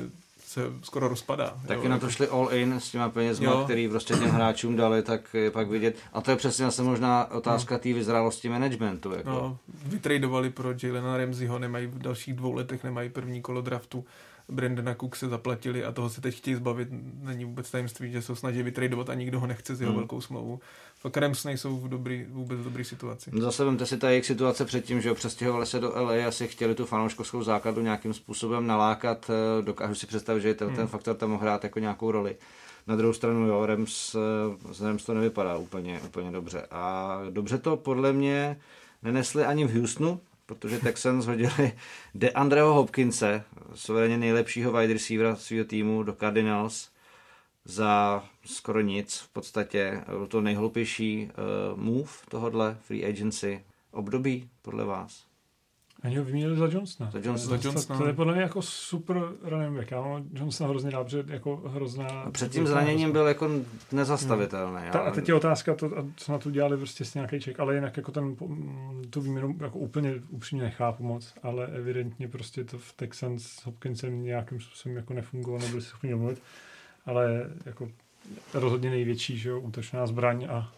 se 0.53 0.61
skoro 0.83 1.09
rozpadá. 1.09 1.55
Taky 1.67 1.83
jo, 1.83 1.89
na 1.89 1.99
to 1.99 2.11
šli 2.11 2.29
all 2.29 2.49
in 2.53 2.73
s 2.73 2.91
těma 2.91 3.09
penězma, 3.09 3.51
jo. 3.51 3.61
který 3.65 3.89
prostě 3.89 4.15
těm 4.15 4.31
hráčům 4.31 4.77
dali, 4.77 5.03
tak 5.03 5.35
je 5.35 5.51
pak 5.51 5.69
vidět. 5.69 5.97
A 6.13 6.21
to 6.21 6.31
je 6.31 6.37
přesně 6.37 6.65
zase 6.65 6.83
možná 6.83 7.31
otázka 7.31 7.75
no. 7.75 7.79
té 7.79 7.93
vyzrálosti 7.93 8.49
managementu. 8.49 9.13
Jako. 9.13 9.31
No, 9.31 9.59
vytradovali 9.87 10.51
pro 10.51 10.75
Jalena 10.83 11.17
Ramseyho, 11.17 11.59
nemají 11.59 11.87
v 11.87 11.99
dalších 11.99 12.35
dvou 12.35 12.53
letech 12.53 12.85
nemají 12.85 13.11
první 13.11 13.43
kolo 13.43 13.61
draftu. 13.61 14.05
Brandona 14.49 14.95
Cook 14.95 15.17
se 15.17 15.29
zaplatili 15.29 15.85
a 15.85 15.93
toho 15.93 16.11
se 16.11 16.21
teď 16.21 16.37
chtějí 16.37 16.55
zbavit. 16.55 16.89
Není 17.23 17.45
vůbec 17.45 17.71
tajemství, 17.71 18.13
že 18.13 18.23
se 18.23 18.37
snaží 18.37 18.63
vytradovat 18.63 19.11
a 19.11 19.15
nikdo 19.15 19.41
ho 19.41 19.47
nechce 19.47 19.77
z 19.77 19.81
jeho 19.81 19.93
hmm. 19.93 20.01
velkou 20.01 20.21
smlouvu. 20.21 20.61
Fakt 21.01 21.17
Rams 21.17 21.45
nejsou 21.45 21.77
v 21.77 21.89
dobrý, 21.89 22.27
vůbec 22.29 22.59
v 22.59 22.65
dobré 22.65 22.85
situaci. 22.85 23.31
No 23.33 23.41
zase 23.41 23.65
vemte 23.65 23.87
si 23.87 23.99
ta 23.99 24.11
jejich 24.11 24.27
situace 24.27 24.65
předtím, 24.65 25.01
že 25.01 25.15
přestěhovali 25.15 25.67
se 25.67 25.81
do 25.81 25.93
LA, 25.97 26.27
asi 26.27 26.49
chtěli 26.49 26.75
tu 26.75 26.87
fanouškovskou 26.87 27.43
základu 27.43 27.83
nějakým 27.83 28.15
způsobem 28.15 28.67
nalákat. 28.67 29.31
Eh, 29.31 29.63
dokážu 29.63 29.95
si 29.95 30.07
představit, 30.07 30.41
že 30.41 30.55
ten, 30.55 30.69
hmm. 30.69 30.77
ten 30.77 30.87
faktor 30.87 31.17
tam 31.17 31.31
mohl 31.31 31.43
hrát 31.43 31.65
jako 31.65 31.79
nějakou 31.79 32.11
roli. 32.11 32.37
Na 32.87 32.97
druhou 32.97 33.13
stranu, 33.13 33.47
jo, 33.47 33.67
Rams, 33.67 34.17
z 34.73 34.81
eh, 34.81 34.85
Rams 34.87 35.05
to 35.05 35.15
nevypadá 35.15 35.57
úplně, 35.57 36.01
úplně 36.05 36.31
dobře. 36.31 36.67
A 36.71 37.19
dobře 37.31 37.59
to 37.59 37.77
podle 37.77 38.13
mě 38.13 38.61
nenesli 39.03 39.45
ani 39.45 39.65
v 39.65 39.79
Houstonu, 39.79 40.21
protože 40.55 40.79
Texans 40.79 41.27
hodili 41.27 41.73
De 42.15 42.31
Andreho 42.31 42.75
Hopkinse, 42.75 43.45
suverénně 43.75 44.19
nejlepšího 44.19 44.73
wide 44.73 44.93
receivera 44.93 45.37
svého 45.37 45.65
týmu 45.65 46.03
do 46.03 46.13
Cardinals. 46.13 46.91
za 47.65 48.25
skoro 48.45 48.81
nic. 48.81 49.19
V 49.19 49.29
podstatě 49.29 50.05
byl 50.07 50.27
to 50.27 50.41
nejhloupější 50.41 51.31
uh, 51.73 51.81
move 51.81 52.11
tohodle 52.29 52.77
free 52.81 53.07
agency 53.07 53.65
období, 53.91 54.51
podle 54.63 54.85
vás? 54.85 55.32
Ani 56.03 56.17
ho 56.17 56.25
vyměnili 56.25 56.57
za 56.57 56.67
Johnsona. 56.67 57.11
Za 57.11 57.19
Johnsona. 57.19 57.57
Za 57.57 57.69
Johnsona. 57.69 57.99
To, 57.99 58.03
to, 58.03 58.09
je 58.09 58.15
podle 58.15 58.33
mě 58.33 58.43
jako 58.43 58.63
super 58.63 59.23
running 59.43 59.77
back. 59.77 59.91
Já 59.91 60.01
mám 60.01 60.25
Johnsona 60.35 60.71
hrozně 60.71 60.91
protože 60.91 61.25
jako 61.27 61.57
hrozná... 61.57 62.07
A 62.07 62.31
před 62.31 62.53
tím 62.53 62.67
zraněním 62.67 63.13
byl 63.13 63.27
jako 63.27 63.51
nezastavitelný. 63.93 64.83
Hmm. 64.83 64.93
Ta, 64.93 64.99
a 64.99 65.11
teď 65.11 65.29
je 65.29 65.35
otázka, 65.35 65.75
to, 65.75 65.91
co 66.17 66.33
na 66.33 66.39
to 66.39 66.51
dělali 66.51 66.77
prostě 66.77 67.05
s 67.05 67.15
nějaký 67.15 67.41
ček, 67.41 67.61
ale 67.61 67.75
jinak 67.75 67.97
jako 67.97 68.13
ten, 68.13 68.37
tu 69.11 69.21
výměnu 69.21 69.57
jako 69.61 69.79
úplně 69.79 70.15
upřímně 70.29 70.65
nechápu 70.65 71.03
moc, 71.05 71.35
ale 71.43 71.67
evidentně 71.67 72.29
prostě 72.29 72.65
to 72.65 72.79
v 72.79 72.93
Texans 72.93 73.47
s 73.47 73.65
Hopkinsem 73.67 74.23
nějakým 74.23 74.61
způsobem 74.61 74.97
jako 74.97 75.15
nefungovalo, 75.15 75.63
nebyli 75.63 75.83
schopni 75.83 76.11
domluvit, 76.11 76.43
ale 77.07 77.51
jako 77.67 77.89
rozhodně 78.55 78.91
největší, 78.91 79.39
že 79.39 79.49
jo, 79.49 79.61
útočná 79.61 80.07
zbraň 80.07 80.47
a, 80.51 80.73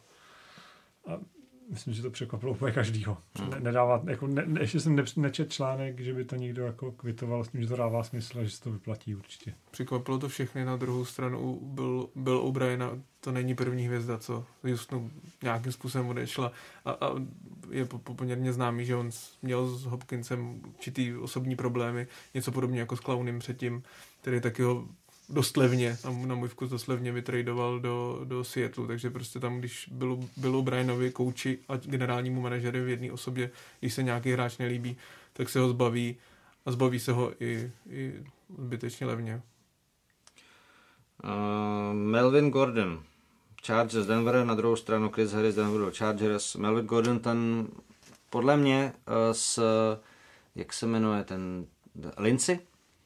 a 1.07 1.19
myslím, 1.71 1.95
že 1.95 2.03
to 2.03 2.11
překvapilo 2.11 2.53
úplně 2.53 2.73
každýho. 2.73 3.19
Hmm. 3.39 3.51
Ne, 3.51 3.61
nedává, 3.61 4.03
jako 4.07 4.27
ne, 4.27 4.45
ne, 4.47 4.61
ještě 4.61 4.81
jsem 4.81 4.97
ne, 4.97 5.05
nečet 5.17 5.53
článek, 5.53 6.01
že 6.01 6.15
by 6.15 6.25
to 6.25 6.37
někdo 6.37 6.65
jako 6.67 6.93
kvitoval 6.93 7.45
s 7.45 7.49
tím, 7.49 7.63
že 7.63 7.69
to 7.69 7.77
dává 7.77 8.03
smysl 8.03 8.39
a 8.39 8.45
že 8.45 8.51
se 8.51 8.63
to 8.63 8.73
vyplatí 8.73 9.15
určitě. 9.15 9.55
Překvapilo 9.71 10.19
to 10.19 10.29
všechny, 10.29 10.65
na 10.65 10.77
druhou 10.77 11.05
stranu 11.05 11.61
byl, 11.63 12.09
byl 12.15 12.39
O'Brien 12.39 13.03
to 13.21 13.33
není 13.33 13.55
první 13.55 13.87
hvězda, 13.87 14.19
co 14.19 14.47
Justnu 14.65 15.11
nějakým 15.43 15.73
způsobem 15.73 16.09
odešla 16.09 16.53
a, 16.85 16.91
a 16.91 17.11
je 17.71 17.85
po, 17.85 17.99
poměrně 17.99 18.53
známý, 18.53 18.87
že 18.87 18.97
on 18.97 19.11
měl 19.43 19.69
s 19.69 19.85
Hopkinsem 19.85 20.61
určitý 20.69 21.17
osobní 21.17 21.57
problémy, 21.57 22.07
něco 22.35 22.53
podobně 22.53 22.81
jako 22.81 22.97
s 22.97 23.01
Clownem 23.01 23.39
předtím, 23.39 23.83
který 24.21 24.41
taky 24.41 24.63
ho 24.63 24.89
dost 25.29 25.57
levně, 25.57 25.99
na, 26.05 26.11
na 26.27 26.35
můj 26.35 26.49
vkus 26.49 26.71
dost 26.71 26.87
levně 26.87 27.13
vytradoval 27.13 27.81
do, 27.81 28.21
do 28.25 28.45
Seattle, 28.45 28.87
takže 28.87 29.11
prostě 29.11 29.41
tam, 29.41 29.59
když 29.59 29.89
bylo, 29.93 30.19
bylo 30.37 30.63
Brianovi 30.63 31.11
kouči 31.11 31.59
a 31.69 31.77
generálnímu 31.77 32.41
manažeru 32.41 32.85
v 32.85 32.89
jedné 32.89 33.13
osobě, 33.13 33.51
když 33.81 33.95
se 33.95 34.03
nějaký 34.03 34.33
hráč 34.33 34.59
nelíbí, 34.59 34.97
tak 35.33 35.49
se 35.49 35.59
ho 35.59 35.69
zbaví 35.69 36.17
a 36.67 36.73
zbaví 36.73 37.01
se 37.01 37.13
ho 37.13 37.33
i, 37.41 37.71
i 37.91 38.13
zbytečně 38.59 39.07
levně. 39.07 39.43
Uh, 41.25 41.95
Melvin 41.95 42.51
Gordon, 42.51 43.03
Chargers 43.67 44.07
Denver, 44.07 44.45
na 44.45 44.55
druhou 44.55 44.77
stranu 44.77 45.11
Chris 45.11 45.33
Harris 45.33 45.55
Denver 45.55 45.93
Chargers. 45.93 46.57
Melvin 46.57 46.87
Gordon 46.87 47.19
ten 47.19 47.69
podle 48.31 48.57
mě 48.57 48.93
uh, 49.09 49.15
s, 49.33 49.63
jak 50.55 50.73
se 50.73 50.87
jmenuje 50.87 51.25
ten, 51.25 51.67
Lindsay? 52.19 52.59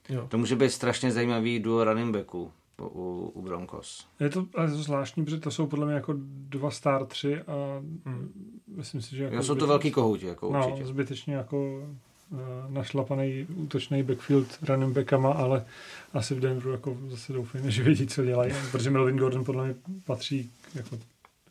Jo. 0.09 0.27
To 0.29 0.38
může 0.38 0.57
být 0.57 0.71
strašně 0.71 1.12
zajímavý 1.12 1.61
duo 1.61 1.85
running 1.85 2.16
backů 2.16 2.53
u, 2.81 3.33
u 3.35 3.42
Broncos. 3.42 4.07
Je 4.21 4.29
to 4.31 4.47
ale 4.55 4.71
to 4.71 4.77
zvláštní, 4.77 5.25
protože 5.25 5.40
to 5.40 5.51
jsou 5.51 5.66
podle 5.66 5.87
mě 5.87 5.94
jako 5.94 6.14
dva 6.49 6.71
star 6.71 7.07
tři 7.07 7.42
a 7.42 7.83
hmm. 8.07 8.33
myslím 8.77 9.03
si, 9.03 9.16
že 9.16 9.25
jako 9.25 9.37
jo, 9.37 9.42
jsou 9.42 9.55
to 9.55 9.66
velký 9.66 9.90
kohouti, 9.90 10.27
jako 10.27 10.53
no, 10.53 10.66
určitě. 10.66 10.87
zbytečně 10.87 11.35
jako 11.35 11.88
uh, 12.31 12.38
našlapaný 12.68 13.47
útočný 13.55 14.03
backfield 14.03 14.59
running 14.62 14.94
backama, 14.94 15.33
ale 15.33 15.64
asi 16.12 16.35
v 16.35 16.40
Denveru 16.40 16.73
jako 16.73 16.97
zase 17.09 17.33
doufejme, 17.33 17.71
že 17.71 17.83
vědí, 17.83 18.07
co 18.07 18.25
dělají, 18.25 18.53
protože 18.73 18.90
Melvin 18.90 19.16
Gordon 19.16 19.44
podle 19.44 19.64
mě 19.64 19.75
patří 20.05 20.51
jako 20.75 20.99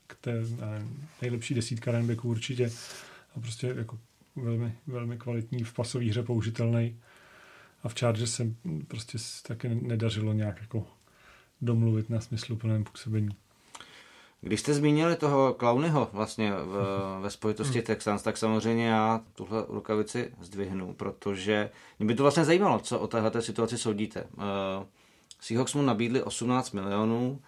k 0.08 0.16
té 0.22 0.34
nevím, 0.34 1.08
nejlepší 1.22 1.54
desítka 1.54 1.92
running 1.92 2.10
backů 2.10 2.30
určitě 2.30 2.72
a 3.36 3.40
prostě 3.40 3.74
jako 3.78 3.98
velmi, 4.36 4.76
velmi 4.88 5.18
kvalitní 5.18 5.64
v 5.64 5.74
pasové 5.74 6.06
hře 6.06 6.24
použitelný 6.24 6.96
a 7.88 7.90
v 7.90 7.94
Chargers 8.00 8.36
se 8.36 8.48
prostě 8.88 9.18
taky 9.48 9.70
nedařilo 9.70 10.34
nějak 10.34 10.62
jako 10.62 10.88
domluvit 11.62 12.10
na 12.10 12.20
plném 12.60 12.84
působení. 12.84 13.30
Když 14.42 14.60
jste 14.60 14.74
zmínili 14.74 15.16
toho 15.16 15.56
Clownyho 15.60 16.10
vlastně 16.14 16.52
v, 16.52 16.86
ve 17.22 17.30
spojitosti 17.30 17.80
hmm. 17.80 17.86
Texans, 17.86 18.24
tak 18.24 18.38
samozřejmě 18.38 18.88
já 18.88 19.22
tuhle 19.34 19.66
rukavici 19.70 20.32
zdvihnu, 20.42 20.94
protože 20.94 21.70
mě 22.00 22.08
by 22.08 22.16
to 22.16 22.24
vlastně 22.24 22.46
zajímalo, 22.46 22.80
co 22.80 23.00
o 23.00 23.08
téhle 23.08 23.42
situaci 23.42 23.78
soudíte. 23.78 24.24
Uh, 24.24 24.44
Seahawks 25.42 25.74
mu 25.74 25.82
nabídli 25.82 26.24
18 26.24 26.72
milionů, 26.72 27.42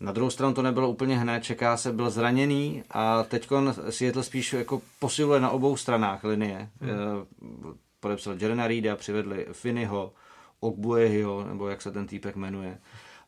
na 0.00 0.12
druhou 0.12 0.30
stranu 0.30 0.54
to 0.54 0.62
nebylo 0.62 0.88
úplně 0.88 1.18
hned, 1.18 1.44
čeká 1.44 1.76
se, 1.76 1.92
byl 1.92 2.10
zraněný 2.10 2.82
a 2.90 3.22
teď 3.22 3.48
Seattle 3.90 4.22
spíš 4.22 4.52
jako 4.52 4.82
posiluje 4.98 5.40
na 5.40 5.50
obou 5.50 5.76
stranách 5.76 6.24
linie. 6.24 6.70
Hmm. 6.80 7.74
Podepsal 8.04 8.36
Jerena 8.40 8.68
Reeda, 8.68 8.96
přivedli 8.96 9.46
Finneyho, 9.52 10.12
Ogbuehyho, 10.60 11.44
nebo 11.48 11.68
jak 11.68 11.82
se 11.82 11.90
ten 11.92 12.06
týpek 12.06 12.36
jmenuje. 12.36 12.78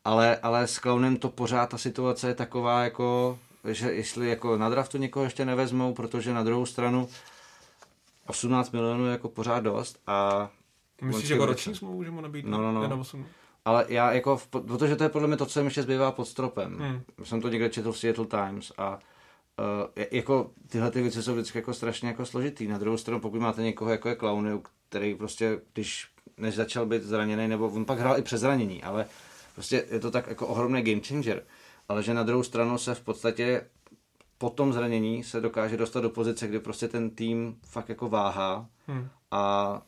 Ale, 0.04 0.36
ale 0.36 0.66
s 0.66 0.78
Clownem 0.78 1.16
to 1.16 1.28
pořád 1.28 1.66
ta 1.70 1.78
situace 1.78 2.28
je 2.28 2.34
taková, 2.34 2.84
jako, 2.84 3.38
že 3.64 3.92
jestli 3.92 4.28
jako 4.28 4.56
na 4.56 4.68
draftu 4.68 4.98
někoho 4.98 5.24
ještě 5.24 5.44
nevezmou, 5.44 5.94
protože 5.94 6.34
na 6.34 6.42
druhou 6.42 6.66
stranu 6.66 7.08
18 8.26 8.70
milionů 8.70 9.04
je 9.04 9.12
jako 9.12 9.28
pořád 9.28 9.60
dost 9.60 9.98
a 10.06 10.50
Myslíš, 11.02 11.26
že 11.26 11.34
jako 11.34 11.46
roční 11.46 11.74
smlouvu, 11.74 12.04
že 12.04 12.10
mu 12.10 12.20
nabít? 12.20 12.46
No, 12.46 12.72
no, 12.72 12.88
no. 12.88 13.04
Ale 13.64 13.84
já 13.88 14.12
jako, 14.12 14.40
protože 14.50 14.96
to 14.96 15.02
je 15.02 15.08
podle 15.08 15.28
mě 15.28 15.36
to, 15.36 15.46
co 15.46 15.58
jim 15.58 15.66
ještě 15.66 15.82
zbývá 15.82 16.12
pod 16.12 16.24
stropem. 16.24 16.78
Hmm. 16.78 17.02
Jsem 17.24 17.40
to 17.40 17.48
někde 17.48 17.68
četl 17.68 17.92
v 17.92 17.98
Seattle 17.98 18.26
Times 18.26 18.72
a 18.78 18.98
uh, 19.58 20.04
jako 20.10 20.50
tyhle 20.68 20.90
ty 20.90 21.02
věci 21.02 21.22
jsou 21.22 21.34
vždycky 21.34 21.58
jako 21.58 21.74
strašně 21.74 22.08
jako 22.08 22.26
složitý. 22.26 22.68
Na 22.68 22.78
druhou 22.78 22.96
stranu, 22.96 23.20
pokud 23.20 23.40
máte 23.40 23.62
někoho 23.62 23.90
jako 23.90 24.08
je 24.08 24.16
Clowny, 24.16 24.60
který 24.88 25.14
prostě, 25.14 25.60
když 25.72 26.08
než 26.36 26.54
začal 26.54 26.86
být 26.86 27.02
zraněný, 27.02 27.48
nebo 27.48 27.68
on 27.68 27.84
pak 27.84 27.98
hrál 27.98 28.18
i 28.18 28.22
přes 28.22 28.40
zranění, 28.40 28.82
ale 28.82 29.06
prostě 29.54 29.86
je 29.90 30.00
to 30.00 30.10
tak 30.10 30.26
jako 30.26 30.46
ohromný 30.46 30.82
game 30.82 31.00
changer. 31.00 31.42
Ale 31.88 32.02
že 32.02 32.14
na 32.14 32.22
druhou 32.22 32.42
stranu 32.42 32.78
se 32.78 32.94
v 32.94 33.00
podstatě 33.00 33.66
po 34.38 34.50
tom 34.50 34.72
zranění 34.72 35.24
se 35.24 35.40
dokáže 35.40 35.76
dostat 35.76 36.00
do 36.00 36.10
pozice, 36.10 36.48
kdy 36.48 36.60
prostě 36.60 36.88
ten 36.88 37.10
tým 37.10 37.56
fakt 37.66 37.88
jako 37.88 38.08
váhá 38.08 38.66
hmm. 38.86 39.08
a, 39.30 39.38
a, 39.40 39.82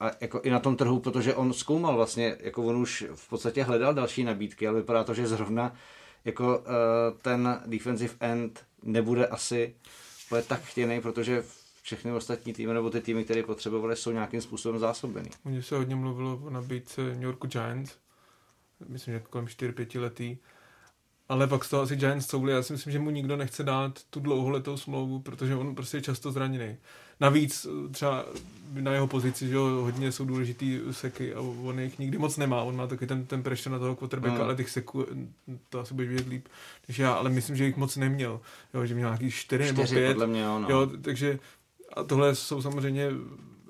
a 0.00 0.10
jako 0.20 0.40
i 0.40 0.50
na 0.50 0.60
tom 0.60 0.76
trhu, 0.76 1.00
protože 1.00 1.34
on 1.34 1.52
zkoumal 1.52 1.96
vlastně, 1.96 2.36
jako 2.40 2.64
on 2.64 2.76
už 2.76 3.04
v 3.14 3.28
podstatě 3.28 3.62
hledal 3.62 3.94
další 3.94 4.24
nabídky, 4.24 4.68
ale 4.68 4.80
vypadá 4.80 5.04
to, 5.04 5.14
že 5.14 5.26
zrovna 5.26 5.72
jako 6.26 6.58
uh, 6.58 6.64
ten 7.22 7.60
defensive 7.66 8.14
end 8.20 8.64
nebude 8.82 9.26
asi 9.26 9.74
bude 10.28 10.42
tak 10.42 10.60
chtěný, 10.62 11.00
protože 11.00 11.44
všechny 11.82 12.12
ostatní 12.12 12.52
týmy 12.52 12.74
nebo 12.74 12.90
ty 12.90 13.00
týmy, 13.00 13.24
které 13.24 13.42
potřebovali, 13.42 13.96
jsou 13.96 14.10
nějakým 14.10 14.40
způsobem 14.40 14.78
zásobený. 14.78 15.30
Mně 15.44 15.62
se 15.62 15.76
hodně 15.76 15.96
mluvilo 15.96 16.40
o 16.44 16.50
nabídce 16.50 17.02
New 17.02 17.22
Yorku 17.22 17.46
Giants, 17.46 17.94
myslím, 18.88 19.14
že 19.14 19.20
kolem 19.20 19.46
4-5 19.46 20.00
letý, 20.00 20.38
ale 21.28 21.46
pak 21.46 21.64
z 21.64 21.70
toho 21.70 21.82
asi 21.82 21.96
Giants 21.96 22.26
couvli. 22.26 22.52
Já 22.52 22.62
si 22.62 22.72
myslím, 22.72 22.92
že 22.92 22.98
mu 22.98 23.10
nikdo 23.10 23.36
nechce 23.36 23.62
dát 23.62 24.00
tu 24.10 24.20
dlouholetou 24.20 24.76
smlouvu, 24.76 25.20
protože 25.20 25.56
on 25.56 25.74
prostě 25.74 25.96
je 25.96 26.02
často 26.02 26.32
zraněný. 26.32 26.76
Navíc 27.20 27.66
třeba 27.90 28.24
na 28.72 28.92
jeho 28.92 29.06
pozici, 29.06 29.48
že 29.48 29.56
hodně 29.56 30.12
jsou 30.12 30.24
důležitý 30.24 30.80
seky 30.90 31.34
a 31.34 31.40
on 31.40 31.80
jich 31.80 31.98
nikdy 31.98 32.18
moc 32.18 32.36
nemá. 32.36 32.62
On 32.62 32.76
má 32.76 32.86
taky 32.86 33.06
ten, 33.06 33.26
ten 33.26 33.42
pressure 33.42 33.72
na 33.72 33.78
toho 33.78 33.96
quarterbacka, 33.96 34.38
no. 34.38 34.44
ale 34.44 34.56
těch 34.56 34.70
seků, 34.70 35.06
to 35.68 35.80
asi 35.80 35.94
budeš 35.94 36.10
vidět 36.10 36.28
líp 36.28 36.48
než 36.88 36.98
já, 36.98 37.12
ale 37.12 37.30
myslím, 37.30 37.56
že 37.56 37.64
jich 37.64 37.76
moc 37.76 37.96
neměl. 37.96 38.40
Jo, 38.74 38.86
že 38.86 38.94
měl 38.94 39.08
nějaký 39.08 39.30
čtyři, 39.30 39.64
čtyři 39.64 39.94
nebo 39.94 40.14
pět. 40.14 40.28
Mě, 40.28 40.44
no. 40.44 40.66
jo, 40.68 40.90
takže 41.02 41.38
a 41.96 42.02
tohle 42.02 42.34
jsou 42.34 42.62
samozřejmě 42.62 43.10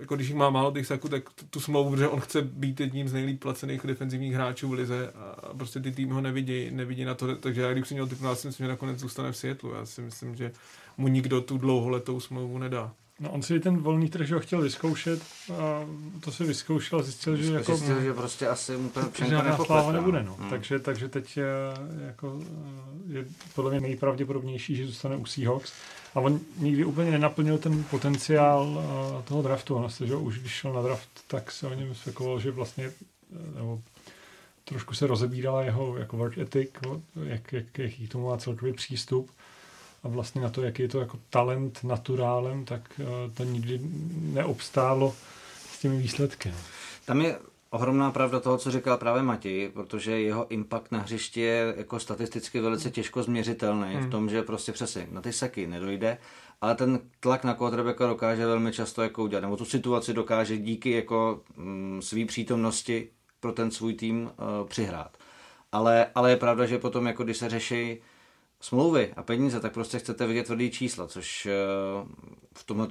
jako 0.00 0.16
když 0.16 0.28
jich 0.28 0.36
má 0.36 0.50
málo 0.50 0.72
těch 0.72 0.86
saků, 0.86 1.08
tak 1.08 1.22
tu 1.50 1.60
smlouvu, 1.60 1.90
protože 1.90 2.08
on 2.08 2.20
chce 2.20 2.42
být 2.42 2.80
jedním 2.80 3.08
z 3.08 3.12
nejlíp 3.12 3.40
placených 3.40 3.80
defenzivních 3.84 4.34
hráčů 4.34 4.68
v 4.68 4.72
lize 4.72 5.12
a 5.12 5.54
prostě 5.56 5.80
ty 5.80 5.92
týmy 5.92 6.12
ho 6.12 6.20
nevidí, 6.20 6.70
nevidí 6.70 7.04
na 7.04 7.14
to, 7.14 7.36
takže 7.36 7.60
já 7.60 7.72
když 7.72 7.88
si 7.88 7.94
měl 7.94 8.06
typ, 8.06 8.22
já 8.22 8.34
si 8.34 8.46
myslím, 8.46 8.66
že 8.66 8.70
nakonec 8.70 8.98
zůstane 8.98 9.32
v 9.32 9.36
Seattle. 9.36 9.78
Já 9.78 9.86
si 9.86 10.00
myslím, 10.00 10.36
že 10.36 10.52
mu 10.96 11.08
nikdo 11.08 11.40
tu 11.40 11.58
dlouholetou 11.58 12.20
smlouvu 12.20 12.58
nedá. 12.58 12.92
No 13.20 13.30
on 13.30 13.42
si 13.42 13.60
ten 13.60 13.76
volný 13.76 14.08
trh 14.08 14.30
ho 14.30 14.40
chtěl 14.40 14.62
vyzkoušet 14.62 15.22
a 15.52 15.86
to 16.20 16.32
si 16.32 16.44
vyzkoušel 16.44 16.98
a 16.98 17.02
zjistil, 17.02 17.36
že 17.36 17.52
jako... 17.52 17.76
Zjistil, 17.76 18.00
že 18.00 18.12
prostě 18.12 18.48
asi 18.48 18.76
mu 18.76 18.88
ten 18.88 19.28
žádná 19.28 19.56
sláva 19.56 19.92
nebude, 19.92 20.22
no. 20.22 20.36
Hmm. 20.40 20.50
Takže, 20.50 20.78
takže 20.78 21.08
teď 21.08 21.36
je, 21.36 21.46
jako, 22.06 22.40
je 23.06 23.24
podle 23.54 23.70
mě 23.70 23.80
nejpravděpodobnější, 23.80 24.76
že 24.76 24.86
zůstane 24.86 25.16
u 25.16 25.26
Seahawks. 25.26 25.72
A 26.16 26.20
on 26.20 26.40
nikdy 26.56 26.84
úplně 26.84 27.10
nenaplnil 27.10 27.58
ten 27.58 27.84
potenciál 27.84 28.84
toho 29.24 29.42
draftu. 29.42 29.74
On 29.74 29.90
se, 29.90 30.06
že 30.06 30.16
už 30.16 30.38
když 30.38 30.52
šel 30.52 30.72
na 30.72 30.82
draft, 30.82 31.08
tak 31.26 31.50
se 31.50 31.66
o 31.66 31.74
něm 31.74 31.94
spekuloval, 31.94 32.40
že 32.40 32.50
vlastně 32.50 32.92
nebo 33.54 33.80
trošku 34.64 34.94
se 34.94 35.06
rozebírala 35.06 35.62
jeho 35.62 35.96
jako 35.96 36.16
work 36.16 36.38
ethic, 36.38 36.70
jak, 37.24 37.52
jak, 37.52 37.78
jaký 37.78 38.08
k 38.08 38.12
tomu 38.12 38.28
má 38.28 38.36
celkový 38.36 38.72
přístup 38.72 39.30
a 40.04 40.08
vlastně 40.08 40.40
na 40.40 40.48
to, 40.48 40.62
jaký 40.62 40.82
je 40.82 40.88
to 40.88 41.00
jako 41.00 41.18
talent 41.30 41.84
naturálem, 41.84 42.64
tak 42.64 43.00
eh, 43.00 43.04
to 43.34 43.44
nikdy 43.44 43.80
neobstálo 44.12 45.14
s 45.72 45.80
těmi 45.80 45.98
výsledky. 45.98 46.48
No. 46.48 46.56
Tam 47.04 47.20
je 47.20 47.38
ohromná 47.76 48.10
pravda 48.10 48.40
toho, 48.40 48.58
co 48.58 48.70
říkal 48.70 48.96
právě 48.96 49.22
Matěj, 49.22 49.68
protože 49.68 50.20
jeho 50.20 50.46
impact 50.48 50.92
na 50.92 50.98
hřišti 50.98 51.40
je 51.40 51.74
jako 51.76 52.00
statisticky 52.00 52.60
velice 52.60 52.90
těžko 52.90 53.22
změřitelný 53.22 53.94
hmm. 53.94 54.06
v 54.06 54.10
tom, 54.10 54.28
že 54.28 54.42
prostě 54.42 54.72
přesně 54.72 55.08
na 55.10 55.20
ty 55.20 55.32
seky 55.32 55.66
nedojde, 55.66 56.18
ale 56.60 56.74
ten 56.74 57.00
tlak 57.20 57.44
na 57.44 57.54
quarterbacka 57.54 58.06
dokáže 58.06 58.46
velmi 58.46 58.72
často 58.72 59.02
jako 59.02 59.22
udělat, 59.22 59.40
nebo 59.40 59.56
tu 59.56 59.64
situaci 59.64 60.12
dokáže 60.12 60.56
díky 60.56 60.90
jako 60.90 61.40
mm, 61.56 62.02
svý 62.02 62.24
přítomnosti 62.24 63.08
pro 63.40 63.52
ten 63.52 63.70
svůj 63.70 63.94
tým 63.94 64.22
uh, 64.22 64.68
přihrát. 64.68 65.16
ale, 65.72 66.06
ale 66.14 66.30
je 66.30 66.36
pravda, 66.36 66.66
že 66.66 66.78
potom, 66.78 67.06
jako 67.06 67.24
když 67.24 67.36
se 67.36 67.48
řeší 67.48 67.98
smlouvy 68.66 69.12
a 69.16 69.22
peníze, 69.22 69.60
tak 69.60 69.72
prostě 69.72 69.98
chcete 69.98 70.26
vidět 70.26 70.46
tvrdý 70.46 70.70
čísla, 70.70 71.06
což 71.06 71.46
eh, 71.46 71.52
v 72.54 72.64
tomhle, 72.64 72.88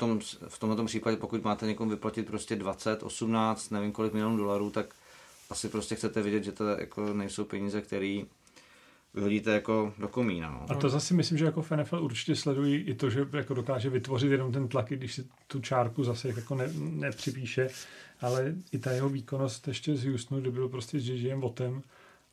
v 0.47 0.59
tomhle 0.59 0.85
případě, 0.85 1.17
pokud 1.17 1.43
máte 1.43 1.65
někomu 1.65 1.89
vyplatit 1.89 2.27
prostě 2.27 2.55
20, 2.55 3.03
18, 3.03 3.69
nevím 3.69 3.91
kolik 3.91 4.13
milionů 4.13 4.37
dolarů, 4.37 4.69
tak 4.69 4.95
asi 5.49 5.69
prostě 5.69 5.95
chcete 5.95 6.21
vidět, 6.21 6.43
že 6.43 6.51
to 6.51 6.67
jako 6.67 7.13
nejsou 7.13 7.43
peníze, 7.43 7.81
které 7.81 8.21
vyhodíte 9.13 9.51
jako 9.51 9.93
do 9.97 10.07
komína. 10.07 10.51
No. 10.51 10.75
A 10.75 10.79
to 10.79 10.89
zase 10.89 11.13
myslím, 11.13 11.37
že 11.37 11.45
jako 11.45 11.61
v 11.61 11.71
NFL 11.71 12.03
určitě 12.03 12.35
sledují 12.35 12.75
i 12.75 12.93
to, 12.93 13.09
že 13.09 13.27
jako 13.33 13.53
dokáže 13.53 13.89
vytvořit 13.89 14.31
jenom 14.31 14.51
ten 14.51 14.67
tlak, 14.67 14.89
když 14.89 15.13
si 15.13 15.25
tu 15.47 15.59
čárku 15.59 16.03
zase 16.03 16.27
jako 16.27 16.55
ne, 16.55 16.69
nepřipíše, 16.77 17.69
ale 18.21 18.55
i 18.71 18.79
ta 18.79 18.91
jeho 18.91 19.09
výkonnost 19.09 19.67
ještě 19.67 19.95
z 19.95 20.05
Houstonu, 20.05 20.41
kdy 20.41 20.51
byl 20.51 20.69
prostě 20.69 20.99
s 20.99 21.09
J.J. 21.09 21.35
Wattem 21.35 21.81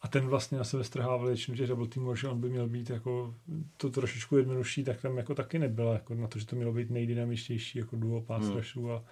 a 0.03 0.09
ten 0.09 0.26
vlastně 0.26 0.59
na 0.59 0.64
sebe 0.64 0.84
strhával 0.84 1.26
většinu 1.26 1.57
těch 1.57 1.68
double 1.68 1.88
teamů, 1.88 2.14
že 2.14 2.28
on 2.28 2.40
by 2.40 2.48
měl 2.48 2.68
být 2.68 2.90
jako 2.90 3.34
to 3.76 3.90
trošičku 3.90 4.36
jednodušší, 4.36 4.84
tak 4.84 5.00
tam 5.00 5.16
jako 5.16 5.34
taky 5.34 5.59
nebyla, 5.59 5.92
jako 5.92 6.14
na 6.14 6.26
to, 6.26 6.38
že 6.38 6.46
to 6.46 6.57
mělo 6.57 6.72
být 6.72 6.90
nejdynamičtější 6.90 7.78
jako 7.78 7.96
duo 7.96 8.20
pass 8.20 8.46
hmm. 8.46 8.90
a 8.90 9.03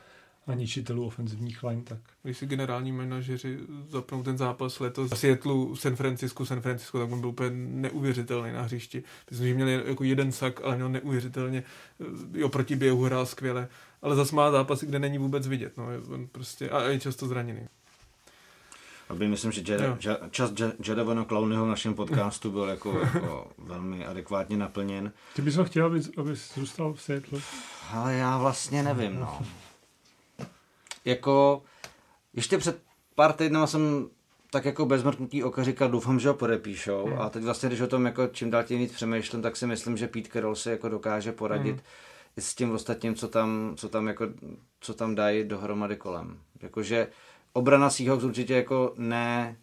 a 0.47 0.55
ničitelů 0.55 1.07
ofenzivních 1.07 1.63
line, 1.63 1.83
tak. 1.83 1.99
Když 2.23 2.39
si 2.39 2.47
generální 2.47 2.93
manažeři 2.93 3.59
zapnou 3.89 4.23
ten 4.23 4.39
zápas 4.39 4.81
letos 4.81 5.11
v 5.11 5.19
Seattleu, 5.19 5.77
San 5.77 5.97
Francisco, 5.97 6.47
San 6.47 6.61
Francisco, 6.61 6.99
tak 6.99 7.13
on 7.13 7.21
byl 7.21 7.29
úplně 7.29 7.51
neuvěřitelný 7.51 8.53
na 8.53 8.63
hřišti. 8.63 9.03
Myslím, 9.31 9.49
že 9.49 9.55
měl 9.55 9.69
jako 9.69 10.05
jeden 10.05 10.33
sak, 10.33 10.61
ale 10.65 10.77
měl 10.77 10.89
neuvěřitelně, 10.89 11.63
jo, 12.33 12.49
proti 12.49 12.77
běhu 12.77 13.03
hrál 13.03 13.27
skvěle, 13.27 13.69
ale 14.03 14.17
zase 14.17 14.37
má 14.37 14.51
zápasy, 14.51 14.87
kde 14.87 14.99
není 14.99 15.19
vůbec 15.19 15.49
vidět, 15.49 15.77
no, 15.77 15.87
on 16.15 16.27
prostě, 16.27 16.71
a 16.71 16.83
je 16.83 17.01
často 17.01 17.27
zraněný. 17.27 17.69
Aby 19.11 19.29
myslím, 19.29 19.53
že 19.53 19.61
Jed, 19.73 19.81
čas 20.31 20.53
Jadavana 20.87 21.25
Clownyho 21.25 21.65
v 21.65 21.69
našem 21.69 21.95
podcastu 21.95 22.51
byl 22.51 22.65
jako, 22.65 22.99
jako 23.15 23.51
velmi 23.59 24.07
adekvátně 24.07 24.57
naplněn. 24.57 25.13
Ty 25.37 25.43
bys 25.43 25.57
ho 25.57 25.65
chtěl, 25.65 25.87
aby, 25.87 26.01
aby 26.17 26.35
zůstal 26.55 26.93
v 26.93 27.03
Seattle? 27.03 27.41
Ale 27.93 28.15
já 28.15 28.39
vlastně 28.39 28.83
nevím, 28.83 29.21
no 29.21 29.39
jako 31.05 31.63
ještě 32.33 32.59
před 32.59 32.83
pár 33.15 33.33
týdnama 33.33 33.67
jsem 33.67 34.09
tak 34.51 34.65
jako 34.65 34.87
bez 34.87 35.03
mrknutí 35.03 35.45
oka 35.45 35.65
říkal, 35.65 35.89
doufám, 35.89 36.21
že 36.21 36.29
ho 36.29 36.35
podepíšou. 36.35 37.07
Hmm. 37.07 37.21
A 37.21 37.31
teď 37.31 37.45
vlastně, 37.45 37.69
když 37.69 37.81
o 37.81 37.87
tom 37.87 38.07
jako 38.07 38.27
čím 38.27 38.51
dál 38.51 38.63
tím 38.63 38.79
víc 38.79 38.93
přemýšlím, 38.93 39.43
tak 39.43 39.57
si 39.57 39.67
myslím, 39.67 39.97
že 39.97 40.09
Pete 40.09 40.29
Carroll 40.29 40.57
si 40.57 40.71
jako 40.71 40.89
dokáže 40.89 41.33
poradit 41.33 41.73
hmm. 41.73 41.85
i 42.37 42.41
s 42.41 42.55
tím 42.55 42.73
ostatním, 42.73 43.15
co 43.15 43.29
tam, 43.29 43.73
co 43.77 43.89
tam, 43.89 44.07
jako, 44.07 44.27
co 44.81 44.95
tam 44.95 45.15
dají 45.15 45.45
dohromady 45.45 45.97
kolem. 45.97 46.39
Jakože 46.61 47.09
obrana 47.53 47.91
Seahawks 47.91 48.25
určitě 48.25 48.55
jako 48.55 48.95
ne, 48.97 49.57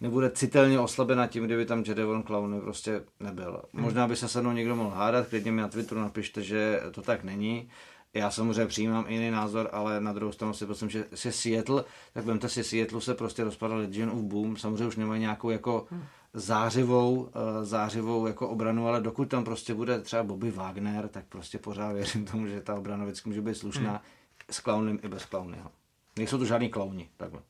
nebude 0.00 0.30
citelně 0.30 0.80
oslabena 0.80 1.26
tím, 1.26 1.44
kdyby 1.44 1.66
tam 1.66 1.84
Jadevon 1.86 2.22
Clown 2.22 2.60
prostě 2.60 3.02
nebyl. 3.20 3.62
Hmm. 3.72 3.82
Možná 3.82 4.08
by 4.08 4.16
se 4.16 4.28
se 4.28 4.40
mnou 4.40 4.52
někdo 4.52 4.76
mohl 4.76 4.90
hádat, 4.90 5.28
klidně 5.28 5.52
mi 5.52 5.60
na 5.60 5.68
Twitteru 5.68 6.00
napište, 6.00 6.42
že 6.42 6.80
to 6.92 7.02
tak 7.02 7.24
není. 7.24 7.68
Já 8.14 8.30
samozřejmě 8.30 8.66
přijímám 8.66 9.04
jiný 9.08 9.30
názor, 9.30 9.68
ale 9.72 10.00
na 10.00 10.12
druhou 10.12 10.32
stranu 10.32 10.54
si 10.54 10.66
myslím, 10.66 10.90
že 10.90 11.04
si 11.14 11.32
Seattle, 11.32 11.84
tak 12.12 12.24
vemte 12.24 12.48
si 12.48 12.64
Seattle 12.64 13.00
se 13.00 13.14
prostě 13.14 13.44
rozpadal 13.44 13.78
Legion 13.78 14.10
of 14.10 14.18
Boom, 14.18 14.56
samozřejmě 14.56 14.86
už 14.86 14.96
nemají 14.96 15.20
nějakou 15.20 15.50
jako 15.50 15.86
zářivou, 16.32 17.28
eh, 17.28 17.64
zářivou 17.64 18.26
jako 18.26 18.48
obranu, 18.48 18.88
ale 18.88 19.00
dokud 19.00 19.28
tam 19.28 19.44
prostě 19.44 19.74
bude 19.74 20.00
třeba 20.00 20.22
Bobby 20.22 20.50
Wagner, 20.50 21.08
tak 21.08 21.24
prostě 21.28 21.58
pořád 21.58 21.92
věřím 21.92 22.24
tomu, 22.24 22.46
že 22.46 22.60
ta 22.60 22.74
obrana 22.74 23.04
vždycky 23.04 23.28
může 23.28 23.42
být 23.42 23.54
slušná 23.54 23.90
hmm. 23.90 24.00
s 24.50 24.60
klaunem 24.60 24.98
i 25.02 25.08
bez 25.08 25.24
klaunyho. 25.24 25.70
Nejsou 26.18 26.38
to 26.38 26.44
žádní 26.44 26.68
klauni, 26.68 27.08
takhle. 27.16 27.40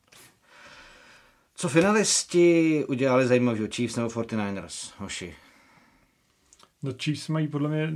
Co 1.55 1.69
finalisti 1.69 2.85
udělali 2.85 3.27
zajímavého 3.27 3.67
Chiefs 3.67 3.95
nebo 3.95 4.09
49ers, 4.09 4.93
hoši? 4.97 5.35
No 6.83 6.91
Chiefs 7.03 7.27
mají 7.27 7.47
podle 7.47 7.69
mě 7.69 7.93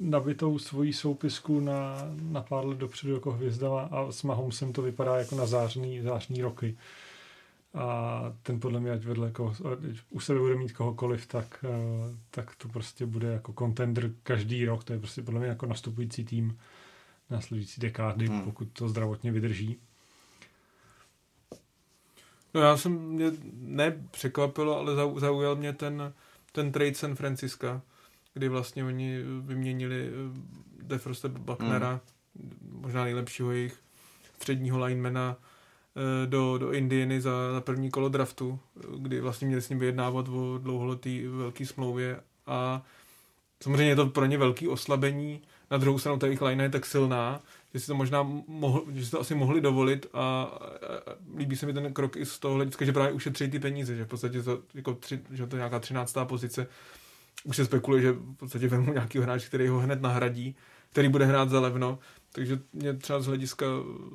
nabitou 0.00 0.58
svoji 0.58 0.92
soupisku 0.92 1.60
na, 1.60 1.96
na 2.22 2.42
pár 2.42 2.66
let 2.66 2.78
dopředu 2.78 3.14
jako 3.14 3.32
hvězdama 3.32 3.80
a 3.80 4.12
s 4.12 4.22
Mahomesem 4.22 4.72
to 4.72 4.82
vypadá 4.82 5.16
jako 5.16 5.34
na 5.34 5.46
zářný, 5.46 6.00
zářný 6.00 6.42
roky. 6.42 6.76
A 7.74 8.22
ten 8.42 8.60
podle 8.60 8.80
mě, 8.80 8.90
ať 8.90 9.04
vedle 9.04 9.26
jako, 9.26 9.54
u 10.10 10.20
sebe 10.20 10.38
bude 10.38 10.54
mít 10.54 10.72
kohokoliv, 10.72 11.26
tak, 11.26 11.64
eh, 11.64 12.16
tak 12.30 12.56
to 12.56 12.68
prostě 12.68 13.06
bude 13.06 13.28
jako 13.28 13.52
contender 13.58 14.10
každý 14.22 14.64
rok. 14.64 14.84
To 14.84 14.92
je 14.92 14.98
prostě 14.98 15.22
podle 15.22 15.40
mě 15.40 15.48
jako 15.48 15.66
nastupující 15.66 16.24
tým 16.24 16.58
následující 17.30 17.80
dekády, 17.80 18.26
hmm. 18.26 18.42
pokud 18.42 18.68
to 18.72 18.88
zdravotně 18.88 19.32
vydrží. 19.32 19.78
No 22.54 22.60
já 22.60 22.76
jsem, 22.76 22.92
mě 22.92 23.32
nepřekvapilo, 23.52 24.78
ale 24.78 24.92
zaujal 25.16 25.56
mě 25.56 25.72
ten, 25.72 26.12
ten 26.52 26.72
trade 26.72 26.94
San 26.94 27.14
Francisca, 27.14 27.82
kdy 28.34 28.48
vlastně 28.48 28.84
oni 28.84 29.22
vyměnili 29.40 30.08
eh, 30.08 30.40
Defrosta 30.82 31.28
Bucknera, 31.28 32.00
mm. 32.34 32.80
možná 32.80 33.04
nejlepšího 33.04 33.50
jejich 33.50 33.76
středního 34.36 34.84
linemana, 34.84 35.36
eh, 35.36 36.26
do, 36.26 36.58
do 36.58 36.72
Indiany 36.72 37.20
za, 37.20 37.52
za 37.52 37.60
první 37.60 37.90
kolo 37.90 38.08
draftu, 38.08 38.58
kdy 38.98 39.20
vlastně 39.20 39.46
měli 39.46 39.62
s 39.62 39.68
ním 39.68 39.78
vyjednávat 39.78 40.28
o 40.28 40.58
dlouholetý 40.58 41.26
velký 41.26 41.66
smlouvě 41.66 42.20
a 42.46 42.82
samozřejmě 43.62 43.88
je 43.88 43.96
to 43.96 44.06
pro 44.06 44.26
ně 44.26 44.38
velký 44.38 44.68
oslabení, 44.68 45.42
na 45.70 45.76
druhou 45.78 45.98
stranu 45.98 46.18
ta 46.18 46.26
jejich 46.26 46.42
line 46.42 46.64
je 46.64 46.70
tak 46.70 46.86
silná, 46.86 47.40
že 47.74 47.80
si 47.80 47.86
to 47.86 47.94
možná 47.94 48.22
mohl, 48.46 48.84
že 48.92 49.04
si 49.04 49.10
to 49.10 49.20
asi 49.20 49.34
mohli 49.34 49.60
dovolit 49.60 50.06
a, 50.12 50.18
a, 50.18 50.42
a 50.42 51.16
líbí 51.36 51.56
se 51.56 51.66
mi 51.66 51.72
ten 51.72 51.92
krok 51.92 52.16
i 52.16 52.26
z 52.26 52.38
toho 52.38 52.54
hlediska, 52.54 52.84
že 52.84 52.92
právě 52.92 53.12
ušetří 53.12 53.50
ty 53.50 53.58
peníze, 53.58 53.96
že 53.96 54.04
v 54.04 54.08
podstatě 54.08 54.42
to, 54.42 54.62
jako 54.74 54.94
tři, 54.94 55.20
že 55.30 55.46
to 55.46 55.56
je 55.56 55.58
nějaká 55.58 55.78
třináctá 55.78 56.24
pozice, 56.24 56.66
už 57.44 57.56
se 57.56 57.64
spekuluje, 57.64 58.02
že 58.02 58.12
v 58.12 58.34
podstatě 58.34 58.68
vemu 58.68 58.92
nějaký 58.92 59.18
hráč, 59.18 59.44
který 59.44 59.68
ho 59.68 59.78
hned 59.78 60.02
nahradí, 60.02 60.56
který 60.90 61.08
bude 61.08 61.24
hrát 61.24 61.50
za 61.50 61.60
levno. 61.60 61.98
Takže 62.32 62.60
mě 62.72 62.94
třeba 62.94 63.20
z 63.20 63.26
hlediska 63.26 63.66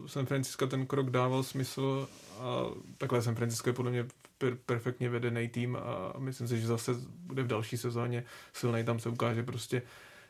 San 0.06 0.26
Francisco 0.26 0.68
ten 0.68 0.86
krok 0.86 1.10
dával 1.10 1.44
smysl 1.44 2.10
a 2.40 2.66
takhle 2.98 3.22
San 3.22 3.36
Francisco 3.36 3.70
je 3.70 3.74
podle 3.74 3.92
mě 3.92 4.06
per, 4.38 4.58
perfektně 4.66 5.10
vedený 5.10 5.48
tým 5.48 5.76
a 5.76 6.20
myslím 6.20 6.48
si, 6.48 6.62
že 6.62 6.68
zase 6.68 6.92
bude 7.10 7.44
v 7.44 7.48
další 7.48 7.78
sezóně 7.78 8.24
silný. 8.54 8.84
Tam 8.84 9.00
se 9.00 9.10
ukáže 9.10 9.44
prostě, 9.44 9.82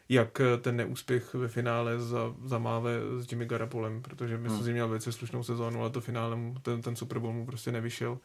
jak 0.10 0.42
ten 0.62 0.76
neúspěch 0.76 1.34
ve 1.34 1.48
finále 1.48 2.00
za, 2.00 2.34
zamáve 2.46 2.92
s 3.20 3.32
Jimmy 3.32 3.46
Garapolem, 3.46 4.02
protože 4.02 4.38
myslím, 4.38 4.58
hmm. 4.58 4.66
že 4.66 4.74
měl 4.74 4.88
velice 4.88 5.12
slušnou 5.12 5.44
sezónu, 5.44 5.82
ale 5.82 5.90
to 5.90 6.02
finále 6.02 6.36
mu, 6.36 6.56
ten, 6.62 6.82
ten 6.82 6.96
Super 6.96 7.20
Bowl 7.20 7.34
mu 7.34 7.46
prostě 7.46 7.72
nevyšel. 7.72 8.18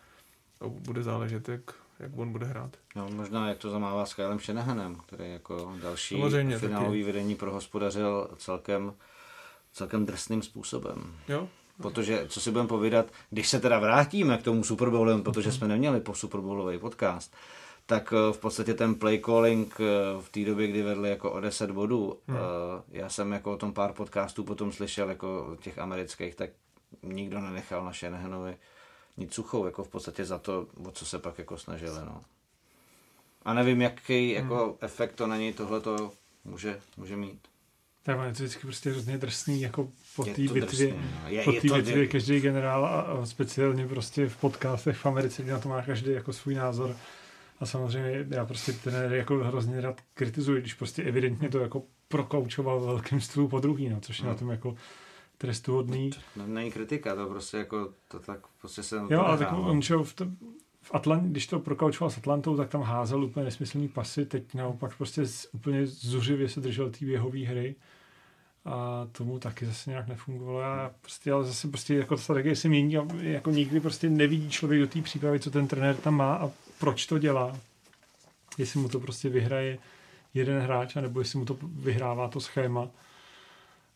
A 0.60 0.68
bude 0.68 1.02
záležet, 1.02 1.48
jak, 1.48 1.60
jak 1.98 2.10
on 2.16 2.32
bude 2.32 2.46
hrát. 2.46 2.76
No, 2.96 3.08
možná 3.08 3.48
jak 3.48 3.58
to 3.58 3.70
zamává 3.70 4.06
s 4.06 4.14
Kylem 4.14 4.38
Shanahanem, 4.38 4.96
který 5.06 5.32
jako 5.32 5.72
další 5.82 6.14
Samozřejmě, 6.14 6.58
finálový 6.58 7.00
taky. 7.00 7.12
vedení 7.12 7.34
prohospodařil 7.34 8.30
celkem, 8.36 8.92
celkem 9.72 10.06
drsným 10.06 10.42
způsobem. 10.42 11.14
Jo, 11.28 11.48
Protože, 11.82 12.24
co 12.28 12.40
si 12.40 12.50
budeme 12.50 12.68
povídat, 12.68 13.06
když 13.30 13.48
se 13.48 13.60
teda 13.60 13.78
vrátíme 13.78 14.38
k 14.38 14.42
tomu 14.42 14.64
Super 14.64 14.90
Bowlu, 14.90 15.22
protože 15.22 15.52
jsme 15.52 15.68
neměli 15.68 16.00
po 16.00 16.14
Super 16.14 16.40
Bowlový 16.40 16.78
podcast, 16.78 17.36
tak 17.90 18.12
eh, 18.12 18.32
v 18.32 18.38
podstatě 18.38 18.74
ten 18.74 18.94
play 18.94 19.18
calling 19.18 19.80
eh, 19.80 19.84
v 20.22 20.28
té 20.28 20.44
době, 20.44 20.66
kdy 20.66 20.82
vedli 20.82 21.10
jako 21.10 21.30
o 21.30 21.40
10 21.40 21.70
bodů, 21.70 22.18
hmm. 22.28 22.38
Eh, 22.38 22.98
já 22.98 23.08
jsem 23.08 23.32
jako 23.32 23.52
o 23.52 23.56
tom 23.56 23.72
pár 23.72 23.92
podcastů 23.92 24.44
potom 24.44 24.72
slyšel 24.72 25.08
jako 25.08 25.56
těch 25.60 25.78
amerických, 25.78 26.34
tak 26.34 26.50
nikdo 27.02 27.40
nenechal 27.40 27.84
na 27.84 27.92
Shanahanovi 27.92 28.56
nic 29.16 29.34
suchou, 29.34 29.66
jako 29.66 29.84
v 29.84 29.88
podstatě 29.88 30.24
za 30.24 30.38
to, 30.38 30.66
o 30.84 30.90
co 30.90 31.06
se 31.06 31.18
pak 31.18 31.38
jako 31.38 31.58
snažili, 31.58 31.98
no. 32.04 32.24
A 33.42 33.54
nevím, 33.54 33.82
jaký 33.82 34.34
hmm. 34.34 34.44
jako 34.44 34.76
efekt 34.80 35.14
to 35.14 35.26
na 35.26 35.36
něj 35.36 35.52
tohleto 35.52 36.12
může, 36.44 36.80
může 36.96 37.16
mít. 37.16 37.38
Tak 38.02 38.18
je 38.26 38.32
to 38.32 38.32
vždycky 38.32 38.60
prostě 38.60 38.90
hrozně 38.90 39.18
drsný, 39.18 39.60
jako 39.60 39.88
po 40.16 40.24
té 40.24 40.42
bitvě, 40.52 40.94
no. 40.94 41.28
je, 41.28 41.44
po 41.44 41.52
té 41.52 41.68
bitvě 41.68 42.06
každý 42.06 42.40
generál 42.40 42.86
a, 42.86 43.00
a 43.00 43.26
speciálně 43.26 43.86
prostě 43.86 44.28
v 44.28 44.36
podcastech 44.36 44.96
v 44.96 45.06
Americe, 45.06 45.42
kde 45.42 45.52
na 45.52 45.58
to 45.58 45.68
má 45.68 45.82
každý 45.82 46.12
jako 46.12 46.32
svůj 46.32 46.54
názor. 46.54 46.96
A 47.60 47.66
samozřejmě 47.66 48.26
já 48.30 48.46
prostě 48.46 48.72
ten 48.72 49.12
jako 49.12 49.34
hrozně 49.34 49.80
rád 49.80 50.00
kritizuji, 50.14 50.60
když 50.60 50.74
prostě 50.74 51.02
evidentně 51.02 51.48
to 51.48 51.58
jako 51.58 51.82
prokoučoval 52.08 52.80
velkým 52.80 53.20
stůl 53.20 53.48
po 53.48 53.60
druhý, 53.60 53.88
no, 53.88 54.00
což 54.00 54.18
je 54.18 54.22
hmm. 54.22 54.32
na 54.32 54.38
tom 54.38 54.50
jako 54.50 54.74
trestuhodný. 55.38 56.10
No, 56.36 56.46
není 56.46 56.70
kritika, 56.70 57.14
to 57.14 57.26
prostě 57.26 57.56
jako, 57.56 57.92
to 58.08 58.18
tak 58.18 58.40
prostě 58.60 58.82
se 58.82 58.96
Jo, 59.10 59.20
ale 59.20 59.38
tak 59.38 59.52
on 59.52 59.80
v, 59.80 60.14
to, 60.14 60.26
v 60.82 60.94
Atlant, 60.94 61.30
když 61.30 61.46
to 61.46 61.58
prokaučoval 61.58 62.10
s 62.10 62.18
Atlantou, 62.18 62.56
tak 62.56 62.68
tam 62.68 62.82
házel 62.82 63.24
úplně 63.24 63.44
nesmyslný 63.44 63.88
pasy, 63.88 64.26
teď 64.26 64.54
naopak 64.54 64.96
prostě 64.96 65.26
z, 65.26 65.48
úplně 65.52 65.86
zuřivě 65.86 66.48
se 66.48 66.60
držel 66.60 66.90
té 66.90 67.04
běhové 67.04 67.38
hry 67.38 67.74
a 68.64 69.06
tomu 69.12 69.38
taky 69.38 69.66
zase 69.66 69.90
nějak 69.90 70.08
nefungovalo. 70.08 70.60
Já 70.60 70.90
prostě, 71.00 71.32
ale 71.32 71.44
zase 71.44 71.68
prostě 71.68 71.94
jako 71.94 72.16
strategie 72.16 72.56
se 72.56 72.68
mění 72.68 72.96
a 72.96 73.06
jako 73.20 73.50
nikdy 73.50 73.80
prostě 73.80 74.10
nevidí 74.10 74.50
člověk 74.50 74.80
do 74.80 74.86
té 74.86 75.02
přípravy, 75.02 75.40
co 75.40 75.50
ten 75.50 75.68
trenér 75.68 75.96
tam 75.96 76.14
má 76.14 76.34
a 76.34 76.50
proč 76.80 77.06
to 77.06 77.18
dělá. 77.18 77.58
Jestli 78.58 78.80
mu 78.80 78.88
to 78.88 79.00
prostě 79.00 79.28
vyhraje 79.28 79.78
jeden 80.34 80.62
hráč, 80.62 80.94
nebo 80.94 81.20
jestli 81.20 81.38
mu 81.38 81.44
to 81.44 81.58
vyhrává 81.62 82.28
to 82.28 82.40
schéma 82.40 82.90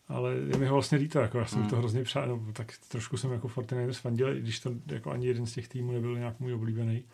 ale 0.09 0.35
je 0.35 0.59
mi 0.59 0.66
ho 0.66 0.74
vlastně 0.74 0.99
líto, 0.99 1.18
jako 1.18 1.39
já 1.39 1.47
jsem 1.47 1.61
hmm. 1.61 1.70
to 1.70 1.76
hrozně 1.76 2.05
přál, 2.05 2.28
no, 2.28 2.53
tak 2.53 2.72
trošku 2.89 3.16
jsem 3.16 3.32
jako 3.32 3.49
49ers 3.49 4.01
fandil, 4.01 4.35
když 4.35 4.61
to 4.61 4.72
jako 4.87 5.11
ani 5.11 5.26
jeden 5.26 5.47
z 5.47 5.53
těch 5.53 5.68
týmů 5.68 5.93
nebyl 5.93 6.18
nějak 6.18 6.41
můj 6.41 6.55
oblíbený. 6.55 7.05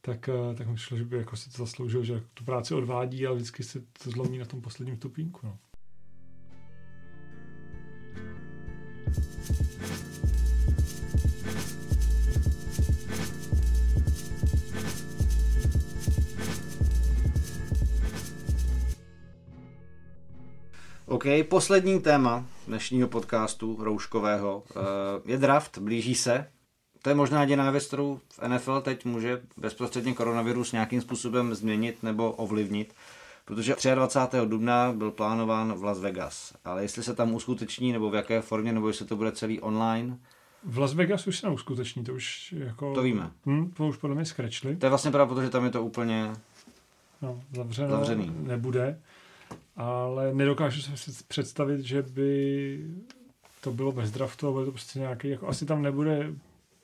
tak, 0.00 0.28
eh, 0.28 0.54
tak 0.54 0.66
mi 0.66 0.78
šlo, 0.78 0.96
že 0.96 1.04
by 1.04 1.16
jako 1.16 1.36
si 1.36 1.50
to 1.50 1.58
zasloužil, 1.58 2.04
že 2.04 2.22
tu 2.34 2.44
práci 2.44 2.74
odvádí, 2.74 3.26
ale 3.26 3.36
vždycky 3.36 3.62
se 3.62 3.80
to 3.80 4.10
zlomí 4.10 4.38
na 4.38 4.44
tom 4.44 4.60
posledním 4.60 4.96
stupínku. 4.96 5.40
No. 5.46 5.58
OK, 21.12 21.24
poslední 21.48 22.00
téma 22.00 22.46
dnešního 22.66 23.08
podcastu 23.08 23.76
rouškového 23.80 24.62
eh, 24.70 24.80
je 25.24 25.38
draft, 25.38 25.78
blíží 25.78 26.14
se. 26.14 26.46
To 27.02 27.08
je 27.08 27.14
možná 27.14 27.40
jediná 27.40 27.70
věc, 27.70 27.86
kterou 27.86 28.20
v 28.28 28.48
NFL 28.48 28.80
teď 28.80 29.04
může 29.04 29.42
bezprostředně 29.56 30.14
koronavirus 30.14 30.72
nějakým 30.72 31.00
způsobem 31.00 31.54
změnit 31.54 32.02
nebo 32.02 32.32
ovlivnit, 32.32 32.94
protože 33.44 33.76
23. 33.94 34.36
dubna 34.46 34.92
byl 34.92 35.10
plánován 35.10 35.72
v 35.72 35.84
Las 35.84 36.00
Vegas, 36.00 36.52
ale 36.64 36.82
jestli 36.82 37.02
se 37.02 37.14
tam 37.14 37.34
uskuteční 37.34 37.92
nebo 37.92 38.10
v 38.10 38.14
jaké 38.14 38.40
formě, 38.40 38.72
nebo 38.72 38.88
jestli 38.88 39.06
to 39.06 39.16
bude 39.16 39.32
celý 39.32 39.60
online, 39.60 40.18
v 40.64 40.78
Las 40.78 40.94
Vegas 40.94 41.26
už 41.26 41.38
se 41.38 41.46
neuskuteční, 41.46 42.04
to 42.04 42.14
už 42.14 42.54
jako... 42.58 42.94
To 42.94 43.02
víme. 43.02 43.30
Hm, 43.46 43.72
to 43.76 43.86
už 43.86 43.96
podle 43.96 44.16
mě 44.16 44.24
skrečli. 44.24 44.76
To 44.76 44.86
je 44.86 44.90
vlastně 44.90 45.10
pravda, 45.10 45.34
protože 45.34 45.50
tam 45.50 45.64
je 45.64 45.70
to 45.70 45.84
úplně 45.84 46.32
no, 47.22 47.40
zavřeno, 47.52 47.90
zavřený. 47.90 48.32
Nebude 48.36 48.98
ale 49.76 50.34
nedokážu 50.34 50.82
si 50.96 51.24
představit, 51.28 51.80
že 51.80 52.02
by 52.02 52.80
to 53.60 53.72
bylo 53.72 53.92
bez 53.92 54.10
draftu, 54.10 54.48
ale 54.48 54.64
to 54.64 54.70
prostě 54.70 54.98
nějaký, 54.98 55.28
jako 55.28 55.48
asi 55.48 55.66
tam 55.66 55.82
nebude 55.82 56.34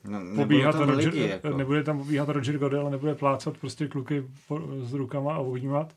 no, 0.05 0.21
pobíhat 0.37 0.73
tam 0.73 0.89
Roger, 0.89 1.13
lidi, 1.13 1.29
jako. 1.29 1.57
nebude 1.57 1.83
tam 1.83 1.99
pobíhat 1.99 2.29
Roger 2.29 2.59
Godel, 2.59 2.91
nebude 2.91 3.15
plácat 3.15 3.59
prostě 3.59 3.89
kluky 3.89 4.25
po, 4.49 4.61
s 4.83 4.93
rukama 4.93 5.35
a 5.35 5.39
objímat. 5.39 5.95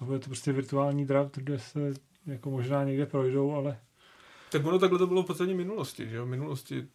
A 0.00 0.04
bude 0.04 0.18
to 0.18 0.26
prostě 0.26 0.52
virtuální 0.52 1.06
draft, 1.06 1.36
kde 1.36 1.58
se 1.58 1.94
jako 2.26 2.50
možná 2.50 2.84
někde 2.84 3.06
projdou, 3.06 3.52
ale... 3.52 3.78
Tak 4.52 4.66
ono 4.66 4.78
takhle 4.78 4.98
to 4.98 5.06
bylo 5.06 5.22
v 5.22 5.26
podstatě 5.26 5.54
minulosti, 5.54 6.08
že 6.08 6.16
jo? 6.16 6.26
V 6.26 6.28
minulosti, 6.28 6.86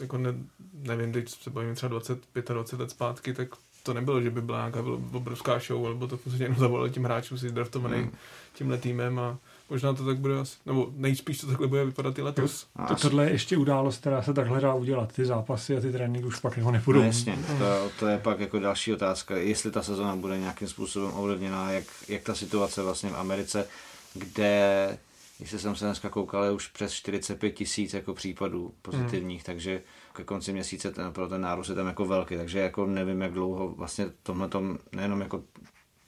jako 0.00 0.18
ne, 0.18 0.34
nevím, 0.72 1.12
teď 1.12 1.28
se 1.28 1.50
bavíme 1.50 1.74
třeba 1.74 1.88
25 1.88 2.48
20 2.48 2.80
let 2.80 2.90
zpátky, 2.90 3.34
tak 3.34 3.48
to 3.82 3.94
nebylo, 3.94 4.22
že 4.22 4.30
by 4.30 4.42
byla 4.42 4.58
nějaká 4.58 4.84
obrovská 5.12 5.58
show, 5.58 5.88
nebo 5.88 6.06
to 6.06 6.16
prostě 6.16 6.42
jenom 6.42 6.58
zavolali 6.58 6.90
tím 6.90 7.04
hráčům 7.04 7.38
si 7.38 7.50
draftovaný 7.50 7.96
hmm. 7.96 8.12
tímhle 8.52 8.78
týmem 8.78 9.18
a 9.18 9.38
možná 9.70 9.92
to 9.92 10.04
tak 10.04 10.18
bude 10.18 10.38
asi, 10.38 10.56
nebo 10.66 10.90
nejspíš 10.96 11.40
to 11.40 11.46
takhle 11.46 11.66
bude 11.66 11.84
vypadat 11.84 12.18
i 12.18 12.22
letos. 12.22 12.66
To, 12.88 12.94
tohle 12.94 13.24
je 13.24 13.30
ještě 13.30 13.56
událost, 13.56 13.98
která 13.98 14.22
se 14.22 14.34
takhle 14.34 14.60
dá 14.60 14.74
udělat. 14.74 15.12
Ty 15.12 15.24
zápasy 15.24 15.76
a 15.76 15.80
ty 15.80 15.92
tréninky 15.92 16.26
už 16.26 16.40
pak 16.40 16.56
jako 16.56 16.70
nepůjdou. 16.70 17.00
No, 17.00 17.06
jasně, 17.06 17.38
to, 17.58 17.90
to, 17.98 18.06
je 18.06 18.18
pak 18.18 18.40
jako 18.40 18.58
další 18.58 18.92
otázka, 18.92 19.36
jestli 19.36 19.70
ta 19.70 19.82
sezona 19.82 20.16
bude 20.16 20.38
nějakým 20.38 20.68
způsobem 20.68 21.12
ovlivněná, 21.14 21.70
jak, 21.70 21.84
jak 22.08 22.22
ta 22.22 22.34
situace 22.34 22.82
vlastně 22.82 23.10
v 23.10 23.16
Americe, 23.16 23.66
kde 24.14 24.98
jestli 25.40 25.58
jsem 25.58 25.76
se 25.76 25.84
dneska 25.84 26.08
koukal, 26.08 26.44
je 26.44 26.50
už 26.50 26.66
přes 26.66 26.92
45 26.92 27.50
tisíc 27.50 27.94
jako 27.94 28.14
případů 28.14 28.74
pozitivních, 28.82 29.38
hmm. 29.38 29.44
takže 29.44 29.82
ke 30.12 30.24
konci 30.24 30.52
měsíce 30.52 30.90
ten, 30.90 31.12
pro 31.12 31.28
ten 31.28 31.40
nárůst 31.40 31.68
je 31.68 31.74
tam 31.74 31.86
jako 31.86 32.04
velký, 32.04 32.36
takže 32.36 32.58
jako 32.58 32.86
nevím, 32.86 33.20
jak 33.22 33.32
dlouho 33.32 33.68
vlastně 33.68 34.06
tomhle 34.22 34.48
tom, 34.48 34.78
nejenom 34.92 35.20
jako 35.20 35.42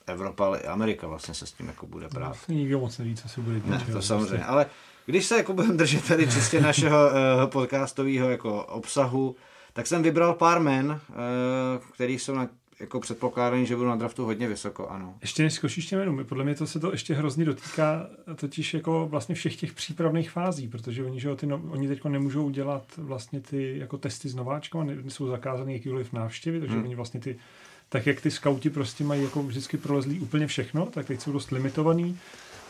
Evropa, 0.07 0.45
ale 0.45 0.59
i 0.59 0.67
Amerika 0.67 1.07
vlastně 1.07 1.33
se 1.33 1.45
s 1.45 1.51
tím 1.51 1.67
jako 1.67 1.87
bude 1.87 2.09
prát. 2.09 2.27
Vlastně 2.27 2.55
nikdo 2.55 2.79
moc 2.79 2.97
neví, 2.97 3.15
co 3.15 3.29
se 3.29 3.41
bude 3.41 3.55
dít. 3.55 3.65
Ne, 3.65 3.85
to 3.91 4.01
samozřejmě, 4.01 4.29
vlastně. 4.29 4.45
ale 4.45 4.65
když 5.05 5.25
se 5.25 5.37
jako 5.37 5.53
budeme 5.53 5.73
držet 5.73 6.07
tady 6.07 6.27
čistě 6.27 6.61
našeho 6.61 7.07
uh, 7.07 7.49
podcastového 7.49 8.29
jako 8.29 8.63
obsahu, 8.63 9.35
tak 9.73 9.87
jsem 9.87 10.03
vybral 10.03 10.33
pár 10.33 10.59
men, 10.59 10.85
uh, 10.91 10.95
který 11.93 12.19
jsou 12.19 12.35
na 12.35 12.49
jako 12.83 12.99
předpokládání, 12.99 13.65
že 13.65 13.75
budou 13.75 13.89
na 13.89 13.95
draftu 13.95 14.25
hodně 14.25 14.47
vysoko, 14.47 14.87
ano. 14.87 15.15
Ještě 15.21 15.43
než 15.43 15.53
skočíš 15.53 15.85
těm 15.85 15.99
jmenům, 15.99 16.25
podle 16.25 16.43
mě 16.43 16.55
to 16.55 16.67
se 16.67 16.79
to 16.79 16.91
ještě 16.91 17.13
hrozně 17.13 17.45
dotýká 17.45 18.07
totiž 18.35 18.73
jako 18.73 19.07
vlastně 19.11 19.35
všech 19.35 19.55
těch 19.55 19.73
přípravných 19.73 20.31
fází, 20.31 20.67
protože 20.67 21.03
oni, 21.03 21.19
že 21.19 21.35
ty 21.35 21.45
no, 21.45 21.61
oni 21.69 21.87
teď 21.87 22.03
nemůžou 22.03 22.49
dělat 22.49 22.83
vlastně 22.97 23.41
ty 23.41 23.77
jako 23.77 23.97
testy 23.97 24.29
s 24.29 24.35
nováčkama, 24.35 24.85
jsou 25.07 25.27
zakázané 25.27 25.73
jakýkoliv 25.73 26.13
návštěvy, 26.13 26.59
takže 26.59 26.75
hmm. 26.75 26.85
oni 26.85 26.95
vlastně 26.95 27.19
ty 27.19 27.39
tak 27.89 28.07
jak 28.07 28.21
ty 28.21 28.31
skauti 28.31 28.69
prostě 28.69 29.03
mají 29.03 29.23
jako 29.23 29.43
vždycky 29.43 29.77
prolezlý 29.77 30.19
úplně 30.19 30.47
všechno, 30.47 30.85
tak 30.85 31.05
teď 31.05 31.21
jsou 31.21 31.31
dost 31.31 31.51
limitovaný 31.51 32.19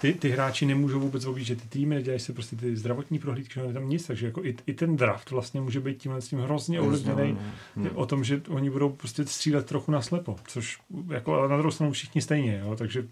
ty, 0.03 0.13
ty 0.13 0.29
hráči 0.29 0.65
nemůžou 0.65 0.99
vůbec 0.99 1.25
objíždět 1.25 1.61
ty 1.61 1.67
týmy, 1.67 1.95
nedělají 1.95 2.19
se 2.19 2.33
prostě 2.33 2.55
ty 2.55 2.75
zdravotní 2.75 3.19
prohlídky, 3.19 3.59
že 3.67 3.73
tam 3.73 3.89
nic, 3.89 4.07
takže 4.07 4.25
jako 4.25 4.45
i, 4.45 4.55
i 4.67 4.73
ten 4.73 4.95
draft 4.95 5.31
vlastně 5.31 5.61
může 5.61 5.79
být 5.79 5.97
tímhle 5.97 6.21
s 6.21 6.27
tím 6.27 6.39
hrozně 6.39 6.81
ovlivněný 6.81 7.37
no. 7.75 7.89
o 7.93 8.05
tom, 8.05 8.23
že 8.23 8.41
oni 8.49 8.69
budou 8.69 8.89
prostě 8.89 9.25
střílet 9.25 9.65
trochu 9.65 9.91
na 9.91 10.01
slepo, 10.01 10.35
což 10.47 10.79
jako 11.09 11.47
na 11.47 11.57
druhou 11.57 11.71
stranu 11.71 11.91
všichni 11.91 12.21
stejně, 12.21 12.61
jo, 12.65 12.75
takže 12.75 13.07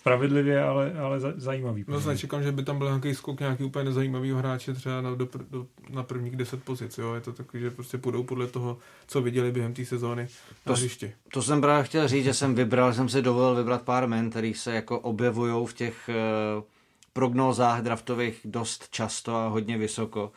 spravedlivě, 0.00 0.62
ale, 0.62 0.92
ale 0.92 1.20
zajímavý. 1.36 1.84
No, 1.88 2.00
nečekám, 2.00 2.42
že 2.42 2.52
by 2.52 2.62
tam 2.62 2.78
byl 2.78 2.86
nějaký 2.86 3.14
skok 3.14 3.40
nějaký 3.40 3.64
úplně 3.64 3.84
nezajímavý 3.84 4.32
hráče 4.32 4.74
třeba 4.74 5.00
na, 5.00 5.14
do, 5.14 5.28
do, 5.50 5.66
na 5.90 6.02
prvních 6.02 6.36
deset 6.36 6.62
pozic. 6.64 6.98
Jo? 6.98 7.14
Je 7.14 7.20
to 7.20 7.32
takový, 7.32 7.62
že 7.62 7.70
prostě 7.70 7.98
půjdou 7.98 8.22
podle 8.22 8.46
toho, 8.46 8.78
co 9.06 9.22
viděli 9.22 9.52
během 9.52 9.74
té 9.74 9.84
sezóny 9.84 10.22
na 10.22 10.28
to, 10.64 10.72
hřišti. 10.72 11.12
To 11.32 11.42
jsem 11.42 11.60
právě 11.60 11.84
chtěl 11.84 12.08
říct, 12.08 12.24
že 12.24 12.34
jsem 12.34 12.54
vybral, 12.54 12.94
jsem 12.94 13.08
si 13.08 13.22
dovolil 13.22 13.54
vybrat 13.54 13.82
pár 13.82 14.08
men, 14.08 14.30
který 14.30 14.54
se 14.54 14.74
jako 14.74 14.98
objevují 14.98 15.66
v 15.66 15.74
těch 15.74 16.10
uh, 16.56 16.64
prognózách 17.12 17.82
draftových 17.82 18.40
dost 18.44 18.88
často 18.90 19.36
a 19.36 19.48
hodně 19.48 19.78
vysoko. 19.78 20.32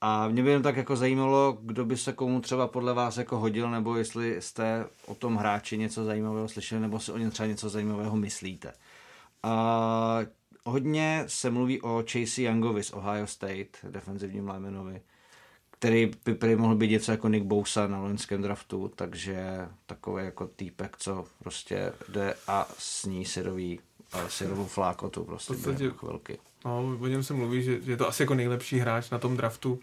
A 0.00 0.28
mě 0.28 0.42
by 0.42 0.50
jen 0.50 0.62
tak 0.62 0.76
jako 0.76 0.96
zajímalo, 0.96 1.58
kdo 1.62 1.84
by 1.84 1.96
se 1.96 2.12
komu 2.12 2.40
třeba 2.40 2.66
podle 2.66 2.94
vás 2.94 3.16
jako 3.16 3.38
hodil, 3.38 3.70
nebo 3.70 3.96
jestli 3.96 4.36
jste 4.42 4.86
o 5.06 5.14
tom 5.14 5.36
hráči 5.36 5.78
něco 5.78 6.04
zajímavého 6.04 6.48
slyšeli, 6.48 6.80
nebo 6.80 7.00
si 7.00 7.12
o 7.12 7.18
něm 7.18 7.30
třeba 7.30 7.46
něco 7.46 7.68
zajímavého 7.68 8.16
myslíte. 8.16 8.72
A 9.42 10.20
hodně 10.64 11.24
se 11.26 11.50
mluví 11.50 11.82
o 11.82 12.04
Chase 12.12 12.42
Youngovi 12.42 12.82
z 12.82 12.92
Ohio 12.92 13.26
State, 13.26 13.76
defenzivním 13.90 14.48
linemanovi, 14.48 15.00
který 15.70 16.10
by 16.24 16.34
prý 16.34 16.56
mohl 16.56 16.74
být 16.74 16.90
něco 16.90 17.12
jako 17.12 17.28
Nick 17.28 17.46
Bosa 17.46 17.86
na 17.86 18.00
loňském 18.00 18.42
draftu, 18.42 18.92
takže 18.96 19.68
takový 19.86 20.24
jako 20.24 20.46
týpek, 20.46 20.96
co 20.96 21.26
prostě 21.38 21.92
jde 22.08 22.34
a 22.46 22.68
sní 22.78 23.24
syrový, 23.24 23.80
syrovou 24.28 24.66
flákotu 24.66 25.24
prostě 25.24 25.52
podstatě, 25.52 25.84
jako 25.84 26.06
velký. 26.06 26.32
No, 26.64 26.98
o 27.00 27.06
něm 27.06 27.22
se 27.22 27.34
mluví, 27.34 27.62
že, 27.62 27.80
že 27.82 27.92
je 27.92 27.96
to 27.96 28.08
asi 28.08 28.22
jako 28.22 28.34
nejlepší 28.34 28.78
hráč 28.78 29.10
na 29.10 29.18
tom 29.18 29.36
draftu. 29.36 29.80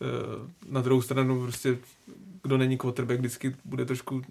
E, 0.00 0.72
na 0.72 0.80
druhou 0.80 1.02
stranu 1.02 1.42
prostě 1.42 1.78
kdo 2.42 2.58
není 2.58 2.78
quarterback, 2.78 3.18
vždycky 3.18 3.56
bude 3.64 3.84
trošku 3.84 4.22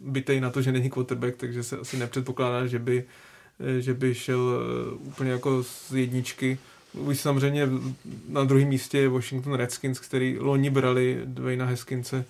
bytej 0.00 0.40
na 0.40 0.50
to, 0.50 0.62
že 0.62 0.72
není 0.72 0.90
quarterback, 0.90 1.36
takže 1.36 1.62
se 1.62 1.78
asi 1.78 1.96
nepředpokládá, 1.96 2.66
že 2.66 2.78
by 2.78 3.04
Eh, 3.04 3.04
že 3.78 3.94
by 3.94 4.14
šel 4.14 4.60
eh, 4.60 4.94
úplně 4.94 5.30
jako 5.30 5.62
z 5.62 5.92
jedničky. 5.92 6.58
Už 6.92 7.20
samozřejmě 7.20 7.68
na 8.28 8.44
druhém 8.44 8.68
místě 8.68 8.98
je 8.98 9.08
Washington 9.08 9.54
Redskins, 9.54 10.00
který 10.00 10.38
loni 10.38 10.70
brali 10.70 11.20
Dwayna 11.24 11.66
Heskince, 11.66 12.24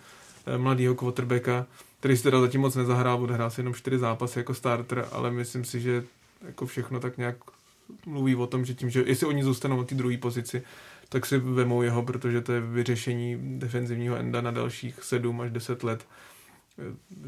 eh, 0.47 0.59
mladého 0.59 0.95
quarterbacka, 0.95 1.67
který 2.01 2.17
si 2.17 2.23
teda 2.23 2.41
zatím 2.41 2.61
moc 2.61 2.75
nezahrál, 2.75 3.19
bude 3.19 3.35
si 3.49 3.61
jenom 3.61 3.75
čtyři 3.75 3.99
zápasy 3.99 4.39
jako 4.39 4.55
starter, 4.55 5.09
ale 5.13 5.31
myslím 5.31 5.65
si, 5.65 5.81
že 5.81 6.05
jako 6.47 6.67
všechno 6.67 7.01
tak 7.01 7.19
nějak 7.19 7.37
mluví 8.07 8.37
o 8.37 8.47
tom, 8.47 8.65
že 8.65 8.75
tím, 8.75 8.91
že 8.91 9.05
jestli 9.07 9.27
oni 9.27 9.45
zůstanou 9.45 9.77
na 9.77 9.85
té 9.85 9.95
druhé 9.95 10.17
pozici, 10.17 10.63
tak 11.09 11.27
si 11.27 11.39
vemou 11.39 11.83
jeho, 11.83 12.03
protože 12.03 12.41
to 12.41 12.53
je 12.53 12.61
vyřešení 12.61 13.37
defenzivního 13.59 14.17
enda 14.17 14.41
na 14.41 14.51
dalších 14.51 15.03
7 15.03 15.41
až 15.41 15.51
10 15.51 15.85
let 15.85 16.07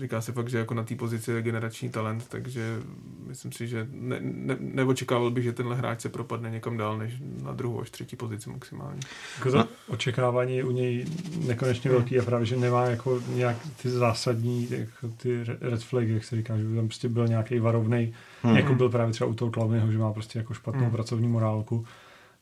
říká 0.00 0.20
se 0.20 0.32
fakt, 0.32 0.48
že 0.48 0.58
jako 0.58 0.74
na 0.74 0.84
té 0.84 0.94
pozici 0.94 1.30
je 1.30 1.42
generační 1.42 1.90
talent, 1.90 2.28
takže 2.28 2.78
myslím 3.26 3.52
si, 3.52 3.68
že 3.68 3.88
ne, 3.90 4.18
ne, 4.20 4.56
neočekával 4.60 5.30
bych, 5.30 5.44
že 5.44 5.52
tenhle 5.52 5.76
hráč 5.76 6.00
se 6.00 6.08
propadne 6.08 6.50
někam 6.50 6.76
dál 6.76 6.98
než 6.98 7.14
na 7.42 7.52
druhou 7.52 7.80
až 7.80 7.90
třetí 7.90 8.16
pozici 8.16 8.50
maximálně. 8.50 9.00
Jako 9.38 9.50
to 9.50 9.68
očekávání 9.88 10.62
u 10.62 10.70
něj 10.70 11.06
nekonečně 11.46 11.90
velký 11.90 12.18
a 12.18 12.24
právě, 12.24 12.46
že 12.46 12.56
nemá 12.56 12.84
jako 12.84 13.22
nějak 13.28 13.56
ty 13.82 13.90
zásadní 13.90 14.68
jako 14.70 15.08
ty 15.16 15.44
red 15.60 15.82
flagy, 15.82 16.12
jak 16.12 16.24
se 16.24 16.36
říká, 16.36 16.58
že 16.58 16.64
by 16.64 16.76
tam 16.76 16.86
prostě 16.86 17.08
byl 17.08 17.28
nějaký 17.28 17.58
varovný, 17.58 18.14
hmm. 18.42 18.56
jako 18.56 18.74
byl 18.74 18.88
právě 18.88 19.12
třeba 19.12 19.30
u 19.30 19.34
toho 19.34 19.50
Klaunyho, 19.50 19.92
že 19.92 19.98
má 19.98 20.12
prostě 20.12 20.38
jako 20.38 20.54
špatnou 20.54 20.82
hmm. 20.82 20.90
pracovní 20.90 21.28
morálku 21.28 21.86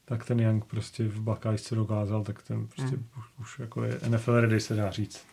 tak 0.07 0.24
ten 0.24 0.40
Young 0.40 0.64
prostě 0.64 1.05
v 1.09 1.36
se 1.57 1.74
dokázal, 1.74 2.24
tak 2.24 2.42
ten 2.42 2.66
prostě 2.66 2.96
hmm. 2.96 3.09
už, 3.18 3.24
už 3.40 3.59
jako 3.59 3.84
je 3.84 3.98
NFL 4.09 4.40
ready, 4.40 4.61
se 4.61 4.74
dá 4.74 4.90
říct. 4.90 5.26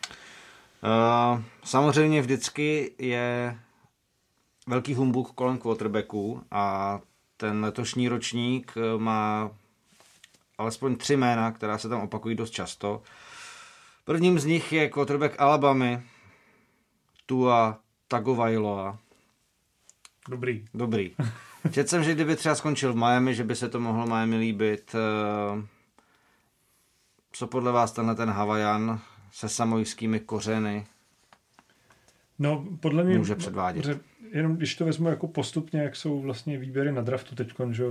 Uh, 0.83 1.41
samozřejmě 1.63 2.21
vždycky 2.21 2.95
je 2.97 3.59
velký 4.67 4.93
humbuk 4.93 5.31
kolem 5.31 5.57
quarterbacků 5.57 6.43
a 6.51 6.99
ten 7.37 7.63
letošní 7.63 8.07
ročník 8.07 8.73
eh, 8.77 8.97
má 8.97 9.51
alespoň 10.57 10.95
tři 10.95 11.17
jména, 11.17 11.51
která 11.51 11.77
se 11.77 11.89
tam 11.89 12.01
opakují 12.01 12.35
dost 12.35 12.51
často. 12.51 13.01
Prvním 14.05 14.39
z 14.39 14.45
nich 14.45 14.73
je 14.73 14.89
quarterback 14.89 15.41
Alabamy, 15.41 16.01
Tua 17.25 17.79
Tagovailoa. 18.07 18.97
Dobrý. 20.29 20.65
Dobrý. 20.73 21.15
Četl 21.71 21.89
jsem, 21.89 22.03
že 22.03 22.13
kdyby 22.13 22.35
třeba 22.35 22.55
skončil 22.55 22.93
v 22.93 22.95
Miami, 22.95 23.35
že 23.35 23.43
by 23.43 23.55
se 23.55 23.69
to 23.69 23.79
mohlo 23.79 24.07
Miami 24.07 24.37
líbit. 24.37 24.95
Eh, 24.95 25.67
co 27.31 27.47
podle 27.47 27.71
vás 27.71 27.91
tenhle 27.91 28.15
ten 28.15 28.29
Havajan 28.29 29.01
se 29.31 29.49
samojskými 29.49 30.19
kořeny. 30.19 30.85
No, 32.39 32.65
podle 32.79 33.03
mě... 33.03 33.17
může 33.17 33.35
předvádět. 33.35 33.85
Že, 33.85 33.99
jenom 34.31 34.55
když 34.55 34.75
to 34.75 34.85
vezmu 34.85 35.09
jako 35.09 35.27
postupně, 35.27 35.81
jak 35.81 35.95
jsou 35.95 36.21
vlastně 36.21 36.57
výběry 36.57 36.91
na 36.91 37.01
draftu 37.01 37.35
teď, 37.35 37.53
že 37.71 37.83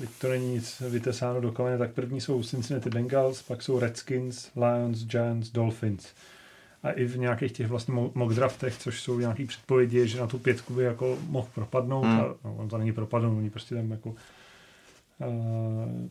teď 0.00 0.08
to 0.20 0.28
není 0.28 0.54
nic 0.54 0.80
vytesáno 0.80 1.40
do 1.40 1.52
kamene, 1.52 1.78
tak 1.78 1.92
první 1.92 2.20
jsou 2.20 2.42
Cincinnati 2.42 2.90
Bengals, 2.90 3.42
pak 3.42 3.62
jsou 3.62 3.78
Redskins, 3.78 4.50
Lions, 4.56 5.04
Giants, 5.04 5.50
Dolphins. 5.50 6.06
A 6.82 6.90
i 6.90 7.04
v 7.04 7.18
nějakých 7.18 7.52
těch 7.52 7.66
vlastně 7.66 7.94
mock 8.14 8.34
draftech, 8.34 8.78
což 8.78 9.00
jsou 9.00 9.18
nějaký 9.18 9.44
předpovědi, 9.44 10.08
že 10.08 10.20
na 10.20 10.26
tu 10.26 10.38
pětku 10.38 10.74
by 10.74 10.82
jako 10.82 11.18
mohl 11.28 11.48
propadnout, 11.54 12.04
hmm. 12.04 12.20
a 12.20 12.34
no, 12.44 12.56
on 12.56 12.68
to 12.68 12.78
není 12.78 12.92
propadnout, 12.92 13.38
oni 13.38 13.50
prostě 13.50 13.74
tam 13.74 13.90
jako 13.90 14.10
uh, 14.10 14.16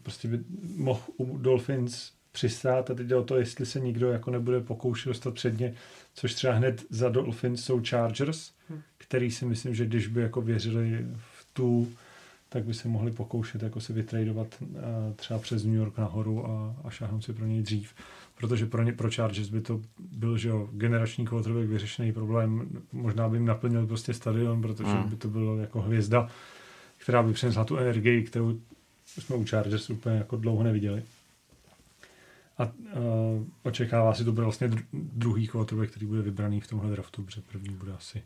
prostě 0.04 0.28
by 0.28 0.40
mohl 0.76 1.02
u 1.18 1.38
Dolphins 1.38 2.12
přistát 2.38 2.90
a 2.90 2.94
teď 2.94 3.08
jde 3.08 3.16
o 3.16 3.24
to, 3.24 3.38
jestli 3.38 3.66
se 3.66 3.80
nikdo 3.80 4.12
jako 4.12 4.32
nebude 4.32 4.60
pokoušet 4.60 5.10
dostat 5.10 5.34
předně, 5.34 5.74
což 6.14 6.34
třeba 6.34 6.54
hned 6.54 6.86
za 6.90 7.10
Dolphins 7.10 7.66
jsou 7.66 7.82
Chargers, 7.90 8.52
hmm. 8.70 8.82
který 8.98 9.32
si 9.32 9.46
myslím, 9.46 9.76
že 9.76 9.86
když 9.86 10.08
by 10.08 10.22
jako 10.22 10.42
věřili 10.42 11.06
v 11.18 11.48
tu, 11.54 11.88
tak 12.50 12.64
by 12.64 12.74
se 12.74 12.88
mohli 12.88 13.12
pokoušet 13.12 13.64
jako 13.64 13.82
se 13.82 13.94
vytradovat 13.94 14.48
uh, 14.62 14.68
třeba 15.16 15.40
přes 15.40 15.64
New 15.64 15.76
York 15.76 15.98
nahoru 15.98 16.46
a, 16.48 16.76
a 16.84 16.90
šáhnout 16.90 17.24
si 17.24 17.34
pro 17.34 17.46
něj 17.46 17.62
dřív. 17.62 17.94
Protože 18.38 18.66
pro, 18.66 18.84
ně, 18.84 18.94
pro 18.94 19.12
Chargers 19.12 19.50
by 19.50 19.62
to 19.62 19.82
byl 20.12 20.38
že 20.38 20.50
jo, 20.50 20.70
generační 20.72 21.26
quarterback 21.26 21.68
vyřešený 21.68 22.14
problém. 22.14 22.70
Možná 22.92 23.30
by 23.30 23.38
jim 23.38 23.46
naplnil 23.46 23.88
prostě 23.88 24.14
stadion, 24.14 24.62
protože 24.62 24.90
hmm. 24.90 25.10
by 25.10 25.16
to 25.16 25.28
bylo 25.28 25.58
jako 25.58 25.82
hvězda, 25.82 26.30
která 26.98 27.24
by 27.24 27.34
přinesla 27.34 27.66
tu 27.66 27.78
energii, 27.78 28.24
kterou 28.24 28.60
jsme 29.06 29.36
u 29.36 29.46
Chargers 29.46 29.90
úplně 29.90 30.16
jako 30.16 30.38
dlouho 30.38 30.64
neviděli. 30.64 31.04
A 32.58 32.64
uh, 32.66 33.46
očekává 33.64 34.14
si 34.14 34.26
to 34.26 34.32
bude 34.32 34.44
vlastně 34.44 34.72
druhý 34.94 35.48
quarterback, 35.48 35.90
který 35.90 36.06
bude 36.06 36.22
vybraný 36.22 36.62
v 36.62 36.68
tomhle 36.68 36.92
draftu, 36.92 37.24
protože 37.24 37.42
první 37.42 37.76
bude 37.76 37.94
asi 37.94 38.24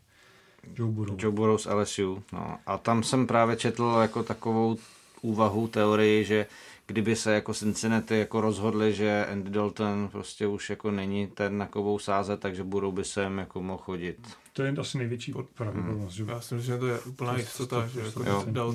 Joe 0.76 0.92
Burrow. 0.92 1.16
Joe 1.18 1.34
Burrow 1.34 1.58
z 1.58 1.66
LSU. 1.66 2.22
No. 2.32 2.58
A 2.66 2.78
tam 2.78 3.02
jsem 3.02 3.26
právě 3.26 3.56
četl 3.56 3.98
jako 4.02 4.22
takovou 4.22 4.76
úvahu, 5.22 5.68
teorii, 5.68 6.24
že 6.24 6.46
kdyby 6.86 7.16
se 7.16 7.34
jako 7.34 7.54
Cincinnati 7.54 8.18
jako 8.18 8.40
rozhodli, 8.40 8.94
že 8.94 9.26
Andy 9.26 9.50
Dalton 9.50 10.08
prostě 10.12 10.46
už 10.46 10.70
jako 10.70 10.90
není 10.90 11.26
ten 11.26 11.58
na 11.58 11.66
kovou 11.66 11.98
sázet, 11.98 12.40
takže 12.40 12.64
budou 12.64 12.92
by 12.92 13.04
sem 13.04 13.38
jako 13.38 13.62
mohl 13.62 13.82
chodit. 13.82 14.36
To 14.52 14.62
je 14.62 14.72
asi 14.72 14.98
největší 14.98 15.34
pravděpodobnost. 15.54 16.18
Hmm. 16.18 16.28
Já 16.28 16.40
si 16.40 16.54
myslím, 16.54 16.74
že 16.74 16.78
to 16.78 16.86
je 16.86 17.00
úplná 17.00 17.36
jistota, 17.36 17.86
že 17.86 18.00
jako 18.00 18.22
Dalton 18.22 18.52
dal 18.52 18.74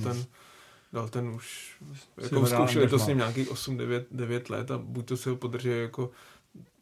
ten 1.10 1.28
už, 1.28 1.78
jako 2.22 2.46
zkoušeli 2.46 2.88
to 2.88 3.00
s 3.00 3.08
ním 3.08 3.18
nějakých 3.18 3.52
8, 3.52 3.78
9, 3.78 4.08
9 4.12 4.50
let 4.50 4.72
a 4.72 4.78
buď 4.78 5.06
to 5.06 5.18
se 5.18 5.30
ho 5.30 5.36
podrží 5.36 5.70
jako 5.70 6.12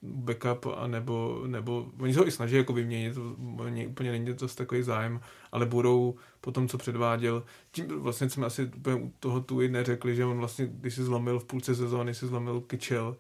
backup, 0.02 0.66
a 0.78 0.88
nebo, 0.88 1.44
nebo 1.48 1.86
oni 2.00 2.14
se 2.14 2.20
ho 2.20 2.28
i 2.28 2.32
snaží 2.32 2.56
jako 2.56 2.74
vyměnit, 2.74 3.18
oni 3.58 3.88
úplně 3.88 4.12
není 4.12 4.36
to 4.36 4.48
takový 4.48 4.84
zájem, 4.84 5.22
ale 5.52 5.66
budou 5.66 6.16
po 6.42 6.52
tom, 6.52 6.68
co 6.68 6.78
předváděl, 6.78 7.44
tím 7.72 7.88
vlastně 7.88 8.30
jsme 8.30 8.46
asi 8.46 8.72
úplně 8.78 8.96
u 8.96 9.12
toho 9.20 9.42
tu 9.42 9.62
i 9.62 9.70
neřekli, 9.70 10.16
že 10.16 10.26
on 10.26 10.38
vlastně, 10.38 10.68
když 10.72 10.94
se 10.94 11.04
zlomil 11.04 11.40
v 11.40 11.46
půlce 11.46 11.76
sezóny, 11.76 12.14
se 12.14 12.28
zlomil 12.28 12.62
kyčel, 12.62 13.16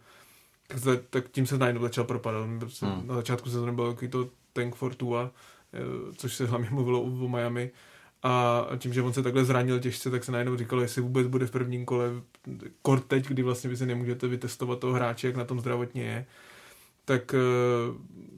tak, 0.68 1.00
tak 1.10 1.30
tím 1.30 1.48
se 1.48 1.58
najednou 1.58 1.82
začal 1.82 2.04
propadat. 2.04 2.46
Hmm. 2.46 3.08
Na 3.08 3.16
začátku 3.16 3.50
sezóny 3.50 3.72
byl 3.72 3.94
takový 3.94 4.12
to 4.12 4.30
tank 4.54 4.76
for 4.76 4.96
Tua, 4.96 5.32
eh, 5.74 5.80
což 6.16 6.36
se 6.36 6.46
hlavně 6.46 6.70
mluvilo 6.72 7.02
o 7.02 7.28
Miami, 7.28 7.72
a 8.26 8.68
tím, 8.78 8.94
že 8.94 9.02
on 9.02 9.14
se 9.14 9.24
takhle 9.24 9.46
zranil 9.46 9.80
těžce, 9.80 10.12
tak 10.12 10.24
se 10.24 10.32
najednou 10.32 10.58
říkalo, 10.58 10.82
jestli 10.82 11.02
vůbec 11.02 11.28
bude 11.28 11.46
v 11.46 11.52
prvním 11.52 11.86
kole 11.86 12.10
kort 12.82 13.06
teď, 13.06 13.28
kdy 13.28 13.44
vlastně 13.44 13.70
vy 13.70 13.78
si 13.78 13.86
nemůžete 13.86 14.28
vytestovat 14.28 14.80
toho 14.80 14.94
hráče, 14.94 15.28
jak 15.28 15.36
na 15.36 15.46
tom 15.46 15.60
zdravotně 15.60 16.04
je. 16.04 16.26
Tak 17.06 17.34
eh, 17.34 17.38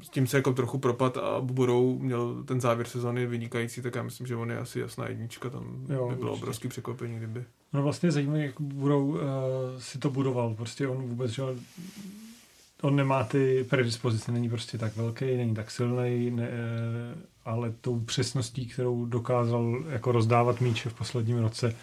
s 0.04 0.10
tím 0.10 0.28
se 0.28 0.38
jako 0.38 0.54
trochu 0.54 0.78
propad 0.78 1.18
a 1.18 1.42
Buborou 1.42 2.00
měl 2.00 2.44
ten 2.44 2.62
závěr 2.62 2.88
sezóny 2.88 3.26
vynikající, 3.26 3.82
tak 3.82 3.96
já 3.96 4.04
myslím, 4.04 4.28
že 4.28 4.36
on 4.36 4.52
je 4.52 4.58
asi 4.58 4.80
jasná 4.80 5.08
jednička, 5.08 5.50
tam 5.50 5.86
jo, 5.90 6.10
by 6.10 6.16
bylo 6.16 6.32
určitě. 6.32 6.44
obrovský 6.44 6.68
překvapení, 6.68 7.18
kdyby. 7.18 7.46
No 7.74 7.84
vlastně 7.84 8.12
zajímavé, 8.12 8.46
jak 8.46 8.62
budou 8.62 9.08
uh, 9.08 9.20
si 9.80 10.00
to 10.00 10.10
budoval, 10.10 10.54
prostě 10.54 10.88
on 10.88 10.98
vůbec, 10.98 11.32
že 11.32 11.42
on 12.82 12.96
nemá 12.96 13.24
ty 13.24 13.66
predispozice, 13.70 14.32
není 14.32 14.50
prostě 14.50 14.78
tak 14.78 14.96
velký, 14.96 15.38
není 15.38 15.56
tak 15.56 15.72
silný, 15.72 16.32
ne, 16.32 16.50
ale 17.46 17.74
tou 17.82 18.00
přesností, 18.00 18.66
kterou 18.66 19.06
dokázal 19.06 19.84
jako 19.90 20.12
rozdávat 20.12 20.62
míče 20.62 20.90
v 20.90 20.94
posledním 20.94 21.38
roce 21.38 21.76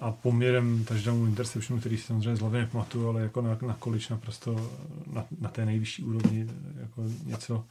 a 0.00 0.10
poměrem 0.12 0.84
touchdownu 0.84 1.26
interceptionu, 1.26 1.80
který 1.80 1.96
si 1.96 2.06
samozřejmě 2.06 2.36
z 2.36 2.40
hlavy 2.40 2.58
nepamatuju, 2.58 3.08
ale 3.08 3.22
jako 3.22 3.40
na, 3.42 3.58
na 3.66 3.74
količ 3.74 4.08
naprosto 4.08 4.70
na, 5.12 5.24
na 5.40 5.48
té 5.48 5.66
nejvyšší 5.66 6.04
úrovni 6.04 6.46
jako 6.80 7.02
něco 7.24 7.64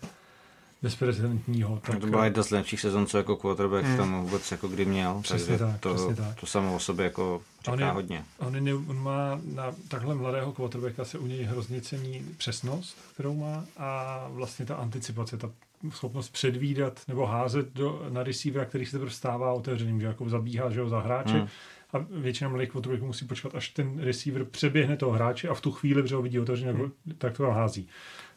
bezprecedentního. 0.82 1.80
Tak, 1.86 2.00
to 2.00 2.08
byla 2.08 2.26
jedna 2.26 2.44
z 2.44 2.52
lepších 2.52 2.82
sezon, 2.82 3.06
co 3.06 3.18
jako 3.18 3.36
quarterback 3.36 3.86
hmm. 3.86 3.98
tam 3.98 4.24
vůbec 4.24 4.52
jako 4.52 4.68
kdy 4.68 4.86
měl. 4.86 5.20
Přesně 5.22 5.58
tak, 5.58 5.80
to, 5.80 5.94
přesně 5.94 6.16
tak. 6.16 6.40
to 6.40 6.46
samo 6.46 6.76
o 6.76 6.80
sobě 6.80 7.04
jako 7.04 7.42
říká 7.60 7.74
on 7.74 7.80
je, 7.80 7.86
hodně. 7.86 8.24
On, 8.38 8.68
je, 8.68 8.76
on 8.76 9.04
má 9.04 9.40
na 9.56 9.72
takhle 9.88 10.16
mladého 10.16 10.52
quarterbacka 10.52 11.06
se 11.06 11.18
u 11.18 11.28
něj 11.28 11.44
hrozně 11.44 11.82
cení 11.82 12.26
přesnost, 12.38 12.98
kterou 13.14 13.36
má 13.36 13.66
a 13.78 14.28
vlastně 14.32 14.66
ta 14.66 14.76
anticipace, 14.76 15.38
ta 15.38 15.52
schopnost 15.90 16.30
předvídat 16.30 17.02
nebo 17.08 17.26
házet 17.26 17.74
do, 17.74 18.06
na 18.10 18.24
receivera, 18.24 18.66
který 18.66 18.86
se 18.86 18.92
teprve 18.92 19.12
stává 19.12 19.54
otevřeným, 19.54 20.02
že 20.02 20.08
jako 20.08 20.30
zabíhá 20.30 20.70
že 20.70 20.82
ho 20.82 20.90
za 20.90 21.00
hráče 21.00 21.34
hmm. 21.34 21.48
a 21.94 22.06
většina 22.10 22.50
mladých 22.50 22.70
quarterbacků 22.70 23.06
musí 23.06 23.26
počkat, 23.26 23.56
až 23.56 23.70
ten 23.70 24.00
receiver 24.00 24.46
přeběhne 24.46 24.98
toho 24.98 25.12
hráče 25.12 25.48
a 25.48 25.54
v 25.54 25.62
tu 25.62 25.72
chvíli, 25.72 26.02
protože 26.02 26.16
ho 26.16 26.22
vidí 26.22 26.40
otevřený, 26.40 26.72
hmm. 26.80 26.92
tak 27.18 27.38
to 27.38 27.44
hází. 27.44 27.88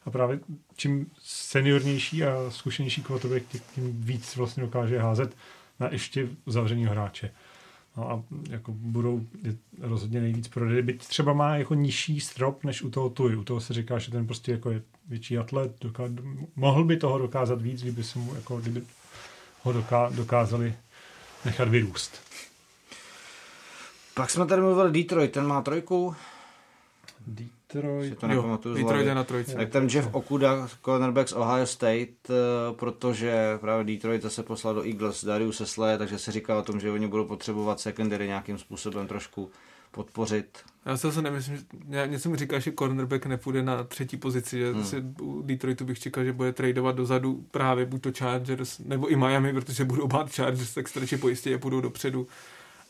A 0.05 0.11
právě 0.11 0.41
čím 0.77 1.11
seniornější 1.23 2.25
a 2.25 2.51
zkušenější 2.51 3.03
quarterback, 3.03 3.45
tím 3.75 4.03
víc 4.03 4.37
vlastně 4.37 4.63
dokáže 4.63 4.99
házet 4.99 5.37
na 5.81 5.89
ještě 5.93 6.29
zavřeného 6.47 6.93
hráče. 6.93 7.31
No 7.97 8.11
a 8.11 8.23
jako 8.51 8.73
budou 8.73 9.27
rozhodně 9.81 10.21
nejvíc 10.21 10.49
prodej. 10.49 10.83
Byť 10.83 11.07
třeba 11.07 11.33
má 11.33 11.57
jako 11.57 11.75
nižší 11.75 12.21
strop 12.21 12.65
než 12.65 12.83
u 12.83 12.91
toho 12.91 13.11
tuj. 13.11 13.37
U 13.37 13.45
toho 13.45 13.61
se 13.61 13.75
říká, 13.75 13.99
že 13.99 14.11
ten 14.11 14.27
prostě 14.27 14.53
jako 14.53 14.71
je 14.71 14.83
větší 15.09 15.39
atlet. 15.39 15.81
Doká- 15.81 16.09
mohl 16.57 16.85
by 16.85 16.97
toho 16.97 17.19
dokázat 17.19 17.63
víc, 17.63 17.83
kdyby, 17.83 18.05
se 18.05 18.19
mu, 18.19 18.35
jako, 18.35 18.61
kdyby 18.61 18.83
ho 19.63 19.73
doká- 19.73 20.11
dokázali 20.11 20.75
nechat 21.45 21.69
vyrůst. 21.69 22.21
Pak 24.15 24.31
jsme 24.31 24.47
tady 24.47 24.63
mluvili 24.63 24.93
Detroit, 24.93 25.33
ten 25.33 25.47
má 25.47 25.63
trojku. 25.63 26.17
Detroit. 27.27 27.60
To 28.21 28.27
nepamatuju 28.27 28.75
Detroit 28.75 29.07
je 29.07 29.15
na 29.15 29.25
trojce. 29.25 29.55
Tak 29.55 29.71
ten 29.71 29.89
Jeff 29.89 30.09
Okuda, 30.13 30.69
cornerback 30.85 31.29
z 31.29 31.33
Ohio 31.33 31.67
State, 31.67 32.31
eh, 32.31 32.35
protože 32.73 33.59
právě 33.61 33.95
Detroit 33.95 34.23
zase 34.23 34.43
poslal 34.43 34.75
do 34.75 34.85
Eagles 34.85 35.25
Darius 35.25 35.57
Sesle, 35.57 35.99
takže 35.99 36.19
se 36.19 36.33
říká 36.33 36.59
o 36.59 36.63
tom, 36.63 36.81
že 36.81 36.91
oni 36.91 37.07
budou 37.07 37.25
potřebovat 37.25 37.81
secondary 37.81 38.27
nějakým 38.27 38.59
způsobem 38.59 39.07
trošku 39.07 39.51
podpořit. 39.91 40.59
Já 40.87 40.97
se 40.97 41.07
zase 41.07 41.23
nemyslím, 41.23 41.57
že 41.57 42.07
něco 42.07 42.31
mi 42.31 42.37
říká, 42.37 42.59
že 42.59 42.73
cornerback 42.73 43.27
nepůjde 43.27 43.63
na 43.63 43.85
třetí 43.85 44.17
pozici, 44.17 44.59
že 44.59 44.73
hmm. 44.73 44.85
si 44.85 45.05
u 45.21 45.43
Detroitu 45.43 45.85
bych 45.85 45.99
čekal, 45.99 46.25
že 46.25 46.33
bude 46.33 46.53
tradovat 46.53 46.97
dozadu 46.97 47.45
právě 47.51 47.87
buď 47.87 48.03
to 48.03 48.13
Chargers 48.13 48.79
nebo 48.79 49.09
i 49.09 49.17
Miami, 49.17 49.53
protože 49.53 49.85
budou 49.85 50.07
bát 50.07 50.35
Chargers, 50.35 50.75
tak 50.75 50.89
strašně 50.89 51.19
pojistě 51.19 51.55
a 51.55 51.59
půjdou 51.59 51.81
dopředu. 51.81 52.27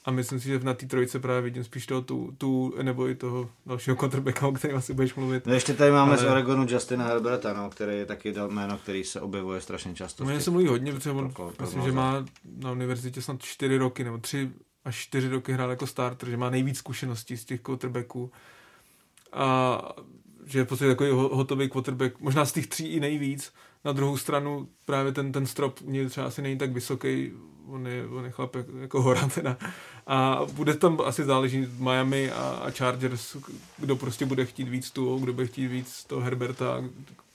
A 0.04 0.10
myslím 0.10 0.40
si, 0.40 0.48
že 0.48 0.58
na 0.58 0.74
té 0.74 0.86
trojice 0.86 1.18
právě 1.18 1.42
vidím 1.42 1.64
spíš 1.64 1.86
toho 1.86 2.02
tu, 2.02 2.34
tu 2.38 2.74
nebo 2.82 3.08
i 3.08 3.14
toho 3.14 3.50
dalšího 3.66 3.96
quarterbacka, 3.96 4.46
o 4.46 4.52
kterém 4.52 4.76
asi 4.76 4.94
budeš 4.94 5.14
mluvit. 5.14 5.46
No 5.46 5.54
ještě 5.54 5.74
tady 5.74 5.90
máme 5.90 6.12
Ale... 6.12 6.18
z 6.18 6.24
Oregonu 6.24 6.66
Justina 6.68 7.06
Herberta, 7.06 7.52
no, 7.52 7.70
který 7.70 7.96
je 7.96 8.06
taky 8.06 8.34
jméno, 8.48 8.78
který 8.78 9.04
se 9.04 9.20
objevuje 9.20 9.60
strašně 9.60 9.94
často. 9.94 10.24
Mně 10.24 10.40
se 10.40 10.50
mluví 10.50 10.66
hodně, 10.66 10.92
protože 10.92 11.10
on, 11.10 11.32
myslím, 11.60 11.82
že 11.82 11.92
má 11.92 12.24
na 12.58 12.72
univerzitě 12.72 13.22
snad 13.22 13.42
čtyři 13.42 13.76
roky, 13.76 14.04
nebo 14.04 14.18
tři 14.18 14.50
až 14.84 14.96
čtyři 14.96 15.28
roky 15.28 15.52
hrál 15.52 15.70
jako 15.70 15.86
starter, 15.86 16.28
že 16.28 16.36
má 16.36 16.50
nejvíc 16.50 16.78
zkušeností 16.78 17.36
z 17.36 17.44
těch 17.44 17.60
quarterbacků. 17.60 18.32
A 19.32 19.92
že 20.46 20.58
je 20.58 20.64
v 20.64 20.68
podstatě 20.68 20.88
takový 20.88 21.10
hotový 21.10 21.68
quarterback, 21.68 22.20
možná 22.20 22.44
z 22.44 22.52
těch 22.52 22.66
tří 22.66 22.86
i 22.86 23.00
nejvíc. 23.00 23.52
Na 23.84 23.92
druhou 23.92 24.16
stranu 24.16 24.68
právě 24.84 25.12
ten, 25.12 25.32
ten 25.32 25.46
strop 25.46 25.80
u 25.82 25.90
něj 25.90 26.06
třeba 26.06 26.26
asi 26.26 26.42
není 26.42 26.58
tak 26.58 26.72
vysoký, 26.72 27.32
on 27.66 27.86
je, 27.86 28.06
on 28.06 28.24
je 28.24 28.30
chlap 28.30 28.54
jako, 28.54 28.76
jako 28.78 29.02
hora 29.02 29.28
teda. 29.28 29.56
A 30.06 30.40
bude 30.52 30.74
tam 30.74 31.00
asi 31.04 31.24
záleží 31.24 31.66
Miami 31.78 32.30
a, 32.30 32.42
a 32.42 32.70
Chargers, 32.70 33.36
kdo 33.78 33.96
prostě 33.96 34.26
bude 34.26 34.46
chtít 34.46 34.68
víc 34.68 34.90
tu, 34.90 35.18
kdo 35.18 35.32
bude 35.32 35.46
chtít 35.46 35.68
víc 35.68 36.04
toho 36.04 36.20
Herberta, 36.20 36.84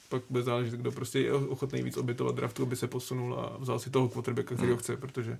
pak 0.10 0.22
bude 0.30 0.44
záležet, 0.44 0.74
kdo 0.74 0.92
prostě 0.92 1.20
je 1.20 1.34
ochotný 1.34 1.84
víc 1.84 1.98
obětovat 1.98 2.36
draftu, 2.36 2.64
aby 2.64 2.76
se 2.76 2.88
posunul 2.88 3.40
a 3.40 3.58
vzal 3.60 3.80
si 3.80 3.90
toho 3.90 4.10
quarterbacka, 4.10 4.56
který 4.56 4.72
ho 4.72 4.78
chce, 4.78 4.98
protože 4.98 5.38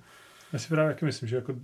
já 0.52 0.58
si 0.58 0.68
právě 0.68 0.96
myslím, 1.04 1.28
že 1.28 1.36
jako 1.36 1.54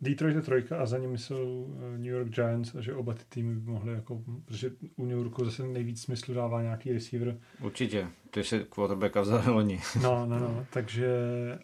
Detroit 0.00 0.36
je 0.36 0.42
trojka 0.42 0.78
a 0.78 0.86
za 0.86 0.98
nimi 0.98 1.18
jsou 1.18 1.76
eh, 1.78 1.98
New 1.98 2.12
York 2.12 2.28
Giants 2.28 2.74
a 2.74 2.80
že 2.80 2.94
oba 2.94 3.14
ty 3.14 3.24
týmy 3.28 3.54
by 3.54 3.70
mohly 3.70 3.94
jako, 3.94 4.22
protože 4.44 4.70
u 4.96 5.04
New 5.04 5.16
Yorku 5.16 5.44
zase 5.44 5.62
nejvíc 5.62 6.02
smyslu 6.02 6.34
dává 6.34 6.62
nějaký 6.62 6.92
receiver. 6.92 7.38
Určitě, 7.60 8.06
ty 8.30 8.44
si 8.44 8.66
quarterbacka 8.70 9.20
vzali 9.20 9.46
loni. 9.50 9.80
No, 10.02 10.26
no, 10.26 10.38
no, 10.38 10.66
takže 10.70 11.08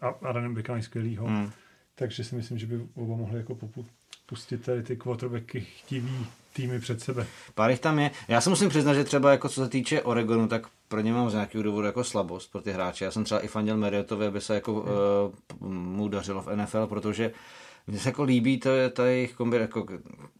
a, 0.01 0.07
a 0.07 0.31
running 0.31 0.55
backa 0.55 0.81
skvělýho. 0.81 1.27
Hmm. 1.27 1.51
Takže 1.95 2.23
si 2.23 2.35
myslím, 2.35 2.57
že 2.57 2.67
by 2.67 2.87
oba 2.95 3.15
mohli 3.15 3.37
jako 3.37 3.55
poput, 3.55 3.85
pustit 4.25 4.65
tady 4.65 4.83
ty 4.83 4.97
quarterbacky 4.97 5.61
chtivý 5.61 6.27
týmy 6.53 6.79
před 6.79 7.01
sebe. 7.01 7.27
Pár 7.55 7.69
jich 7.69 7.79
tam 7.79 7.99
je. 7.99 8.11
Já 8.27 8.41
se 8.41 8.49
musím 8.49 8.69
přiznat, 8.69 8.93
že 8.93 9.03
třeba 9.03 9.31
jako 9.31 9.49
co 9.49 9.63
se 9.63 9.69
týče 9.69 10.01
Oregonu, 10.01 10.47
tak 10.47 10.67
pro 10.87 10.99
ně 11.01 11.13
mám 11.13 11.29
z 11.29 11.33
nějakého 11.33 11.63
důvodu 11.63 11.87
jako 11.87 12.03
slabost 12.03 12.51
pro 12.51 12.61
ty 12.61 12.71
hráče. 12.71 13.05
Já 13.05 13.11
jsem 13.11 13.23
třeba 13.23 13.41
i 13.41 13.47
fandil 13.47 13.77
Marriotovi, 13.77 14.27
aby 14.27 14.41
se 14.41 14.53
jako 14.53 14.73
hmm. 14.73 14.91
uh, 15.61 15.73
mu 15.73 16.07
dařilo 16.07 16.41
v 16.41 16.55
NFL, 16.55 16.87
protože 16.87 17.31
mně 17.89 17.99
se 17.99 18.09
jako 18.09 18.23
líbí 18.23 18.59
to, 18.59 18.69
to 18.93 19.03
jejich 19.05 19.33
kombi, 19.33 19.57
jako 19.57 19.85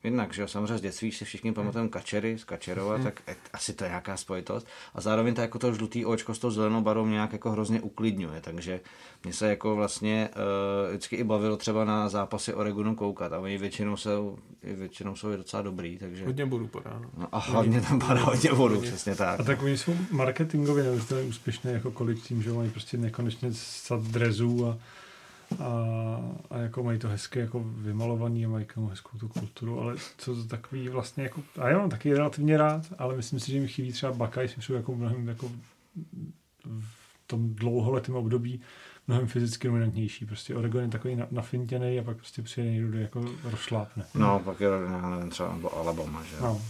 jednak, 0.04 0.34
že 0.34 0.41
jo, 0.41 0.47
samozřejmě 0.47 0.78
z 0.78 0.82
dětství 0.82 1.12
si 1.12 1.26
všichni 1.26 1.52
pamatujeme 1.54 1.89
kačery 1.89 2.38
z 2.38 2.43
Kačerova, 2.43 2.95
hmm. 2.95 3.04
tak 3.04 3.22
asi 3.54 3.74
to 3.74 3.84
je 3.84 3.89
nějaká 3.89 4.18
spojitost. 4.18 4.68
A 4.95 5.02
zároveň 5.02 5.34
to 5.34 5.41
jako 5.41 5.60
to 5.60 5.74
žlutý 5.74 6.06
očko 6.06 6.34
s 6.34 6.39
tou 6.39 6.52
zelenou 6.52 6.82
barou 6.82 7.08
nějak 7.08 7.34
jako 7.34 7.52
hrozně 7.52 7.82
uklidňuje, 7.82 8.41
takže 8.41 8.80
mě 9.24 9.34
se 9.34 9.50
jako 9.50 9.76
vlastně 9.76 10.30
uh, 10.36 10.89
vždycky 10.89 11.16
i 11.16 11.24
bavilo 11.24 11.58
třeba 11.58 11.86
na 11.86 12.10
zápasy 12.10 12.54
Oregonu 12.54 12.95
koukat 12.95 13.34
a 13.34 13.39
oni 13.39 13.58
většinou 13.58 13.97
jsou, 13.97 14.38
většinou 14.64 15.16
jsou 15.16 15.36
docela 15.36 15.62
dobrý, 15.62 15.97
takže... 15.97 16.26
Hodně 16.26 16.45
bodů 16.45 16.68
padá, 16.68 17.00
no. 17.02 17.10
no 17.18 17.28
a 17.32 17.39
hlavně 17.39 17.82
tam 17.82 18.00
padá 18.00 18.24
hodně 18.24 18.54
bodů, 18.54 18.82
přesně 18.82 19.16
tak. 19.16 19.39
A 19.39 19.43
tak 19.43 19.64
oni 19.64 19.78
jsou 19.78 19.95
marketingově 20.12 20.84
neuvěřitelně 20.84 21.24
úspěšné 21.24 21.72
jako 21.72 21.91
kolik 21.91 22.22
tím, 22.22 22.41
že 22.41 22.54
mají 22.54 22.70
prostě 22.70 22.97
nekonečně 22.97 23.50
sad 23.54 24.02
drezů 24.02 24.68
a 24.68 24.78
a, 25.60 25.74
a 26.50 26.58
jako 26.58 26.84
mají 26.84 27.00
to 27.00 27.10
hezké 27.10 27.39
jako 27.39 27.64
vymalovaný 27.66 28.45
a 28.45 28.50
mají 28.50 28.66
jako 28.68 28.88
hezkou 28.88 29.18
tu 29.18 29.28
kulturu, 29.28 29.82
ale 29.82 29.95
co 30.18 30.36
to 30.36 30.43
takový 30.43 30.89
vlastně 30.89 31.24
jako, 31.24 31.43
a 31.60 31.70
já 31.70 31.78
mám 31.78 31.89
taky 31.89 32.14
relativně 32.14 32.58
rád, 32.58 32.86
ale 32.97 33.16
myslím 33.16 33.39
si, 33.39 33.52
že 33.52 33.60
mi 33.60 33.68
chybí 33.68 33.91
třeba 33.91 34.14
Bakaj, 34.14 34.47
jsou 34.47 34.74
jako 34.74 34.95
mnohem 34.95 35.28
jako 35.28 35.52
v 36.66 37.28
tom 37.28 37.54
dlouholetém 37.54 38.16
období 38.16 38.62
mnohem 39.10 39.28
fyzicky 39.28 39.68
dominantnější. 39.68 40.26
Prostě 40.26 40.56
Oregon 40.56 40.82
je 40.82 40.88
takový 40.88 41.18
nafintěný 41.32 42.00
a 42.00 42.04
pak 42.04 42.18
prostě 42.18 42.41
přijde 42.41 42.72
někdo, 42.72 42.97
jako 42.97 43.26
rozšlápne. 43.43 44.06
No, 44.14 44.39
pak 44.39 44.60
je, 44.60 44.70
nevím, 45.12 45.30
třeba 45.30 45.54
nebo 45.54 45.78
Alabama, 45.78 46.24
že 46.24 46.36
no. 46.41 46.62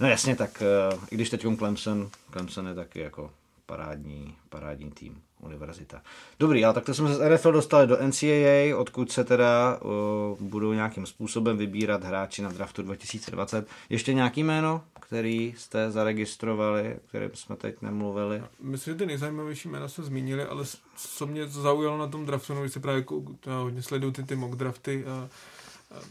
no 0.00 0.08
jasně, 0.08 0.36
tak 0.36 0.62
uh, 0.92 1.04
i 1.10 1.14
když 1.14 1.30
teď 1.30 1.46
Clemson, 1.58 2.10
Clemson 2.32 2.66
je 2.66 2.74
taky 2.74 3.00
jako 3.00 3.30
parádní, 3.68 4.36
parádní 4.48 4.90
tým 4.90 5.22
univerzita. 5.40 6.02
Dobrý, 6.38 6.64
ale 6.64 6.74
takto 6.74 6.94
jsme 6.94 7.08
se 7.08 7.14
z 7.14 7.30
NFL 7.30 7.52
dostali 7.52 7.86
do 7.86 7.98
NCAA, 8.06 8.76
odkud 8.76 9.12
se 9.12 9.24
teda 9.24 9.78
uh, 9.80 10.48
budou 10.48 10.72
nějakým 10.72 11.06
způsobem 11.06 11.56
vybírat 11.56 12.04
hráči 12.04 12.42
na 12.42 12.52
draftu 12.52 12.82
2020. 12.82 13.68
Ještě 13.90 14.14
nějaký 14.14 14.44
jméno, 14.44 14.82
který 15.00 15.54
jste 15.56 15.90
zaregistrovali, 15.90 16.96
kterým 17.08 17.30
jsme 17.34 17.56
teď 17.56 17.82
nemluvili? 17.82 18.42
Myslím, 18.60 18.94
že 18.94 18.98
ty 18.98 19.06
nejzajímavější 19.06 19.68
jména 19.68 19.88
jsme 19.88 20.04
zmínili, 20.04 20.44
ale 20.44 20.64
co 20.96 21.26
mě 21.26 21.46
zaujalo 21.46 21.98
na 21.98 22.06
tom 22.06 22.26
draftu, 22.26 22.54
no, 22.54 22.68
se 22.68 22.80
právě 22.80 23.04
hodně 23.46 23.82
sleduju 23.82 24.12
ty, 24.12 24.22
ty 24.22 24.36
mock 24.36 24.56
drafty 24.56 25.04
a 25.06 25.28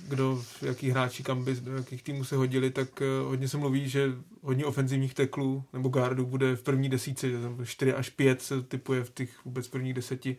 kdo, 0.08 0.44
jaký 0.62 0.90
hráči 0.90 1.24
kam 1.24 1.44
by, 1.44 1.56
do 1.56 1.76
jakých 1.76 2.04
týmů 2.04 2.24
se 2.24 2.36
hodili, 2.36 2.72
tak 2.72 3.02
uh, 3.02 3.30
hodně 3.30 3.48
se 3.48 3.58
mluví, 3.58 3.90
že 3.90 4.14
hodně 4.42 4.66
ofenzivních 4.66 5.14
teklů 5.14 5.64
nebo 5.74 5.90
gardů 5.90 6.26
bude 6.26 6.56
v 6.56 6.64
první 6.64 6.90
desíce, 6.90 7.30
že 7.30 7.42
tam 7.42 7.66
4 7.66 7.94
až 7.94 8.10
5 8.10 8.42
se 8.42 8.62
typuje 8.62 9.04
v 9.04 9.10
těch 9.10 9.46
vůbec 9.46 9.68
prvních 9.68 9.94
deseti, 9.94 10.38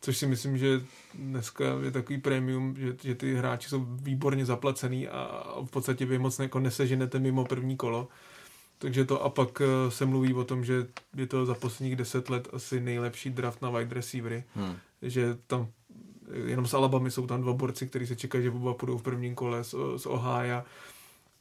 což 0.00 0.16
si 0.16 0.26
myslím, 0.26 0.58
že 0.58 0.80
dneska 1.14 1.64
je 1.84 1.90
takový 1.90 2.18
premium, 2.18 2.76
že, 2.78 2.96
že 3.02 3.14
ty 3.14 3.34
hráči 3.34 3.68
jsou 3.68 3.86
výborně 3.90 4.46
zaplacený 4.46 5.08
a 5.08 5.44
v 5.66 5.70
podstatě 5.70 6.06
vy 6.06 6.18
moc 6.18 6.38
jako 6.38 6.60
neseženete 6.60 7.18
mimo 7.18 7.44
první 7.44 7.76
kolo. 7.76 8.08
Takže 8.78 9.04
to 9.04 9.22
a 9.22 9.30
pak 9.30 9.60
uh, 9.60 9.90
se 9.90 10.06
mluví 10.06 10.34
o 10.34 10.44
tom, 10.44 10.64
že 10.64 10.86
je 11.16 11.26
to 11.26 11.46
za 11.46 11.54
posledních 11.54 11.96
deset 11.96 12.30
let 12.30 12.48
asi 12.52 12.80
nejlepší 12.80 13.30
draft 13.30 13.62
na 13.62 13.70
wide 13.70 13.94
receivery, 13.94 14.44
hmm. 14.54 14.76
že 15.02 15.38
tam 15.46 15.68
jenom 16.44 16.66
z 16.66 16.74
Alabamy 16.74 17.10
jsou 17.10 17.26
tam 17.26 17.40
dva 17.42 17.52
borci, 17.52 17.86
kteří 17.86 18.06
se 18.06 18.16
čekají, 18.16 18.44
že 18.44 18.50
oba 18.50 18.74
půjdou 18.74 18.98
v 18.98 19.02
prvním 19.02 19.34
kole 19.34 19.64
z, 19.64 19.74
z 19.96 20.06
Ohio. 20.06 20.62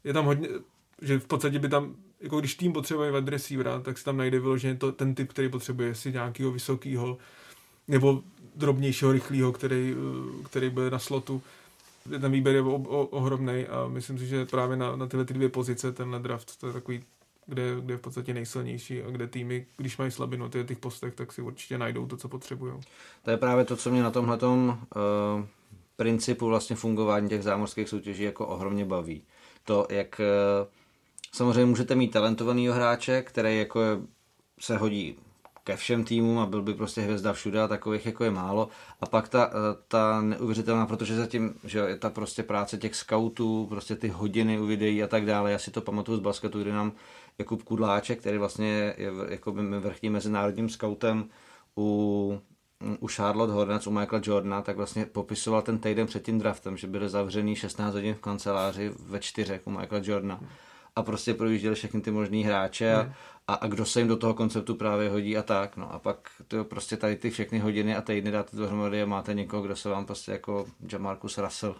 Je 0.03 0.13
tam 0.13 0.25
hodně, 0.25 0.49
že 1.01 1.19
v 1.19 1.25
podstatě 1.25 1.59
by 1.59 1.69
tam, 1.69 1.95
jako 2.21 2.39
když 2.39 2.55
tým 2.55 2.73
potřebuje 2.73 3.11
wide 3.11 3.31
receivera, 3.31 3.79
tak 3.79 3.97
se 3.97 4.05
tam 4.05 4.17
najde 4.17 4.39
vyloženě 4.39 4.75
to, 4.75 4.91
ten 4.91 5.15
typ, 5.15 5.29
který 5.29 5.49
potřebuje, 5.49 5.95
si 5.95 6.11
nějakého 6.11 6.51
vysokého 6.51 7.17
nebo 7.87 8.23
drobnějšího, 8.55 9.11
rychlého, 9.11 9.51
který, 9.51 9.95
který 10.45 10.69
bude 10.69 10.89
na 10.89 10.99
slotu. 10.99 11.41
Ten 12.09 12.31
výběr 12.31 12.55
je 12.55 12.61
o, 12.61 12.75
o, 12.75 13.05
ohromný 13.05 13.65
a 13.65 13.87
myslím 13.87 14.19
si, 14.19 14.27
že 14.27 14.45
právě 14.45 14.77
na, 14.77 14.95
na 14.95 15.07
tyhle 15.07 15.25
ty 15.25 15.33
dvě 15.33 15.49
pozice 15.49 15.91
ten 15.91 16.15
draft, 16.21 16.57
to 16.59 16.67
je 16.67 16.73
takový 16.73 17.03
kde, 17.45 17.75
kde 17.81 17.93
je 17.93 17.97
v 17.97 18.01
podstatě 18.01 18.33
nejsilnější 18.33 19.03
a 19.03 19.09
kde 19.09 19.27
týmy, 19.27 19.65
když 19.77 19.97
mají 19.97 20.11
slabinu 20.11 20.49
ty 20.49 20.63
těch 20.63 20.79
postech, 20.79 21.15
tak 21.15 21.31
si 21.31 21.41
určitě 21.41 21.77
najdou 21.77 22.07
to, 22.07 22.17
co 22.17 22.29
potřebují. 22.29 22.73
To 23.23 23.31
je 23.31 23.37
právě 23.37 23.65
to, 23.65 23.75
co 23.75 23.91
mě 23.91 24.03
na 24.03 24.11
tomhle 24.11 24.37
uh, 24.37 24.75
principu 25.95 26.47
vlastně 26.47 26.75
fungování 26.75 27.29
těch 27.29 27.43
zámořských 27.43 27.89
soutěží 27.89 28.23
jako 28.23 28.47
ohromně 28.47 28.85
baví. 28.85 29.23
To, 29.63 29.87
jak 29.89 30.19
uh, 30.19 30.67
samozřejmě 31.31 31.65
můžete 31.65 31.95
mít 31.95 32.11
talentovanýho 32.11 32.73
hráče, 32.73 33.21
který 33.21 33.59
jako 33.59 33.81
je, 33.81 33.97
se 34.59 34.77
hodí 34.77 35.17
ke 35.65 35.75
všem 35.75 36.03
týmům 36.03 36.39
a 36.39 36.45
byl 36.45 36.61
by 36.61 36.73
prostě 36.73 37.01
hvězda 37.01 37.33
všude 37.33 37.61
a 37.61 37.67
takových 37.67 38.05
jako 38.05 38.23
je 38.23 38.31
málo. 38.31 38.69
A 39.01 39.05
pak 39.05 39.29
ta, 39.29 39.49
eh, 39.49 39.77
ta 39.87 40.21
neuvěřitelná, 40.21 40.85
protože 40.85 41.15
zatím, 41.15 41.53
že 41.63 41.79
je 41.79 41.97
ta 41.97 42.09
prostě 42.09 42.43
práce 42.43 42.77
těch 42.77 42.95
scoutů, 42.95 43.67
prostě 43.69 43.95
ty 43.95 44.07
hodiny 44.07 44.59
u 44.59 44.65
videí 44.65 45.03
a 45.03 45.07
tak 45.07 45.25
dále. 45.25 45.51
Já 45.51 45.57
si 45.57 45.71
to 45.71 45.81
pamatuju 45.81 46.17
z 46.17 46.21
basketu, 46.21 46.61
kdy 46.61 46.71
nám 46.71 46.91
Jakub 47.37 47.63
Kudláček, 47.63 48.19
který 48.19 48.37
vlastně 48.37 48.93
je 48.97 49.11
jako 49.29 49.53
vrchním 49.79 50.13
mezinárodním 50.13 50.69
scoutem 50.69 51.29
u, 51.77 52.41
u 52.99 53.07
Charlotte 53.07 53.53
Hornets, 53.53 53.87
u 53.87 53.91
Michaela 53.91 54.21
Jordana, 54.25 54.61
tak 54.61 54.77
vlastně 54.77 55.05
popisoval 55.05 55.61
ten 55.61 55.79
týden 55.79 56.07
před 56.07 56.23
tím 56.25 56.39
draftem, 56.39 56.77
že 56.77 56.87
byli 56.87 57.09
zavřený 57.09 57.55
16 57.55 57.93
hodin 57.93 58.13
v 58.13 58.19
kanceláři 58.19 58.91
ve 58.99 59.19
čtyřech 59.19 59.67
u 59.67 59.69
Michaela 59.69 60.03
Jordana. 60.05 60.39
A 60.95 61.03
prostě 61.03 61.33
projížděli 61.33 61.75
všechny 61.75 62.01
ty 62.01 62.11
možný 62.11 62.43
hráče 62.43 62.93
a, 62.93 63.01
hmm 63.01 63.13
a, 63.47 63.53
a 63.53 63.67
kdo 63.67 63.85
se 63.85 63.99
jim 63.99 64.07
do 64.07 64.17
toho 64.17 64.33
konceptu 64.33 64.75
právě 64.75 65.09
hodí 65.09 65.37
a 65.37 65.43
tak. 65.43 65.77
No 65.77 65.93
a 65.93 65.99
pak 65.99 66.17
to 66.47 66.63
prostě 66.63 66.97
tady 66.97 67.15
ty 67.15 67.29
všechny 67.29 67.59
hodiny 67.59 67.95
a 67.95 68.01
týdny 68.01 68.31
dáte 68.31 68.57
dohromady 68.57 69.01
a 69.01 69.05
máte 69.05 69.33
někoho, 69.33 69.63
kdo 69.63 69.75
se 69.75 69.89
vám 69.89 70.05
prostě 70.05 70.31
jako 70.31 70.65
Jamarcus 70.91 71.37
Russell 71.37 71.75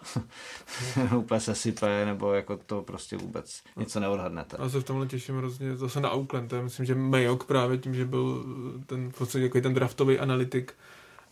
úplně 1.16 1.40
se 1.40 1.54
sype, 1.54 2.04
nebo 2.04 2.32
jako 2.32 2.56
to 2.56 2.82
prostě 2.82 3.16
vůbec 3.16 3.62
něco 3.76 4.00
neodhadnete. 4.00 4.56
A 4.56 4.68
se 4.68 4.80
v 4.80 4.84
tomhle 4.84 5.06
těším 5.06 5.36
hrozně 5.36 5.76
zase 5.76 6.00
na 6.00 6.10
Oakland. 6.10 6.52
Já 6.52 6.62
myslím, 6.62 6.86
že 6.86 6.94
Mayok 6.94 7.44
právě 7.44 7.78
tím, 7.78 7.94
že 7.94 8.04
byl 8.04 8.44
ten 8.86 9.10
v 9.10 9.18
podstatě 9.18 9.42
jako 9.42 9.60
ten 9.60 9.74
draftový 9.74 10.18
analytik, 10.18 10.74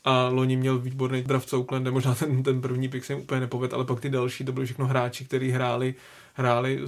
a 0.06 0.28
loni 0.28 0.56
měl 0.56 0.78
výborný 0.78 1.22
draft 1.22 1.48
s 1.48 1.52
Oaklandem, 1.52 1.94
možná 1.94 2.14
ten, 2.14 2.42
ten 2.42 2.60
první 2.60 2.88
pick 2.88 3.04
se 3.04 3.12
jim 3.12 3.22
úplně 3.22 3.40
nepovedl, 3.40 3.74
ale 3.74 3.84
pak 3.84 4.00
ty 4.00 4.10
další, 4.10 4.44
to 4.44 4.52
byly 4.52 4.66
všechno 4.66 4.86
hráči, 4.86 5.24
kteří 5.24 5.50
hráli, 5.50 5.94
hráli 6.34 6.80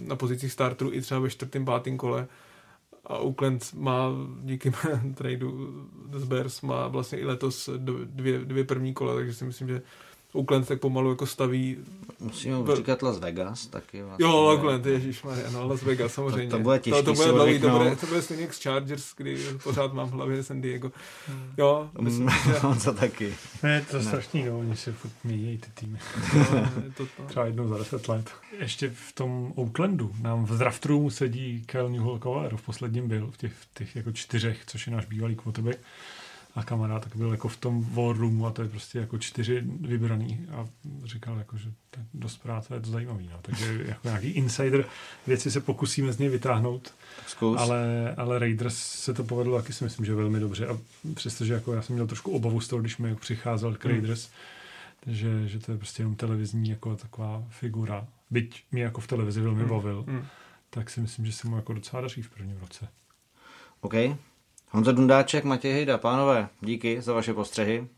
na 0.00 0.16
pozicích 0.16 0.52
startru 0.52 0.92
i 0.92 1.00
třeba 1.00 1.20
ve 1.20 1.30
čtvrtém, 1.30 1.64
pátém 1.64 1.96
kole 1.96 2.26
a 3.06 3.18
Oakland 3.18 3.74
má 3.74 4.10
díky 4.42 4.72
tradu 5.14 5.74
z 6.12 6.24
Bears 6.24 6.60
má 6.60 6.88
vlastně 6.88 7.18
i 7.18 7.24
letos 7.24 7.70
dvě, 8.04 8.38
dvě 8.38 8.64
první 8.64 8.94
kola, 8.94 9.14
takže 9.14 9.34
si 9.34 9.44
myslím, 9.44 9.68
že 9.68 9.82
Oakland 10.34 10.68
tak 10.68 10.80
pomalu 10.80 11.10
jako 11.10 11.26
staví... 11.26 11.76
Musíme 12.20 12.56
v... 12.56 12.76
říkat 12.76 13.02
Las 13.02 13.18
Vegas 13.18 13.66
taky 13.66 14.02
vlastně. 14.02 14.26
Jo, 14.26 14.32
Oakland, 14.32 14.86
ježišmarja, 14.86 15.50
no 15.50 15.68
Las 15.68 15.82
Vegas 15.82 16.12
samozřejmě. 16.12 16.50
To, 16.50 16.56
to 16.56 16.62
bude 16.62 16.78
těžký 16.78 17.04
to, 17.04 17.04
to 17.04 17.14
bude 17.14 17.32
nový, 17.32 17.60
to 17.60 17.70
bude, 17.70 17.96
to 17.96 18.06
bude 18.06 18.22
stejně 18.22 18.42
jak 18.42 18.54
s 18.54 18.62
Chargers, 18.62 19.14
kdy 19.16 19.38
pořád 19.62 19.92
mám 19.92 20.08
v 20.08 20.12
hlavě 20.12 20.42
San 20.42 20.60
Diego. 20.60 20.92
Hmm. 21.28 21.52
Jo, 21.58 21.90
myslím, 22.00 22.30
že... 22.30 22.54
No, 22.62 22.76
to 22.84 22.92
taky. 22.92 23.34
Ne, 23.62 23.84
to 23.90 23.96
je 23.96 24.02
strašný, 24.02 24.44
no, 24.44 24.58
oni 24.58 24.76
se 24.76 24.92
furt 24.92 25.12
mění 25.24 25.58
ty 25.58 25.70
týmy. 25.74 25.98
No, 26.34 26.72
to, 26.96 27.06
to. 27.06 27.22
Třeba 27.26 27.46
jednou 27.46 27.68
za 27.68 27.78
deset 27.78 28.08
let. 28.08 28.30
Ještě 28.58 28.90
v 28.90 29.12
tom 29.12 29.52
Oaklandu 29.56 30.12
nám 30.22 30.44
v 30.44 30.58
draft 30.58 30.86
roomu 30.86 31.10
sedí 31.10 31.62
Kel 31.66 31.90
Newhall 31.90 32.50
v 32.56 32.62
posledním 32.62 33.08
byl, 33.08 33.30
v 33.30 33.36
těch, 33.36 33.52
v 33.52 33.74
těch 33.74 33.96
jako 33.96 34.12
čtyřech, 34.12 34.58
což 34.66 34.86
je 34.86 34.92
náš 34.92 35.06
bývalý 35.06 35.36
quarterback 35.36 35.78
a 36.54 36.62
kamarád 36.62 37.04
tak 37.04 37.16
byl 37.16 37.30
jako 37.30 37.48
v 37.48 37.56
tom 37.56 37.84
war 37.94 38.16
roomu 38.16 38.46
a 38.46 38.50
to 38.50 38.62
je 38.62 38.68
prostě 38.68 38.98
jako 38.98 39.18
čtyři 39.18 39.62
vybraný 39.80 40.46
a 40.50 40.66
říkal 41.04 41.38
jako, 41.38 41.56
že 41.56 41.70
to 41.90 42.00
je 42.00 42.06
dost 42.14 42.36
práce, 42.36 42.74
je 42.74 42.80
to 42.80 42.90
zajímavý. 42.90 43.28
No. 43.32 43.38
Takže 43.42 43.84
jako 43.86 44.08
nějaký 44.08 44.28
insider 44.28 44.84
věci 45.26 45.50
se 45.50 45.60
pokusíme 45.60 46.12
z 46.12 46.18
něj 46.18 46.28
vytáhnout. 46.28 46.94
Ale, 47.58 48.14
ale 48.16 48.38
Raiders 48.38 48.76
se 48.78 49.14
to 49.14 49.24
povedlo 49.24 49.56
taky 49.62 49.72
si 49.72 49.84
myslím, 49.84 50.06
že 50.06 50.14
velmi 50.14 50.40
dobře 50.40 50.68
a 50.68 50.78
přestože 51.14 51.54
jako 51.54 51.72
já 51.72 51.82
jsem 51.82 51.94
měl 51.94 52.06
trošku 52.06 52.30
obavu 52.30 52.60
z 52.60 52.68
toho, 52.68 52.80
když 52.80 52.98
mi 52.98 53.14
přicházel 53.14 53.74
k 53.74 53.84
hmm. 53.84 53.92
Raiders, 53.92 54.30
mm. 55.06 55.14
že, 55.14 55.48
že 55.48 55.58
to 55.58 55.72
je 55.72 55.78
prostě 55.78 56.02
jenom 56.02 56.14
televizní 56.14 56.70
jako 56.70 56.96
taková 56.96 57.44
figura. 57.50 58.06
Byť 58.30 58.64
mě 58.72 58.82
jako 58.82 59.00
v 59.00 59.06
televizi 59.06 59.40
velmi 59.40 59.62
mm. 59.62 59.68
bavil, 59.68 60.04
mm. 60.06 60.26
tak 60.70 60.90
si 60.90 61.00
myslím, 61.00 61.26
že 61.26 61.32
se 61.32 61.48
mu 61.48 61.56
jako 61.56 61.72
docela 61.72 62.02
daří 62.02 62.22
v 62.22 62.30
prvním 62.30 62.56
roce. 62.60 62.88
OK, 63.80 63.94
Honza 64.74 64.92
Dundáček, 64.92 65.44
Matěj 65.44 65.72
Hejda, 65.72 65.98
pánové, 65.98 66.48
díky 66.60 67.00
za 67.00 67.12
vaše 67.12 67.34
postřehy. 67.34 67.88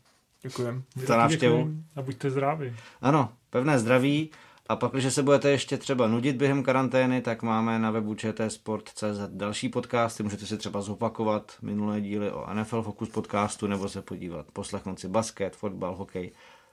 Děkujem. 0.41 0.83
Za 0.95 1.17
návštěvu. 1.17 1.69
A 1.95 2.01
buďte 2.01 2.29
zdraví. 2.29 2.75
Ano, 3.01 3.29
pevné 3.49 3.79
zdraví. 3.79 4.31
A 4.69 4.75
pak, 4.75 4.91
když 4.91 5.13
se 5.13 5.23
budete 5.23 5.49
ještě 5.49 5.77
třeba 5.77 6.07
nudit 6.07 6.35
během 6.35 6.63
karantény, 6.63 7.21
tak 7.21 7.43
máme 7.43 7.79
na 7.79 7.91
webu 7.91 8.15
čtsport.cz 8.15 9.19
další 9.27 9.69
podcasty. 9.69 10.23
Můžete 10.23 10.45
si 10.45 10.57
třeba 10.57 10.81
zopakovat 10.81 11.55
minulé 11.61 12.01
díly 12.01 12.31
o 12.31 12.53
NFL 12.53 12.81
Focus 12.81 13.09
podcastu 13.09 13.67
nebo 13.67 13.89
se 13.89 14.01
podívat, 14.01 14.45
poslechnout 14.53 14.99
si 14.99 15.07
basket, 15.07 15.55
fotbal, 15.55 15.95
hokej, 15.95 16.31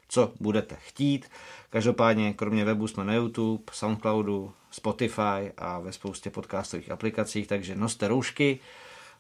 co 0.09 0.33
budete 0.41 0.77
chtít. 0.81 1.31
Každopádně, 1.71 2.33
kromě 2.33 2.65
webu 2.65 2.87
jsme 2.87 3.05
na 3.05 3.15
YouTube, 3.15 3.65
Soundcloudu, 3.73 4.53
Spotify 4.71 5.53
a 5.57 5.81
ve 5.81 5.93
spoustě 5.93 6.31
podcastových 6.31 6.91
aplikacích, 6.91 7.47
takže 7.47 7.75
noste 7.75 8.09
roušky, 8.09 8.61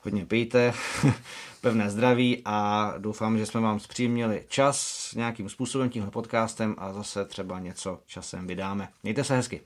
hodně 0.04 0.26
pijte, 0.26 0.72
pevné 1.60 1.90
zdraví 1.90 2.42
a 2.44 2.92
doufám, 2.98 3.38
že 3.38 3.46
jsme 3.46 3.60
vám 3.60 3.80
zpříjemnili 3.80 4.44
čas 4.48 5.08
nějakým 5.16 5.48
způsobem 5.48 5.90
tímhle 5.90 6.10
podcastem 6.10 6.74
a 6.78 6.92
zase 6.92 7.24
třeba 7.24 7.58
něco 7.58 8.00
časem 8.06 8.46
vydáme. 8.46 8.88
Mějte 9.02 9.24
se 9.24 9.36
hezky. 9.36 9.60